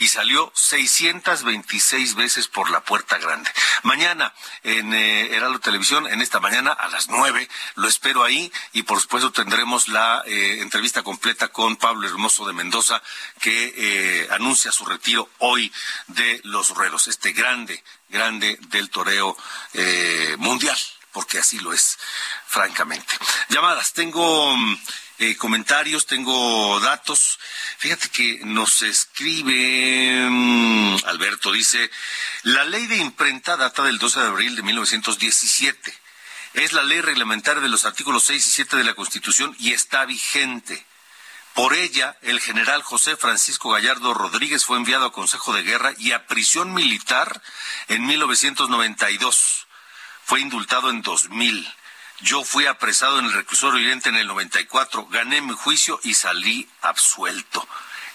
y 0.00 0.08
salió 0.08 0.50
626 0.54 2.14
veces 2.14 2.48
por 2.48 2.70
la 2.70 2.80
puerta 2.82 3.18
grande. 3.18 3.50
Mañana 3.82 4.34
en 4.62 4.92
eh, 4.94 5.36
Heraldo 5.36 5.60
Televisión, 5.60 6.08
en 6.08 6.22
esta 6.22 6.40
mañana 6.40 6.72
a 6.72 6.88
las 6.88 7.08
9, 7.08 7.48
lo 7.76 7.86
espero 7.86 8.24
ahí 8.24 8.50
y 8.72 8.82
por 8.82 8.98
supuesto 8.98 9.30
tendremos 9.30 9.88
la 9.88 10.22
eh, 10.26 10.62
entrevista 10.62 11.02
completa 11.02 11.48
con 11.48 11.76
Pablo 11.76 12.08
Hermoso 12.08 12.46
de 12.46 12.54
Mendoza 12.54 13.02
que 13.40 13.74
eh, 13.76 14.28
anuncia 14.30 14.72
su 14.72 14.86
retiro 14.86 15.28
hoy 15.38 15.70
de 16.06 16.40
los 16.44 16.70
ruedos, 16.70 17.06
este 17.06 17.32
grande, 17.32 17.84
grande 18.08 18.58
del 18.68 18.88
toreo 18.88 19.36
eh, 19.74 20.34
mundial, 20.38 20.78
porque 21.12 21.38
así 21.38 21.58
lo 21.58 21.74
es, 21.74 21.98
francamente. 22.46 23.12
Llamadas, 23.50 23.92
tengo 23.92 24.56
eh, 25.20 25.36
comentarios, 25.36 26.06
tengo 26.06 26.80
datos. 26.80 27.38
Fíjate 27.76 28.08
que 28.08 28.40
nos 28.42 28.80
escribe 28.80 30.26
mm, 30.30 30.96
Alberto, 31.04 31.52
dice, 31.52 31.90
la 32.44 32.64
ley 32.64 32.86
de 32.86 32.96
imprenta 32.96 33.58
data 33.58 33.82
del 33.82 33.98
12 33.98 34.18
de 34.18 34.26
abril 34.26 34.56
de 34.56 34.62
1917. 34.62 35.94
Es 36.54 36.72
la 36.72 36.82
ley 36.82 37.02
reglamentaria 37.02 37.60
de 37.60 37.68
los 37.68 37.84
artículos 37.84 38.24
6 38.24 38.46
y 38.46 38.50
7 38.50 38.78
de 38.78 38.84
la 38.84 38.94
Constitución 38.94 39.54
y 39.58 39.74
está 39.74 40.06
vigente. 40.06 40.86
Por 41.52 41.74
ella, 41.74 42.16
el 42.22 42.40
general 42.40 42.82
José 42.82 43.14
Francisco 43.16 43.72
Gallardo 43.72 44.14
Rodríguez 44.14 44.64
fue 44.64 44.78
enviado 44.78 45.04
a 45.04 45.12
Consejo 45.12 45.52
de 45.52 45.62
Guerra 45.62 45.92
y 45.98 46.12
a 46.12 46.26
prisión 46.28 46.72
militar 46.72 47.42
en 47.88 48.06
1992. 48.06 49.66
Fue 50.24 50.40
indultado 50.40 50.88
en 50.88 51.02
2000. 51.02 51.68
Yo 52.22 52.44
fui 52.44 52.66
apresado 52.66 53.18
en 53.18 53.26
el 53.26 53.32
reclusorio 53.32 53.80
Oriente 53.80 54.10
en 54.10 54.16
el 54.16 54.26
94, 54.26 55.06
gané 55.06 55.40
mi 55.40 55.54
juicio 55.54 55.98
y 56.02 56.14
salí 56.14 56.68
absuelto. 56.82 57.66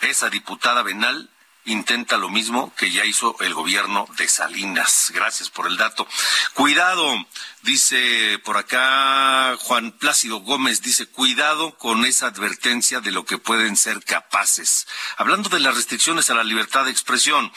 Esa 0.02 0.30
diputada 0.30 0.84
venal 0.84 1.30
intenta 1.66 2.18
lo 2.18 2.30
mismo 2.30 2.74
que 2.76 2.92
ya 2.92 3.06
hizo 3.06 3.36
el 3.40 3.54
gobierno 3.54 4.08
de 4.18 4.28
Salinas. 4.28 5.12
Gracias 5.14 5.50
por 5.50 5.68
el 5.68 5.78
dato. 5.78 6.08
Cuidado, 6.54 7.16
dice 7.64 8.40
por 8.44 8.58
acá 8.58 9.58
Juan 9.62 9.92
Plácido 9.92 10.42
Gómez, 10.42 10.82
dice, 10.82 11.08
cuidado 11.08 11.76
con 11.78 12.06
esa 12.06 12.28
advertencia 12.28 13.02
de 13.02 13.12
lo 13.12 13.26
que 13.26 13.40
pueden 13.40 13.76
ser 13.76 14.04
capaces. 14.04 14.88
Hablando 15.18 15.50
de 15.50 15.60
las 15.60 15.76
restricciones 15.76 16.30
a 16.30 16.36
la 16.36 16.44
libertad 16.44 16.86
de 16.86 16.92
expresión, 16.92 17.52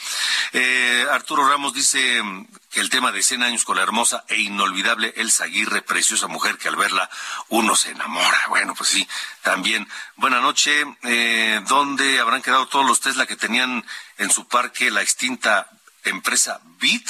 eh, 0.53 1.05
Arturo 1.11 1.47
Ramos 1.47 1.73
dice, 1.73 2.21
que 2.69 2.79
el 2.79 2.89
tema 2.89 3.11
de 3.11 3.23
100 3.23 3.43
años 3.43 3.65
con 3.65 3.77
la 3.77 3.83
hermosa 3.83 4.23
e 4.27 4.39
inolvidable 4.39 5.13
Elsa 5.17 5.45
Aguirre, 5.45 5.81
preciosa 5.81 6.27
mujer 6.27 6.57
que 6.57 6.67
al 6.67 6.75
verla 6.75 7.09
uno 7.47 7.75
se 7.75 7.91
enamora. 7.91 8.45
Bueno, 8.49 8.75
pues 8.75 8.89
sí, 8.89 9.07
también. 9.41 9.87
Buena 10.15 10.39
noche. 10.39 10.85
Eh, 11.03 11.61
¿Dónde 11.67 12.19
habrán 12.19 12.41
quedado 12.41 12.67
todos 12.67 12.85
los 12.85 12.99
Tesla 12.99 13.25
que 13.25 13.35
tenían 13.35 13.83
en 14.17 14.31
su 14.31 14.47
parque 14.47 14.91
la 14.91 15.01
extinta 15.01 15.69
empresa 16.03 16.61
Bit? 16.79 17.09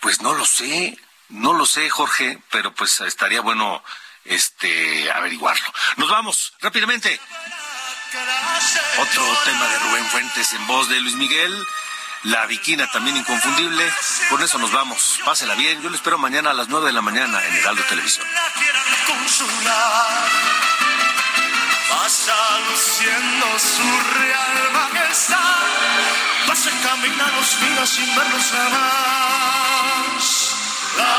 Pues 0.00 0.20
no 0.20 0.34
lo 0.34 0.44
sé, 0.44 0.96
no 1.28 1.52
lo 1.52 1.66
sé, 1.66 1.90
Jorge, 1.90 2.38
pero 2.50 2.72
pues 2.72 3.00
estaría 3.00 3.40
bueno 3.40 3.82
este 4.24 5.10
averiguarlo. 5.10 5.66
Nos 5.96 6.08
vamos 6.08 6.54
rápidamente. 6.60 7.20
Otro 8.98 9.38
tema 9.44 9.66
de 9.66 9.78
Rubén 9.80 10.04
Fuentes 10.06 10.52
en 10.52 10.66
voz 10.68 10.88
de 10.88 11.00
Luis 11.00 11.14
Miguel. 11.14 11.66
La 12.26 12.44
Viquina 12.46 12.88
también 12.90 13.16
inconfundible. 13.16 13.88
Con 14.30 14.42
eso 14.42 14.58
nos 14.58 14.72
vamos. 14.72 15.20
Pásela 15.24 15.54
bien. 15.54 15.80
Yo 15.80 15.88
le 15.90 15.96
espero 15.96 16.18
mañana 16.18 16.50
a 16.50 16.54
las 16.54 16.68
9 16.68 16.86
de 16.86 16.92
la 16.92 17.00
mañana 17.00 17.40
en 17.46 17.54
Heraldo 17.54 17.84
Televisión. 17.88 18.26
Pasa 21.88 22.34
luciendo 22.68 23.46
su 23.58 23.88
real 24.18 24.72
majestad. 24.72 25.36
Pasa 26.48 26.70
caminando 26.82 27.36
los 27.36 27.60
días 27.60 27.88
sin 27.88 28.16
verlos 28.16 28.50
jamás. 28.50 30.24
La 30.96 31.12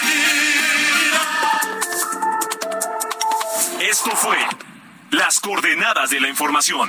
Viquina. 0.00 0.40
Esto 3.80 4.16
fue 4.16 4.38
Las 5.10 5.40
Coordenadas 5.40 6.08
de 6.08 6.20
la 6.20 6.28
Información 6.28 6.88